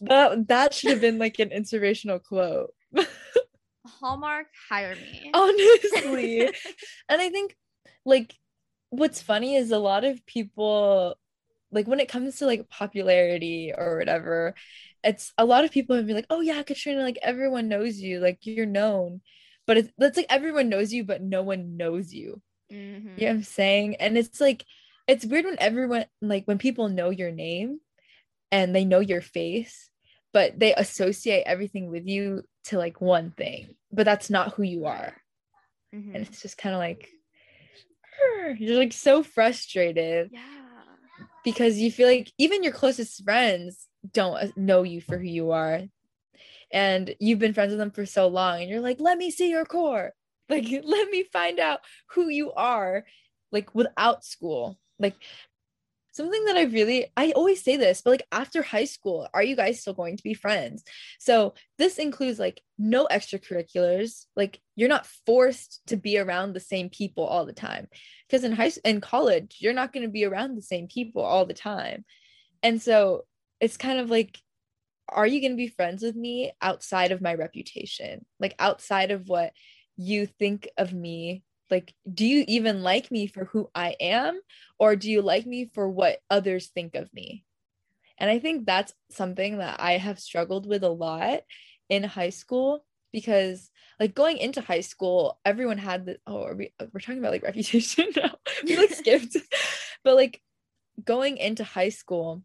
that 0.02 0.48
that 0.48 0.74
should 0.74 0.92
have 0.92 1.02
been 1.02 1.18
like 1.18 1.40
an 1.40 1.52
inspirational 1.52 2.20
quote. 2.20 2.74
Hallmark, 3.86 4.48
hire 4.70 4.96
me. 4.96 5.32
Honestly. 5.34 6.42
and 7.10 7.22
I 7.22 7.30
think 7.30 7.56
like 8.06 8.36
what's 8.90 9.22
funny 9.22 9.56
is 9.56 9.72
a 9.72 9.78
lot 9.78 10.04
of 10.04 10.26
people 10.26 11.16
like 11.72 11.88
when 11.88 12.00
it 12.00 12.10
comes 12.10 12.38
to 12.38 12.46
like 12.46 12.70
popularity 12.70 13.74
or 13.76 13.98
whatever, 13.98 14.56
it's 15.04 15.34
a 15.38 15.46
lot 15.46 15.64
of 15.64 15.72
people 15.72 15.96
have 15.96 16.06
been 16.06 16.16
like, 16.16 16.26
oh 16.30 16.42
yeah, 16.42 16.62
Katrina, 16.64 17.02
like 17.02 17.20
everyone 17.22 17.70
knows 17.70 17.98
you, 17.98 18.20
like 18.20 18.40
you're 18.42 18.66
known. 18.66 19.22
But 19.68 19.78
it's 19.78 19.90
that's 19.98 20.18
like 20.18 20.26
everyone 20.30 20.70
knows 20.70 20.92
you, 20.92 21.04
but 21.04 21.22
no 21.22 21.44
one 21.44 21.78
knows 21.78 22.14
you. 22.14 22.42
Mm-hmm. 22.72 23.08
You 23.18 23.26
know 23.26 23.28
what 23.28 23.36
I'm 23.36 23.44
saying? 23.44 23.96
And 23.96 24.18
it's 24.18 24.42
like 24.42 24.66
it's 25.08 25.26
weird 25.26 25.46
when 25.46 25.58
everyone 25.60 26.06
like 26.22 26.46
when 26.46 26.58
people 26.58 26.90
know 26.90 27.10
your 27.10 27.32
name 27.32 27.80
and 28.52 28.76
they 28.76 28.86
know 28.86 29.00
your 29.00 29.22
face 29.22 29.90
but 30.34 30.58
they 30.58 30.74
associate 30.74 31.44
everything 31.46 31.90
with 31.90 32.08
you 32.08 32.44
to 32.64 32.78
like 32.78 33.02
one 33.02 33.32
thing 33.32 33.76
but 33.92 34.06
that's 34.06 34.30
not 34.30 34.54
who 34.54 34.64
you 34.64 34.86
are. 34.86 35.14
Mm-hmm. 35.94 36.16
and 36.16 36.26
it's 36.26 36.42
just 36.42 36.58
kind 36.58 36.74
of 36.74 36.80
like 36.80 37.10
you're 38.58 38.78
like 38.78 38.94
so 38.94 39.24
frustrated 39.24 40.30
yeah. 40.32 40.42
because 41.44 41.78
you 41.78 41.92
feel 41.92 42.08
like 42.08 42.32
even 42.38 42.64
your 42.64 42.72
closest 42.72 43.24
friends 43.24 43.88
don't 44.14 44.38
uh, 44.38 44.48
know 44.56 44.84
you 44.84 45.02
for 45.02 45.18
who 45.18 45.28
you 45.28 45.52
are. 45.52 45.82
And 46.74 47.14
you've 47.20 47.40
been 47.40 47.54
friends 47.54 47.72
with 47.72 47.80
them 47.80 47.92
for 47.92 48.06
so 48.06 48.28
long 48.28 48.62
and 48.62 48.70
you're 48.70 48.80
like 48.80 49.00
let 49.00 49.18
me 49.18 49.32
see 49.32 49.50
your 49.50 49.66
core. 49.66 50.14
Like 50.50 50.66
let 50.84 51.10
me 51.10 51.24
find 51.24 51.60
out 51.60 51.80
who 52.12 52.30
you 52.30 52.52
are 52.54 53.06
like 53.52 53.74
without 53.76 54.24
school. 54.24 54.80
Like 55.00 55.16
something 56.12 56.46
that 56.46 56.58
I 56.58 56.64
really 56.64 57.08
I 57.16 57.32
always 57.32 57.64
say 57.64 57.78
this, 57.78 58.02
but 58.02 58.12
like 58.12 58.28
after 58.32 58.62
high 58.62 58.86
school, 58.86 59.28
are 59.34 59.44
you 59.44 59.56
guys 59.56 59.82
still 59.82 59.94
going 59.94 60.18
to 60.18 60.24
be 60.24 60.34
friends? 60.34 60.84
So 61.20 61.54
this 61.78 61.98
includes 61.98 62.40
like 62.40 62.62
no 62.78 63.08
extracurriculars. 63.12 64.26
Like 64.36 64.60
you're 64.76 64.90
not 64.90 65.08
forced 65.26 65.82
to 65.88 65.98
be 65.98 66.18
around 66.18 66.54
the 66.54 66.60
same 66.60 66.90
people 66.90 67.26
all 67.26 67.46
the 67.46 67.54
time. 67.54 67.88
Because 68.28 68.44
in 68.44 68.52
high 68.52 68.72
in 68.84 69.02
college, 69.02 69.58
you're 69.60 69.74
not 69.74 69.94
going 69.94 70.06
to 70.06 70.12
be 70.12 70.26
around 70.26 70.56
the 70.56 70.62
same 70.62 70.88
people 70.88 71.22
all 71.22 71.46
the 71.46 71.54
time. 71.54 72.06
And 72.64 72.82
so 72.82 73.26
it's 73.60 73.78
kind 73.78 74.00
of 74.00 74.10
like 74.10 74.40
are 75.10 75.28
you 75.28 75.42
going 75.42 75.52
to 75.52 75.58
be 75.58 75.68
friends 75.68 76.04
with 76.04 76.16
me 76.16 76.54
outside 76.62 77.12
of 77.12 77.22
my 77.22 77.34
reputation? 77.34 78.26
Like 78.40 78.56
outside 78.60 79.12
of 79.12 79.28
what 79.28 79.52
you 79.98 80.26
think 80.26 80.70
of 80.78 80.94
me 80.94 81.44
like 81.72 81.94
do 82.14 82.26
you 82.26 82.44
even 82.48 82.84
like 82.84 83.10
me 83.10 83.26
for 83.26 83.46
who 83.46 83.70
i 83.74 83.96
am 84.00 84.40
or 84.78 84.96
do 84.96 85.10
you 85.10 85.22
like 85.22 85.46
me 85.46 85.70
for 85.74 85.90
what 85.90 86.20
others 86.30 86.68
think 86.68 86.96
of 86.96 87.12
me? 87.14 87.46
And 88.18 88.30
i 88.30 88.38
think 88.38 88.66
that's 88.66 88.94
something 89.10 89.58
that 89.58 89.80
i 89.80 89.94
have 89.94 90.20
struggled 90.20 90.68
with 90.68 90.84
a 90.84 90.90
lot 90.90 91.42
in 91.90 92.04
high 92.04 92.30
school 92.30 92.86
because 93.12 93.72
like 94.00 94.14
going 94.14 94.38
into 94.38 94.62
high 94.62 94.82
school 94.82 95.40
everyone 95.46 95.78
had 95.78 96.06
the 96.06 96.18
oh 96.28 96.54
we, 96.54 96.74
uh, 96.80 96.86
we're 96.94 97.00
talking 97.00 97.20
about 97.20 97.32
like 97.32 97.44
reputation 97.52 98.08
now. 98.16 98.36
We 98.64 98.78
like 98.78 98.94
skipped 99.02 99.38
but 100.04 100.16
like 100.16 100.42
going 101.04 101.38
into 101.38 101.64
high 101.64 101.90
school 101.90 102.44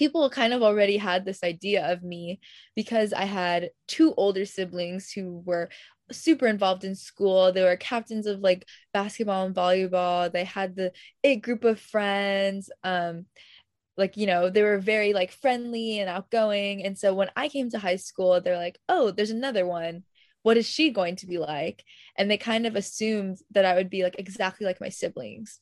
people 0.00 0.30
kind 0.30 0.54
of 0.54 0.62
already 0.62 0.96
had 0.96 1.26
this 1.26 1.44
idea 1.44 1.92
of 1.92 2.02
me 2.02 2.40
because 2.74 3.12
I 3.12 3.26
had 3.26 3.68
two 3.86 4.14
older 4.16 4.46
siblings 4.46 5.12
who 5.12 5.42
were 5.44 5.68
super 6.10 6.46
involved 6.46 6.84
in 6.84 6.94
school. 6.94 7.52
They 7.52 7.62
were 7.62 7.76
captains 7.76 8.26
of 8.26 8.40
like 8.40 8.64
basketball 8.94 9.44
and 9.44 9.54
volleyball. 9.54 10.32
They 10.32 10.44
had 10.44 10.74
the 10.74 10.92
a 11.22 11.36
group 11.36 11.64
of 11.64 11.78
friends. 11.78 12.70
Um, 12.82 13.26
like 13.98 14.16
you 14.16 14.26
know 14.26 14.48
they 14.48 14.62
were 14.62 14.78
very 14.78 15.12
like 15.12 15.32
friendly 15.32 15.98
and 15.98 16.08
outgoing 16.08 16.82
and 16.86 16.96
so 16.96 17.12
when 17.12 17.28
i 17.36 17.48
came 17.48 17.68
to 17.68 17.78
high 17.78 17.96
school 17.96 18.40
they're 18.40 18.56
like 18.56 18.78
oh 18.88 19.10
there's 19.10 19.32
another 19.32 19.66
one 19.66 20.04
what 20.42 20.56
is 20.56 20.66
she 20.66 20.90
going 20.90 21.16
to 21.16 21.26
be 21.26 21.36
like 21.36 21.84
and 22.16 22.30
they 22.30 22.38
kind 22.38 22.66
of 22.66 22.76
assumed 22.76 23.36
that 23.50 23.66
i 23.66 23.74
would 23.74 23.90
be 23.90 24.02
like 24.02 24.16
exactly 24.18 24.64
like 24.64 24.80
my 24.80 24.88
siblings 24.88 25.58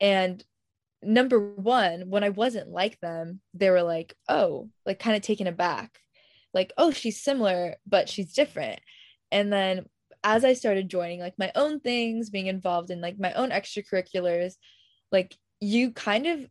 and 0.00 0.44
number 1.02 1.40
one 1.54 2.08
when 2.08 2.22
i 2.22 2.28
wasn't 2.28 2.68
like 2.68 2.98
them 3.00 3.40
they 3.54 3.70
were 3.70 3.82
like 3.82 4.14
oh 4.28 4.68
like 4.86 4.98
kind 4.98 5.16
of 5.16 5.22
taken 5.22 5.46
aback. 5.46 5.98
Like 6.54 6.72
oh 6.76 6.90
she's 6.90 7.22
similar 7.22 7.76
but 7.86 8.08
she's 8.08 8.34
different. 8.34 8.80
And 9.30 9.52
then 9.52 9.86
as 10.24 10.44
i 10.44 10.52
started 10.52 10.88
joining 10.88 11.18
like 11.18 11.34
my 11.38 11.50
own 11.54 11.80
things 11.80 12.30
being 12.30 12.46
involved 12.46 12.90
in 12.90 13.00
like 13.00 13.18
my 13.18 13.32
own 13.32 13.50
extracurriculars 13.50 14.54
like 15.10 15.36
you 15.60 15.90
kind 15.90 16.26
of 16.28 16.46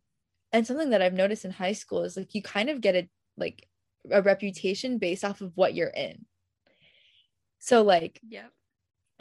and 0.52 0.66
something 0.66 0.90
that 0.90 1.00
i've 1.00 1.14
noticed 1.14 1.46
in 1.46 1.50
high 1.50 1.72
school 1.72 2.02
is 2.02 2.16
like 2.16 2.34
you 2.34 2.42
kind 2.42 2.68
of 2.68 2.82
get 2.82 2.94
a 2.94 3.08
like 3.38 3.66
a 4.10 4.22
reputation 4.22 4.98
based 4.98 5.24
off 5.24 5.40
of 5.40 5.52
what 5.54 5.74
you're 5.74 5.88
in. 5.88 6.24
So 7.58 7.82
like 7.82 8.20
yeah 8.28 8.48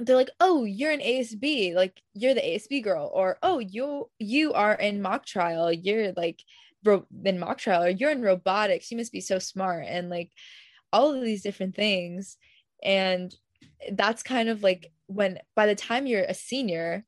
they're 0.05 0.15
like 0.15 0.31
oh 0.39 0.63
you're 0.63 0.91
an 0.91 0.99
asb 0.99 1.73
like 1.73 2.01
you're 2.13 2.33
the 2.33 2.41
asb 2.41 2.83
girl 2.83 3.11
or 3.13 3.37
oh 3.43 3.59
you 3.59 4.09
you 4.19 4.53
are 4.53 4.73
in 4.73 5.01
mock 5.01 5.25
trial 5.25 5.71
you're 5.71 6.11
like 6.13 6.41
ro- 6.83 7.05
in 7.25 7.39
mock 7.39 7.57
trial 7.57 7.83
or 7.83 7.89
you're 7.89 8.11
in 8.11 8.21
robotics 8.21 8.91
you 8.91 8.97
must 8.97 9.11
be 9.11 9.21
so 9.21 9.39
smart 9.39 9.85
and 9.87 10.09
like 10.09 10.31
all 10.93 11.13
of 11.13 11.23
these 11.23 11.41
different 11.41 11.75
things. 11.75 12.37
And 12.83 13.33
that's 13.91 14.23
kind 14.23 14.49
of 14.49 14.63
like 14.63 14.91
when 15.07 15.39
by 15.55 15.67
the 15.67 15.75
time 15.75 16.05
you're 16.05 16.23
a 16.23 16.33
senior 16.33 17.05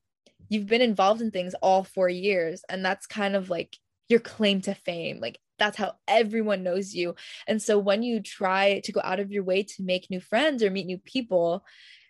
you've 0.50 0.68
been 0.68 0.82
involved 0.82 1.22
in 1.22 1.32
things 1.32 1.56
all 1.62 1.84
four 1.84 2.10
years 2.10 2.64
and 2.70 2.84
that's 2.84 3.08
kind 3.08 3.36
of 3.36 3.50
like 3.50 3.78
your 4.10 4.20
claim 4.20 4.62
to 4.62 4.74
fame 4.74 5.20
like 5.20 5.40
that's 5.58 5.78
how 5.78 5.94
everyone 6.08 6.64
knows 6.64 6.94
you. 6.94 7.16
And 7.48 7.62
so 7.62 7.78
when 7.78 8.04
you 8.04 8.22
try 8.22 8.82
to 8.84 8.92
go 8.92 9.00
out 9.04 9.20
of 9.20 9.32
your 9.32 9.44
way 9.44 9.64
to 9.64 9.84
make 9.84 10.10
new 10.10 10.20
friends 10.20 10.64
or 10.64 10.72
meet 10.72 10.88
new 10.88 10.98
people 10.98 11.64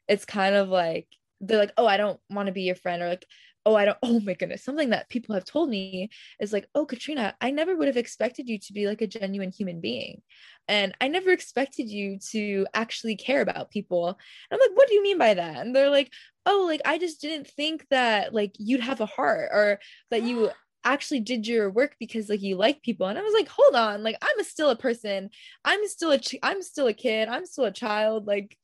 it's 0.07 0.25
kind 0.25 0.55
of 0.55 0.69
like 0.69 1.07
they're 1.41 1.59
like 1.59 1.73
oh 1.77 1.85
i 1.85 1.97
don't 1.97 2.19
want 2.29 2.47
to 2.47 2.53
be 2.53 2.63
your 2.63 2.75
friend 2.75 3.01
or 3.01 3.09
like 3.09 3.25
oh 3.65 3.75
i 3.75 3.85
don't 3.85 3.97
oh 4.03 4.19
my 4.21 4.33
goodness 4.33 4.63
something 4.63 4.89
that 4.89 5.09
people 5.09 5.35
have 5.35 5.45
told 5.45 5.69
me 5.69 6.09
is 6.39 6.53
like 6.53 6.67
oh 6.75 6.85
katrina 6.85 7.35
i 7.41 7.51
never 7.51 7.75
would 7.75 7.87
have 7.87 7.97
expected 7.97 8.47
you 8.47 8.59
to 8.59 8.73
be 8.73 8.87
like 8.87 9.01
a 9.01 9.07
genuine 9.07 9.51
human 9.51 9.81
being 9.81 10.21
and 10.67 10.95
i 11.01 11.07
never 11.07 11.31
expected 11.31 11.89
you 11.89 12.17
to 12.31 12.65
actually 12.73 13.15
care 13.15 13.41
about 13.41 13.71
people. 13.71 14.07
And 14.07 14.17
i'm 14.51 14.59
like 14.59 14.77
what 14.77 14.87
do 14.87 14.95
you 14.95 15.03
mean 15.03 15.17
by 15.17 15.33
that? 15.33 15.57
And 15.57 15.75
they're 15.75 15.89
like 15.89 16.11
oh 16.45 16.65
like 16.67 16.81
i 16.85 16.97
just 16.97 17.21
didn't 17.21 17.47
think 17.47 17.85
that 17.89 18.33
like 18.33 18.53
you'd 18.57 18.81
have 18.81 19.01
a 19.01 19.05
heart 19.05 19.49
or 19.51 19.79
that 20.11 20.23
you 20.23 20.49
actually 20.85 21.21
did 21.21 21.47
your 21.47 21.69
work 21.69 21.95
because 21.97 22.27
like 22.27 22.41
you 22.41 22.57
like 22.57 22.81
people. 22.81 23.07
And 23.07 23.17
i 23.17 23.21
was 23.21 23.33
like 23.33 23.47
hold 23.47 23.75
on 23.75 24.03
like 24.03 24.17
i'm 24.21 24.39
a, 24.39 24.43
still 24.43 24.69
a 24.69 24.75
person. 24.75 25.29
I'm 25.65 25.87
still 25.87 26.11
a 26.11 26.17
ch- 26.17 26.35
i'm 26.43 26.61
still 26.61 26.87
a 26.87 26.93
kid. 26.93 27.27
I'm 27.29 27.45
still 27.45 27.65
a 27.65 27.71
child 27.71 28.27
like 28.27 28.57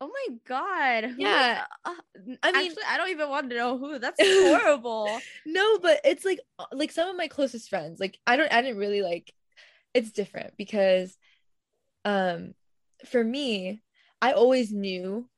oh 0.00 0.08
my 0.08 0.36
god 0.46 1.04
who, 1.04 1.22
yeah 1.22 1.64
uh, 1.84 1.94
i 2.42 2.52
mean 2.52 2.70
actually, 2.70 2.82
i 2.88 2.96
don't 2.96 3.08
even 3.08 3.28
want 3.28 3.48
to 3.48 3.56
know 3.56 3.78
who 3.78 3.98
that's 3.98 4.20
horrible. 4.22 5.20
No 5.46 5.78
but 5.78 6.00
it's 6.04 6.24
like 6.24 6.40
uh, 6.58 6.66
like 6.72 6.92
some 6.92 7.08
of 7.08 7.16
my 7.16 7.28
closest 7.28 7.70
friends 7.70 7.98
like 7.98 8.18
i 8.26 8.36
don't 8.36 8.52
i 8.52 8.60
didn't 8.60 8.78
really 8.78 9.02
like 9.02 9.32
it's 9.94 10.10
different 10.10 10.56
because 10.56 11.16
um 12.04 12.54
for 13.06 13.22
me 13.22 13.82
i 14.20 14.32
always 14.32 14.72
knew 14.72 15.28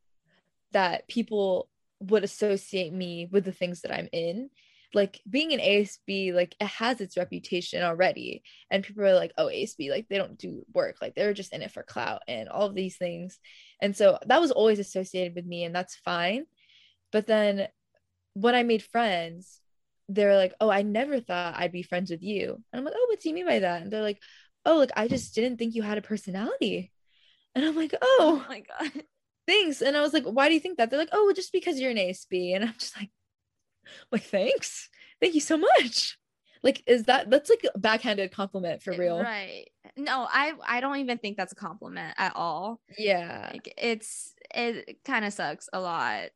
that 0.73 1.09
people 1.09 1.69
would 2.01 2.25
associate 2.25 2.93
me 2.93 3.29
with 3.31 3.45
the 3.45 3.53
things 3.53 3.83
that 3.83 3.95
i'm 3.95 4.09
in 4.13 4.51
like 4.95 5.21
being 5.29 5.53
an 5.53 5.61
ASB, 5.61 6.33
like 6.35 6.55
it 6.61 6.67
has 6.67 7.01
its 7.01 7.17
reputation 7.17 7.83
already. 7.83 8.43
And 8.71 8.85
people 8.85 9.05
are 9.05 9.15
like, 9.15 9.33
oh, 9.37 9.47
ASB, 9.47 9.91
like 9.91 10.09
they 10.09 10.17
don't 10.17 10.39
do 10.39 10.65
work, 10.73 10.97
like 11.03 11.15
they're 11.15 11.35
just 11.35 11.53
in 11.53 11.63
it 11.63 11.73
for 11.73 11.83
clout 11.83 12.23
and 12.27 12.49
all 12.49 12.67
of 12.67 12.75
these 12.75 12.97
things. 12.97 13.39
And 13.83 13.97
so 13.97 14.19
that 14.27 14.41
was 14.41 14.51
always 14.51 14.79
associated 14.79 15.35
with 15.35 15.47
me, 15.47 15.65
and 15.65 15.75
that's 15.75 15.97
fine. 15.97 16.47
But 17.13 17.27
then 17.27 17.69
when 18.35 18.55
I 18.55 18.63
made 18.63 18.83
friends, 18.83 19.61
they're 20.09 20.37
like, 20.37 20.55
oh, 20.61 20.71
I 20.71 20.83
never 20.83 21.21
thought 21.21 21.57
I'd 21.57 21.73
be 21.73 21.83
friends 21.83 22.11
with 22.11 22.23
you. 22.23 22.63
And 22.73 22.81
I'm 22.81 22.85
like, 22.85 22.95
oh, 22.97 23.07
what 23.09 23.21
do 23.21 23.29
you 23.29 23.35
mean 23.35 23.47
by 23.47 23.59
that? 23.59 23.83
And 23.83 23.91
they're 23.91 24.03
like, 24.03 24.21
oh, 24.65 24.77
like 24.77 24.93
I 24.97 25.09
just 25.09 25.35
didn't 25.35 25.59
think 25.59 25.75
you 25.75 25.83
had 25.83 25.99
a 25.99 26.03
personality. 26.03 26.93
And 27.55 27.65
I'm 27.65 27.77
like, 27.77 27.95
oh, 28.01 28.19
oh 28.21 28.47
my 28.49 28.61
God. 28.61 29.05
Thanks. 29.47 29.81
And 29.81 29.97
I 29.97 30.01
was 30.01 30.13
like, 30.13 30.25
why 30.25 30.49
do 30.49 30.55
you 30.55 30.61
think 30.61 30.79
that? 30.79 30.91
They're 30.91 30.99
like, 30.99 31.09
oh, 31.13 31.25
well, 31.25 31.35
just 31.35 31.53
because 31.53 31.81
you're 31.81 31.91
an 31.91 31.97
ASB. 31.97 32.55
And 32.55 32.65
I'm 32.65 32.75
just 32.79 32.97
like, 32.97 33.11
like 34.13 34.23
thanks. 34.25 34.89
Thank 35.21 35.35
you 35.35 35.41
so 35.41 35.57
much. 35.57 36.19
Like 36.63 36.83
is 36.87 37.05
that 37.05 37.31
that's 37.31 37.51
like 37.51 37.65
a 37.75 37.79
backhanded 37.79 38.33
compliment 38.33 38.83
for 38.83 38.93
eh, 38.93 38.99
real. 38.99 39.21
right. 39.21 39.67
No 39.97 40.27
i 40.31 40.53
i 40.67 40.81
don't 40.81 40.99
even 40.99 41.19
think 41.19 41.37
that's 41.37 41.53
a 41.53 41.57
compliment 41.57 42.15
at 42.19 42.33
all. 42.35 42.81
Yeah. 42.99 43.51
Like 43.53 43.73
it's 43.79 44.35
it 44.55 45.05
kind 45.05 45.25
of 45.25 45.33
sucks 45.33 45.69
a 45.73 45.81
lot. 45.81 46.31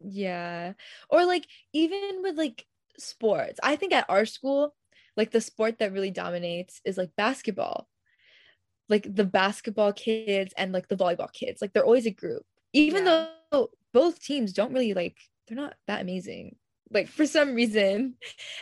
Yeah. 0.00 0.72
Or 1.10 1.24
like 1.24 1.46
even 1.72 2.22
with 2.22 2.36
like 2.36 2.64
sports. 2.98 3.60
I 3.62 3.76
think 3.76 3.92
at 3.92 4.06
our 4.08 4.24
school 4.24 4.74
like 5.18 5.32
the 5.32 5.40
sport 5.40 5.80
that 5.80 5.92
really 5.92 6.12
dominates 6.12 6.80
is 6.84 6.96
like 6.96 7.10
basketball. 7.16 7.88
Like 8.88 9.06
the 9.12 9.24
basketball 9.24 9.92
kids 9.92 10.54
and 10.56 10.72
like 10.72 10.88
the 10.88 10.96
volleyball 10.96 11.30
kids. 11.32 11.60
Like 11.60 11.72
they're 11.72 11.84
always 11.84 12.06
a 12.06 12.10
group. 12.10 12.44
Even 12.72 13.04
yeah. 13.04 13.26
though 13.50 13.70
both 13.92 14.22
teams 14.22 14.52
don't 14.52 14.72
really 14.72 14.94
like 14.94 15.16
they're 15.48 15.56
not 15.56 15.74
that 15.86 16.00
amazing. 16.02 16.56
Like 16.90 17.08
for 17.08 17.26
some 17.26 17.54
reason 17.54 18.14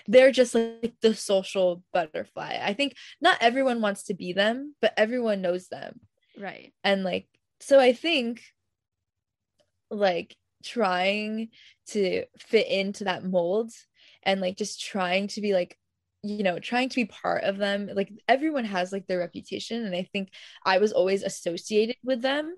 they're 0.07 0.33
just 0.33 0.55
like 0.55 0.95
the 1.01 1.15
social 1.15 1.83
butterfly. 1.93 2.59
I 2.63 2.75
think 2.75 2.95
not 3.21 3.39
everyone 3.41 3.81
wants 3.81 4.05
to 4.05 4.15
be 4.15 4.33
them 4.33 4.75
but 4.81 4.95
everyone 4.97 5.43
knows 5.43 5.69
them. 5.69 6.01
Right. 6.39 6.73
And 6.85 7.05
like 7.05 7.29
so 7.61 7.81
i 7.81 7.93
think 7.93 8.43
like 9.91 10.37
trying 10.65 11.49
to 11.89 12.25
fit 12.39 12.67
into 12.67 13.05
that 13.05 13.25
mold 13.25 13.71
and 14.23 14.41
like 14.41 14.57
just 14.57 14.81
trying 14.85 15.29
to 15.29 15.41
be 15.41 15.53
like 15.53 15.79
you 16.23 16.43
know 16.43 16.59
trying 16.59 16.89
to 16.89 16.97
be 16.97 17.05
part 17.05 17.45
of 17.45 17.57
them 17.57 17.89
like 17.95 18.11
everyone 18.27 18.65
has 18.65 18.93
like 18.93 19.07
their 19.07 19.19
reputation. 19.19 19.85
And 19.85 19.95
i 19.95 20.09
think 20.13 20.31
i 20.65 20.79
was 20.79 20.93
always 20.93 21.23
associated 21.23 21.97
with 22.03 22.23
them 22.23 22.57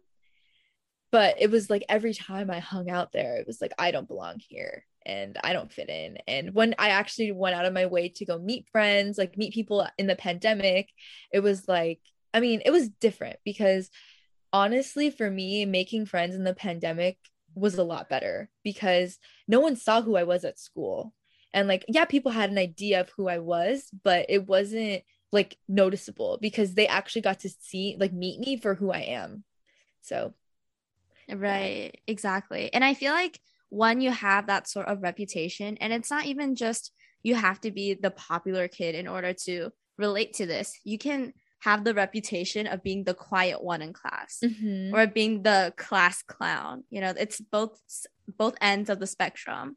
but 1.10 1.36
it 1.40 1.50
was 1.50 1.70
like 1.70 1.84
every 1.88 2.14
time 2.14 2.50
I 2.50 2.58
hung 2.58 2.90
out 2.90 3.12
there, 3.12 3.36
it 3.36 3.46
was 3.46 3.60
like, 3.60 3.72
I 3.78 3.90
don't 3.90 4.08
belong 4.08 4.38
here 4.38 4.84
and 5.06 5.38
I 5.42 5.52
don't 5.52 5.72
fit 5.72 5.88
in. 5.88 6.18
And 6.26 6.54
when 6.54 6.74
I 6.78 6.90
actually 6.90 7.32
went 7.32 7.56
out 7.56 7.64
of 7.64 7.72
my 7.72 7.86
way 7.86 8.10
to 8.10 8.26
go 8.26 8.38
meet 8.38 8.68
friends, 8.70 9.16
like 9.16 9.38
meet 9.38 9.54
people 9.54 9.86
in 9.96 10.06
the 10.06 10.16
pandemic, 10.16 10.90
it 11.32 11.40
was 11.40 11.66
like, 11.66 12.00
I 12.34 12.40
mean, 12.40 12.60
it 12.64 12.70
was 12.70 12.88
different 12.88 13.38
because 13.44 13.90
honestly, 14.52 15.10
for 15.10 15.30
me, 15.30 15.64
making 15.64 16.06
friends 16.06 16.34
in 16.34 16.44
the 16.44 16.54
pandemic 16.54 17.18
was 17.54 17.76
a 17.76 17.84
lot 17.84 18.08
better 18.08 18.50
because 18.62 19.18
no 19.46 19.60
one 19.60 19.76
saw 19.76 20.02
who 20.02 20.16
I 20.16 20.24
was 20.24 20.44
at 20.44 20.58
school. 20.58 21.14
And 21.54 21.66
like, 21.66 21.84
yeah, 21.88 22.04
people 22.04 22.30
had 22.30 22.50
an 22.50 22.58
idea 22.58 23.00
of 23.00 23.10
who 23.16 23.28
I 23.28 23.38
was, 23.38 23.88
but 24.04 24.26
it 24.28 24.46
wasn't 24.46 25.02
like 25.32 25.56
noticeable 25.66 26.38
because 26.40 26.74
they 26.74 26.86
actually 26.86 27.22
got 27.22 27.40
to 27.40 27.48
see, 27.48 27.96
like, 27.98 28.12
meet 28.12 28.40
me 28.40 28.58
for 28.58 28.74
who 28.74 28.90
I 28.90 29.00
am. 29.00 29.44
So 30.02 30.34
Right, 31.32 31.90
yeah. 31.94 32.00
exactly. 32.06 32.72
And 32.72 32.84
I 32.84 32.94
feel 32.94 33.12
like 33.12 33.40
when 33.70 34.00
you 34.00 34.10
have 34.10 34.46
that 34.46 34.68
sort 34.68 34.86
of 34.86 35.02
reputation, 35.02 35.76
and 35.78 35.92
it's 35.92 36.10
not 36.10 36.26
even 36.26 36.54
just 36.54 36.92
you 37.22 37.34
have 37.34 37.60
to 37.60 37.70
be 37.70 37.94
the 37.94 38.10
popular 38.10 38.68
kid 38.68 38.94
in 38.94 39.06
order 39.06 39.32
to 39.44 39.70
relate 39.98 40.34
to 40.34 40.46
this, 40.46 40.78
you 40.84 40.98
can 40.98 41.32
have 41.60 41.84
the 41.84 41.94
reputation 41.94 42.66
of 42.66 42.82
being 42.82 43.04
the 43.04 43.14
quiet 43.14 43.62
one 43.62 43.82
in 43.82 43.92
class 43.92 44.38
mm-hmm. 44.44 44.94
or 44.94 45.06
being 45.06 45.42
the 45.42 45.74
class 45.76 46.22
clown. 46.22 46.84
You 46.88 47.00
know, 47.00 47.12
it's 47.18 47.40
both 47.40 47.80
both 48.36 48.54
ends 48.60 48.88
of 48.90 49.00
the 49.00 49.06
spectrum. 49.06 49.76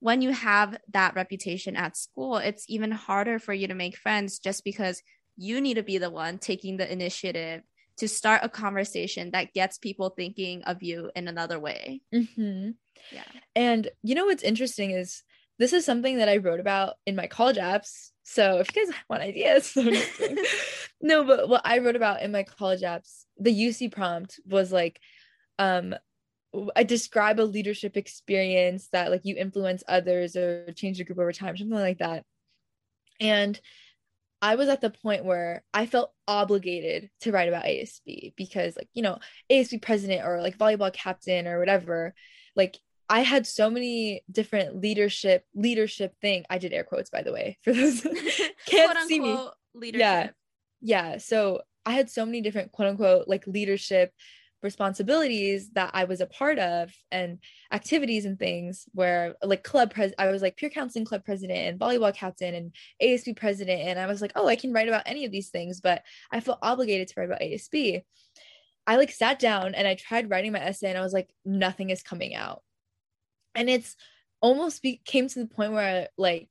When 0.00 0.22
you 0.22 0.32
have 0.32 0.78
that 0.92 1.14
reputation 1.14 1.76
at 1.76 1.96
school, 1.96 2.38
it's 2.38 2.64
even 2.68 2.90
harder 2.90 3.38
for 3.38 3.52
you 3.52 3.68
to 3.68 3.74
make 3.74 3.96
friends 3.96 4.38
just 4.38 4.64
because 4.64 5.02
you 5.36 5.60
need 5.60 5.74
to 5.74 5.82
be 5.82 5.98
the 5.98 6.10
one 6.10 6.38
taking 6.38 6.76
the 6.76 6.90
initiative 6.90 7.62
to 8.00 8.08
start 8.08 8.40
a 8.42 8.48
conversation 8.48 9.30
that 9.30 9.52
gets 9.52 9.78
people 9.78 10.10
thinking 10.10 10.62
of 10.64 10.82
you 10.82 11.10
in 11.14 11.28
another 11.28 11.58
way. 11.58 12.00
Mm-hmm. 12.14 12.70
Yeah. 13.12 13.24
And 13.54 13.88
you 14.02 14.14
know 14.14 14.26
what's 14.26 14.42
interesting 14.42 14.90
is 14.90 15.22
this 15.58 15.74
is 15.74 15.84
something 15.84 16.18
that 16.18 16.28
I 16.28 16.38
wrote 16.38 16.60
about 16.60 16.94
in 17.06 17.14
my 17.14 17.26
college 17.26 17.58
apps. 17.58 18.10
So 18.22 18.58
if 18.58 18.74
you 18.74 18.86
guys 18.86 18.94
want 19.08 19.22
ideas, 19.22 19.76
no, 21.02 21.24
but 21.24 21.48
what 21.48 21.62
I 21.64 21.78
wrote 21.78 21.96
about 21.96 22.22
in 22.22 22.32
my 22.32 22.42
college 22.42 22.80
apps, 22.80 23.24
the 23.38 23.52
UC 23.52 23.92
prompt 23.92 24.40
was 24.46 24.72
like, 24.72 24.98
um, 25.58 25.94
I 26.74 26.82
describe 26.82 27.38
a 27.38 27.42
leadership 27.42 27.98
experience 27.98 28.88
that 28.92 29.10
like 29.10 29.20
you 29.24 29.36
influence 29.36 29.84
others 29.86 30.34
or 30.36 30.72
change 30.72 30.98
the 30.98 31.04
group 31.04 31.18
over 31.18 31.32
time, 31.32 31.56
something 31.56 31.78
like 31.78 31.98
that. 31.98 32.24
And 33.20 33.60
I 34.42 34.56
was 34.56 34.68
at 34.68 34.80
the 34.80 34.90
point 34.90 35.24
where 35.24 35.62
I 35.74 35.86
felt 35.86 36.12
obligated 36.26 37.10
to 37.20 37.32
write 37.32 37.48
about 37.48 37.64
ASB 37.64 38.34
because, 38.36 38.76
like, 38.76 38.88
you 38.94 39.02
know, 39.02 39.18
ASB 39.50 39.82
president 39.82 40.26
or 40.26 40.40
like 40.40 40.56
volleyball 40.56 40.92
captain 40.92 41.46
or 41.46 41.58
whatever, 41.58 42.14
like, 42.56 42.78
I 43.08 43.20
had 43.20 43.44
so 43.46 43.68
many 43.68 44.22
different 44.30 44.80
leadership 44.80 45.44
leadership 45.54 46.14
thing. 46.22 46.44
I 46.48 46.58
did 46.58 46.72
air 46.72 46.84
quotes 46.84 47.10
by 47.10 47.22
the 47.22 47.32
way 47.32 47.58
for 47.62 47.72
those 47.72 48.00
can't 48.66 49.08
see 49.08 49.18
me. 49.18 49.36
Leadership. 49.74 50.00
Yeah. 50.00 50.30
Yeah. 50.80 51.18
So 51.18 51.62
I 51.84 51.92
had 51.92 52.08
so 52.08 52.24
many 52.24 52.40
different 52.40 52.70
quote 52.70 52.88
unquote 52.88 53.26
like 53.26 53.46
leadership 53.48 54.12
responsibilities 54.62 55.70
that 55.70 55.90
I 55.94 56.04
was 56.04 56.20
a 56.20 56.26
part 56.26 56.58
of 56.58 56.92
and 57.10 57.38
activities 57.72 58.24
and 58.24 58.38
things 58.38 58.86
where 58.92 59.34
like 59.42 59.64
club 59.64 59.92
pres 59.92 60.12
I 60.18 60.28
was 60.28 60.42
like 60.42 60.56
peer 60.56 60.70
counseling 60.70 61.04
club 61.04 61.24
president 61.24 61.58
and 61.58 61.80
volleyball 61.80 62.14
captain 62.14 62.54
and 62.54 62.74
ASB 63.02 63.36
president 63.36 63.82
and 63.82 63.98
I 63.98 64.06
was 64.06 64.20
like, 64.20 64.32
"Oh, 64.36 64.46
I 64.46 64.56
can 64.56 64.72
write 64.72 64.88
about 64.88 65.04
any 65.06 65.24
of 65.24 65.32
these 65.32 65.50
things, 65.50 65.80
but 65.80 66.02
I 66.30 66.40
felt 66.40 66.58
obligated 66.62 67.08
to 67.08 67.14
write 67.16 67.26
about 67.26 67.40
ASB." 67.40 68.02
I 68.86 68.96
like 68.96 69.12
sat 69.12 69.38
down 69.38 69.74
and 69.74 69.86
I 69.86 69.94
tried 69.94 70.30
writing 70.30 70.52
my 70.52 70.60
essay 70.60 70.88
and 70.88 70.98
I 70.98 71.02
was 71.02 71.12
like, 71.12 71.30
nothing 71.44 71.90
is 71.90 72.02
coming 72.02 72.34
out. 72.34 72.62
And 73.54 73.70
it's 73.70 73.94
almost 74.40 74.82
be- 74.82 75.00
came 75.04 75.28
to 75.28 75.38
the 75.38 75.46
point 75.46 75.72
where 75.72 76.08
like 76.16 76.48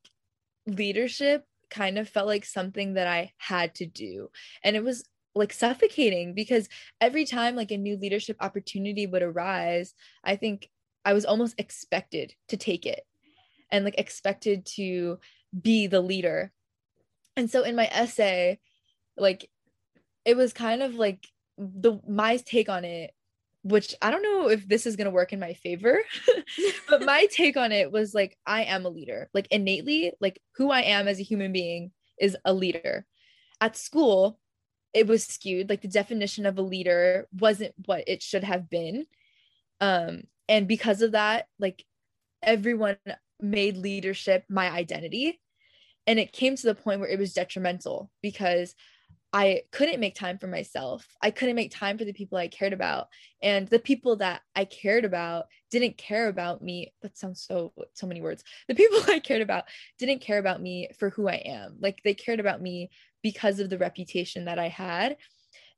leadership 0.66 1.44
kind 1.70 1.98
of 1.98 2.08
felt 2.08 2.28
like 2.28 2.46
something 2.46 2.94
that 2.94 3.08
I 3.08 3.34
had 3.38 3.76
to 3.76 3.86
do. 3.86 4.30
And 4.64 4.76
it 4.76 4.84
was 4.84 5.08
like 5.40 5.54
suffocating 5.54 6.34
because 6.34 6.70
every 7.02 7.26
time 7.26 7.56
like 7.56 7.72
a 7.72 7.78
new 7.78 7.98
leadership 7.98 8.38
opportunity 8.40 9.08
would 9.08 9.24
arise, 9.24 9.94
I 10.24 10.36
think 10.36 10.70
I 11.06 11.14
was 11.14 11.26
almost 11.26 11.56
expected 11.58 12.34
to 12.50 12.58
take 12.58 12.86
it 12.86 13.02
and 13.72 13.86
like 13.86 13.98
expected 13.98 14.66
to 14.76 15.20
be 15.60 15.88
the 15.88 16.02
leader. 16.02 16.52
And 17.36 17.50
so 17.50 17.64
in 17.64 17.76
my 17.76 17.88
essay, 17.92 18.60
like 19.18 19.50
it 20.26 20.38
was 20.38 20.54
kind 20.54 20.84
of 20.84 20.96
like 20.96 21.26
the 21.58 22.00
my 22.08 22.38
take 22.38 22.70
on 22.70 22.86
it 22.86 23.14
which 23.62 23.94
I 24.02 24.10
don't 24.10 24.24
know 24.24 24.50
if 24.50 24.68
this 24.68 24.86
is 24.86 24.96
going 24.96 25.06
to 25.06 25.12
work 25.12 25.34
in 25.34 25.40
my 25.40 25.54
favor, 25.54 26.00
but 26.90 27.04
my 27.04 27.26
take 27.32 27.58
on 27.58 27.72
it 27.72 27.92
was 27.92 28.14
like, 28.14 28.38
I 28.46 28.64
am 28.64 28.86
a 28.86 28.90
leader. 28.90 29.30
Like, 29.34 29.48
innately, 29.52 30.14
like 30.22 30.42
who 30.56 30.72
I 30.72 30.82
am 30.82 31.08
as 31.08 31.20
a 31.20 31.24
human 31.24 31.52
being 31.52 31.92
is 32.18 32.38
a 32.46 32.54
leader. 32.54 33.06
At 33.60 33.76
school, 33.76 34.40
it 34.94 35.08
was 35.08 35.24
skewed. 35.24 35.70
Like, 35.70 35.82
the 35.82 35.88
definition 35.88 36.46
of 36.46 36.58
a 36.58 36.64
leader 36.64 37.28
wasn't 37.32 37.74
what 37.86 38.04
it 38.08 38.22
should 38.24 38.44
have 38.44 38.70
been. 38.70 39.06
Um, 39.82 40.24
and 40.48 40.68
because 40.68 41.02
of 41.02 41.12
that, 41.14 41.48
like, 41.60 41.86
everyone 42.42 42.98
made 43.40 43.78
leadership 43.78 44.44
my 44.50 44.70
identity. 44.70 45.40
And 46.08 46.20
it 46.20 46.34
came 46.34 46.56
to 46.56 46.66
the 46.66 46.76
point 46.76 47.00
where 47.02 47.10
it 47.10 47.20
was 47.20 47.34
detrimental 47.34 48.10
because 48.22 48.74
I 49.32 49.62
couldn't 49.72 50.00
make 50.00 50.16
time 50.16 50.40
for 50.40 50.48
myself. 50.48 51.08
I 51.22 51.30
couldn't 51.30 51.56
make 51.56 51.72
time 51.72 51.98
for 51.98 52.06
the 52.06 52.14
people 52.14 52.38
I 52.38 52.48
cared 52.48 52.74
about. 52.74 53.10
And 53.44 53.68
the 53.68 53.80
people 53.80 54.16
that 54.18 54.42
I 54.56 54.66
cared 54.66 55.06
about 55.06 55.46
didn't 55.70 55.98
care 55.98 56.30
about 56.30 56.64
me. 56.64 56.94
That 57.02 57.18
sounds 57.18 57.46
so 57.48 57.72
so 57.94 58.08
many 58.08 58.22
words. 58.22 58.44
The 58.68 58.76
people 58.76 59.00
I 59.08 59.20
cared 59.20 59.42
about 59.42 59.66
didn't 60.00 60.22
care 60.22 60.40
about 60.40 60.62
me 60.62 60.90
for 60.98 61.12
who 61.12 61.28
I 61.28 61.36
am. 61.36 61.78
Like 61.80 62.02
they 62.04 62.16
cared 62.16 62.40
about 62.40 62.62
me 62.62 62.90
because 63.22 63.60
of 63.60 63.70
the 63.70 63.78
reputation 63.78 64.46
that 64.46 64.58
I 64.58 64.68
had. 64.68 65.18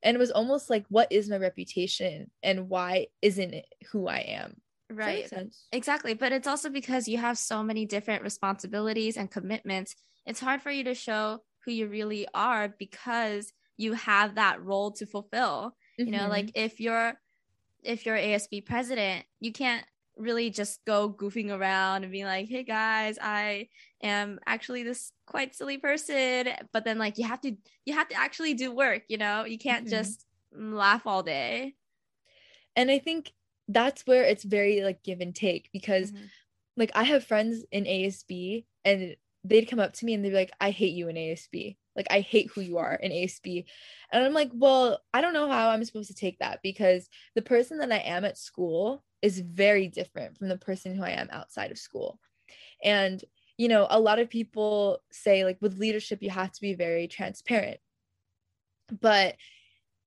And 0.02 0.16
it 0.16 0.20
was 0.20 0.32
almost 0.32 0.70
like 0.70 0.86
what 0.88 1.12
is 1.12 1.30
my 1.30 1.38
reputation 1.38 2.32
and 2.42 2.70
why 2.70 3.08
isn't 3.22 3.54
it 3.54 3.66
who 3.92 4.08
I 4.08 4.20
am? 4.20 4.56
Right. 4.90 5.30
Exactly. 5.72 6.14
But 6.14 6.32
it's 6.32 6.48
also 6.48 6.70
because 6.70 7.08
you 7.08 7.18
have 7.18 7.38
so 7.38 7.64
many 7.64 7.86
different 7.86 8.24
responsibilities 8.24 9.18
and 9.18 9.30
commitments. 9.30 9.96
It's 10.26 10.40
hard 10.40 10.62
for 10.62 10.72
you 10.72 10.84
to 10.86 10.94
show 10.94 11.42
who 11.66 11.72
you 11.72 11.88
really 11.88 12.28
are 12.34 12.74
because 12.80 13.54
you 13.78 13.94
have 13.94 14.36
that 14.36 14.64
role 14.64 14.92
to 14.92 15.06
fulfill. 15.06 15.76
Mm-hmm. 16.00 16.06
You 16.06 16.20
know, 16.20 16.28
like 16.28 16.48
mm-hmm. 16.48 16.66
if 16.66 16.80
you're 16.80 17.14
if 17.84 18.06
you're 18.06 18.18
ASB 18.18 18.66
president, 18.66 19.26
you 19.40 19.52
can't 19.52 19.86
really 20.18 20.50
just 20.50 20.84
go 20.86 21.10
goofing 21.10 21.50
around 21.50 22.04
and 22.04 22.12
being 22.12 22.26
like, 22.26 22.48
"Hey 22.48 22.64
guys, 22.64 23.18
I 23.22 23.70
am 24.02 24.40
actually 24.46 24.84
this 24.84 25.12
quite 25.26 25.56
silly 25.56 25.78
person." 25.78 26.50
But 26.72 26.86
then 26.86 26.98
like 26.98 27.18
you 27.18 27.26
have 27.26 27.42
to 27.42 27.56
you 27.86 27.94
have 27.96 28.10
to 28.10 28.16
actually 28.16 28.54
do 28.54 28.74
work, 28.74 29.04
you 29.08 29.18
know? 29.18 29.46
You 29.46 29.58
can't 29.58 29.86
mm-hmm. 29.86 29.96
just 29.96 30.26
laugh 30.54 31.08
all 31.08 31.24
day. 31.24 31.76
And 32.76 32.90
I 32.92 33.00
think 33.00 33.34
that's 33.68 34.06
where 34.06 34.24
it's 34.24 34.44
very 34.44 34.82
like 34.82 35.04
give 35.04 35.22
and 35.22 35.36
take 35.36 35.70
because 35.74 36.12
mm-hmm. 36.12 36.26
like 36.78 36.92
I 36.96 37.04
have 37.04 37.26
friends 37.26 37.66
in 37.72 37.86
ASB 37.86 38.66
and 38.86 39.16
they'd 39.44 39.66
come 39.70 39.80
up 39.80 39.94
to 39.94 40.06
me 40.06 40.14
and 40.14 40.24
they'd 40.24 40.30
be 40.30 40.36
like, 40.36 40.52
I 40.60 40.72
hate 40.72 40.94
you 40.94 41.08
in 41.08 41.16
ASB. 41.16 41.78
Like, 41.96 42.08
I 42.10 42.22
hate 42.22 42.50
who 42.54 42.62
you 42.62 42.78
are 42.78 42.94
in 42.94 43.12
ASB. 43.12 43.66
And 44.12 44.24
I'm 44.24 44.34
like, 44.34 44.52
well, 44.54 45.00
I 45.14 45.22
don't 45.22 45.34
know 45.34 45.50
how 45.50 45.70
I'm 45.70 45.84
supposed 45.84 46.10
to 46.10 46.16
take 46.16 46.40
that 46.40 46.60
because 46.64 47.10
the 47.36 47.42
person 47.42 47.80
that 47.80 47.92
I 47.92 47.98
am 47.98 48.24
at 48.24 48.38
school 48.38 49.04
is 49.22 49.40
very 49.40 49.88
different 49.88 50.38
from 50.38 50.48
the 50.48 50.58
person 50.58 50.96
who 50.96 51.04
I 51.04 51.12
am 51.12 51.30
outside 51.32 51.72
of 51.72 51.78
school. 51.78 52.20
And, 52.84 53.24
you 53.58 53.68
know, 53.68 53.88
a 53.90 54.00
lot 54.00 54.20
of 54.20 54.30
people 54.30 55.00
say, 55.12 55.44
like, 55.44 55.58
with 55.62 55.78
leadership, 55.78 56.20
you 56.22 56.30
have 56.30 56.52
to 56.52 56.62
be 56.62 56.74
very 56.74 57.08
transparent. 57.08 57.80
But 59.00 59.36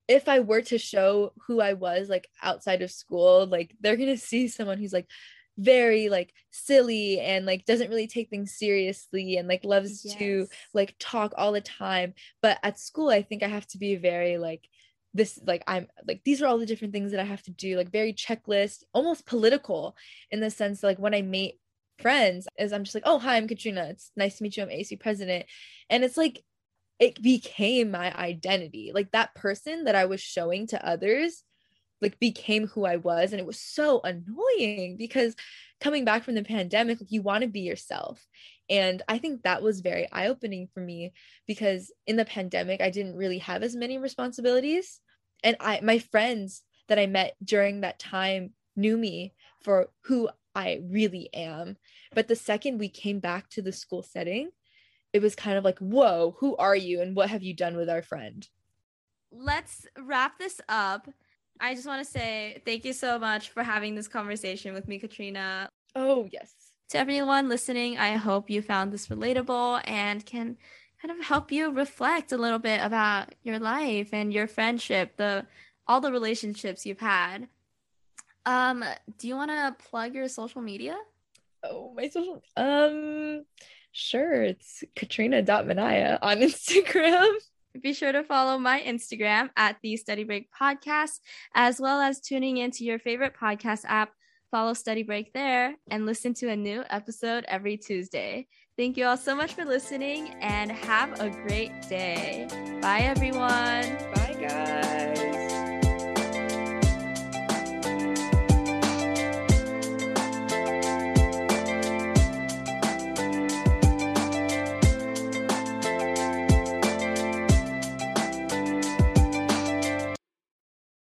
if 0.07 0.28
I 0.28 0.41
were 0.41 0.62
to 0.62 0.78
show 0.78 1.32
who 1.47 1.61
I 1.61 1.72
was 1.72 2.09
like 2.09 2.28
outside 2.43 2.82
of 2.82 2.91
school, 2.91 3.47
like 3.47 3.74
they're 3.80 3.97
gonna 3.97 4.16
see 4.18 4.49
someone 4.49 4.78
who's 4.78 4.93
like 4.93 5.09
very 5.57 6.09
like 6.09 6.33
silly 6.51 7.21
and 7.21 7.47
like 7.47 7.65
doesn't 7.65 7.91
really 7.91 8.07
take 8.07 8.29
things 8.29 8.57
seriously 8.57 9.37
and 9.37 9.49
like 9.49 9.65
loves 9.65 10.05
yes. 10.05 10.17
to 10.17 10.47
like 10.73 10.95
talk 10.99 11.33
all 11.37 11.53
the 11.53 11.61
time. 11.61 12.15
But 12.43 12.59
at 12.63 12.79
school 12.79 13.09
i 13.09 13.23
think 13.23 13.43
i 13.43 13.49
have 13.49 13.67
to 13.69 13.79
be 13.79 13.97
very 13.97 14.39
like 14.39 14.69
this 15.15 15.39
like 15.47 15.63
i'm 15.67 15.87
like 16.07 16.21
these 16.25 16.43
are 16.43 16.47
all 16.47 16.59
the 16.59 16.67
different 16.67 16.93
things 16.93 17.13
that 17.13 17.21
i 17.21 17.25
have 17.25 17.43
to 17.43 17.53
do 17.53 17.77
like 17.77 17.91
very 17.91 18.13
checklist 18.13 18.83
almost 18.93 19.27
political 19.27 19.97
in 20.33 20.41
the 20.41 20.51
sense 20.51 20.81
that, 20.81 20.89
like 20.89 20.99
when 20.99 21.15
i 21.15 21.23
meet 21.23 21.61
friends 22.01 22.49
is 22.59 22.73
i'm 22.73 22.83
just 22.85 22.95
like 22.95 23.05
oh 23.07 23.19
hi 23.19 23.37
i'm 23.37 23.49
katrina. 23.49 23.87
It's 23.91 24.11
nice 24.17 24.39
to 24.39 24.43
meet 24.43 24.57
you. 24.57 24.63
I'm 24.63 24.69
ASB 24.69 25.01
president. 25.01 25.47
And 25.89 26.05
it's 26.05 26.17
like 26.17 26.43
it 27.01 27.21
became 27.21 27.91
my 27.91 28.15
identity. 28.17 28.93
Like 28.95 29.13
that 29.13 29.35
person 29.35 29.85
that 29.85 29.95
i 29.95 30.05
was 30.07 30.21
showing 30.21 30.67
to 30.69 30.87
others 30.87 31.43
like 32.05 32.21
became 32.21 32.69
who 32.69 32.85
I 32.85 32.97
was 32.97 33.33
and 33.33 33.41
it 33.41 33.47
was 33.47 33.59
so 33.59 34.01
annoying 34.05 34.97
because 34.97 35.35
coming 35.81 36.05
back 36.05 36.23
from 36.23 36.35
the 36.35 36.45
pandemic 36.45 37.01
like 37.01 37.11
you 37.11 37.23
want 37.23 37.43
to 37.43 37.49
be 37.49 37.61
yourself. 37.61 38.25
And 38.71 39.03
I 39.09 39.19
think 39.19 39.43
that 39.43 39.63
was 39.63 39.81
very 39.81 40.07
eye 40.13 40.29
opening 40.29 40.69
for 40.73 40.81
me 40.81 41.13
because 41.47 41.91
in 42.07 42.17
the 42.17 42.25
pandemic 42.25 42.81
I 42.81 42.91
didn't 42.91 43.17
really 43.17 43.39
have 43.39 43.63
as 43.63 43.75
many 43.75 43.99
responsibilities. 43.99 45.01
And 45.43 45.57
I 45.61 45.81
my 45.83 45.99
friends 45.99 46.63
that 46.89 46.99
I 46.99 47.07
met 47.07 47.37
during 47.43 47.81
that 47.81 47.99
time 47.99 48.51
knew 48.77 48.97
me 48.97 49.33
for 49.63 49.89
who 50.03 50.29
I 50.55 50.81
really 50.85 51.31
am. 51.35 51.79
But 52.15 52.29
the 52.29 52.37
second 52.37 52.79
we 52.79 52.89
came 52.89 53.19
back 53.19 53.49
to 53.51 53.63
the 53.63 53.73
school 53.73 54.03
setting 54.03 54.51
it 55.15 55.23
was 55.23 55.35
kind 55.35 55.57
of 55.57 55.65
like 55.65 55.79
whoa 55.79 56.37
who 56.39 56.55
are 56.57 56.77
you 56.77 57.01
and 57.01 57.17
what 57.17 57.31
have 57.31 57.43
you 57.43 57.55
done 57.55 57.77
with 57.77 57.89
our 57.89 58.03
friend? 58.03 58.47
Let's 59.33 59.87
wrap 59.99 60.39
this 60.39 60.61
up 60.69 61.09
I 61.61 61.75
just 61.75 61.87
want 61.87 62.05
to 62.05 62.11
say 62.11 62.61
thank 62.65 62.85
you 62.85 62.93
so 62.93 63.19
much 63.19 63.51
for 63.51 63.63
having 63.63 63.95
this 63.95 64.09
conversation 64.09 64.75
with 64.75 64.89
me, 64.89 64.99
Katrina. 64.99 65.69
Oh, 65.95 66.29
yes. 66.31 66.53
To 66.91 66.99
everyone 66.99 67.49
listening, 67.49 67.99
I 67.99 68.17
hope 68.17 68.51
you 68.51 68.61
found 68.63 68.93
this 68.93 69.09
relatable 69.09 69.81
and 69.85 70.25
can 70.25 70.57
kind 71.01 71.19
of 71.19 71.25
help 71.27 71.53
you 71.53 71.71
reflect 71.71 72.33
a 72.33 72.37
little 72.37 72.59
bit 72.59 72.81
about 72.83 73.35
your 73.43 73.59
life 73.59 74.11
and 74.13 74.33
your 74.33 74.47
friendship, 74.47 75.17
the 75.17 75.47
all 75.87 76.01
the 76.01 76.13
relationships 76.13 76.87
you've 76.87 77.01
had. 77.01 77.49
Um, 78.47 78.85
do 79.19 79.29
you 79.29 79.37
want 79.37 79.51
to 79.51 79.77
plug 79.91 80.15
your 80.15 80.29
social 80.29 80.63
media? 80.63 80.97
Oh, 81.63 81.93
my 81.95 82.09
social 82.09 82.43
um 82.57 83.45
sure, 83.93 84.43
it's 84.43 84.85
katrina.manaya 84.95 86.19
on 86.21 86.37
Instagram. 86.49 87.33
Be 87.83 87.93
sure 87.93 88.12
to 88.12 88.22
follow 88.22 88.59
my 88.59 88.81
Instagram 88.81 89.51
at 89.57 89.77
the 89.83 89.97
Study 89.97 90.25
Break 90.25 90.49
Podcast, 90.53 91.20
as 91.55 91.81
well 91.81 92.01
as 92.01 92.20
tuning 92.20 92.59
into 92.59 92.85
your 92.85 92.99
favorite 92.99 93.35
podcast 93.41 93.85
app. 93.87 94.12
Follow 94.51 94.75
Study 94.75 95.03
Break 95.03 95.33
there 95.33 95.75
and 95.91 96.07
listen 96.07 96.33
to 96.35 96.49
a 96.49 96.57
new 96.57 96.85
episode 96.89 97.45
every 97.49 97.77
Tuesday. 97.77 98.47
Thank 98.77 98.97
you 98.97 99.07
all 99.07 99.16
so 99.16 99.35
much 99.35 99.55
for 99.55 99.64
listening 99.64 100.35
and 100.41 100.70
have 100.70 101.20
a 101.20 101.31
great 101.31 101.72
day. 101.89 102.47
Bye, 102.81 103.01
everyone. 103.01 103.97
Bye, 104.14 104.37
guys. 104.41 105.14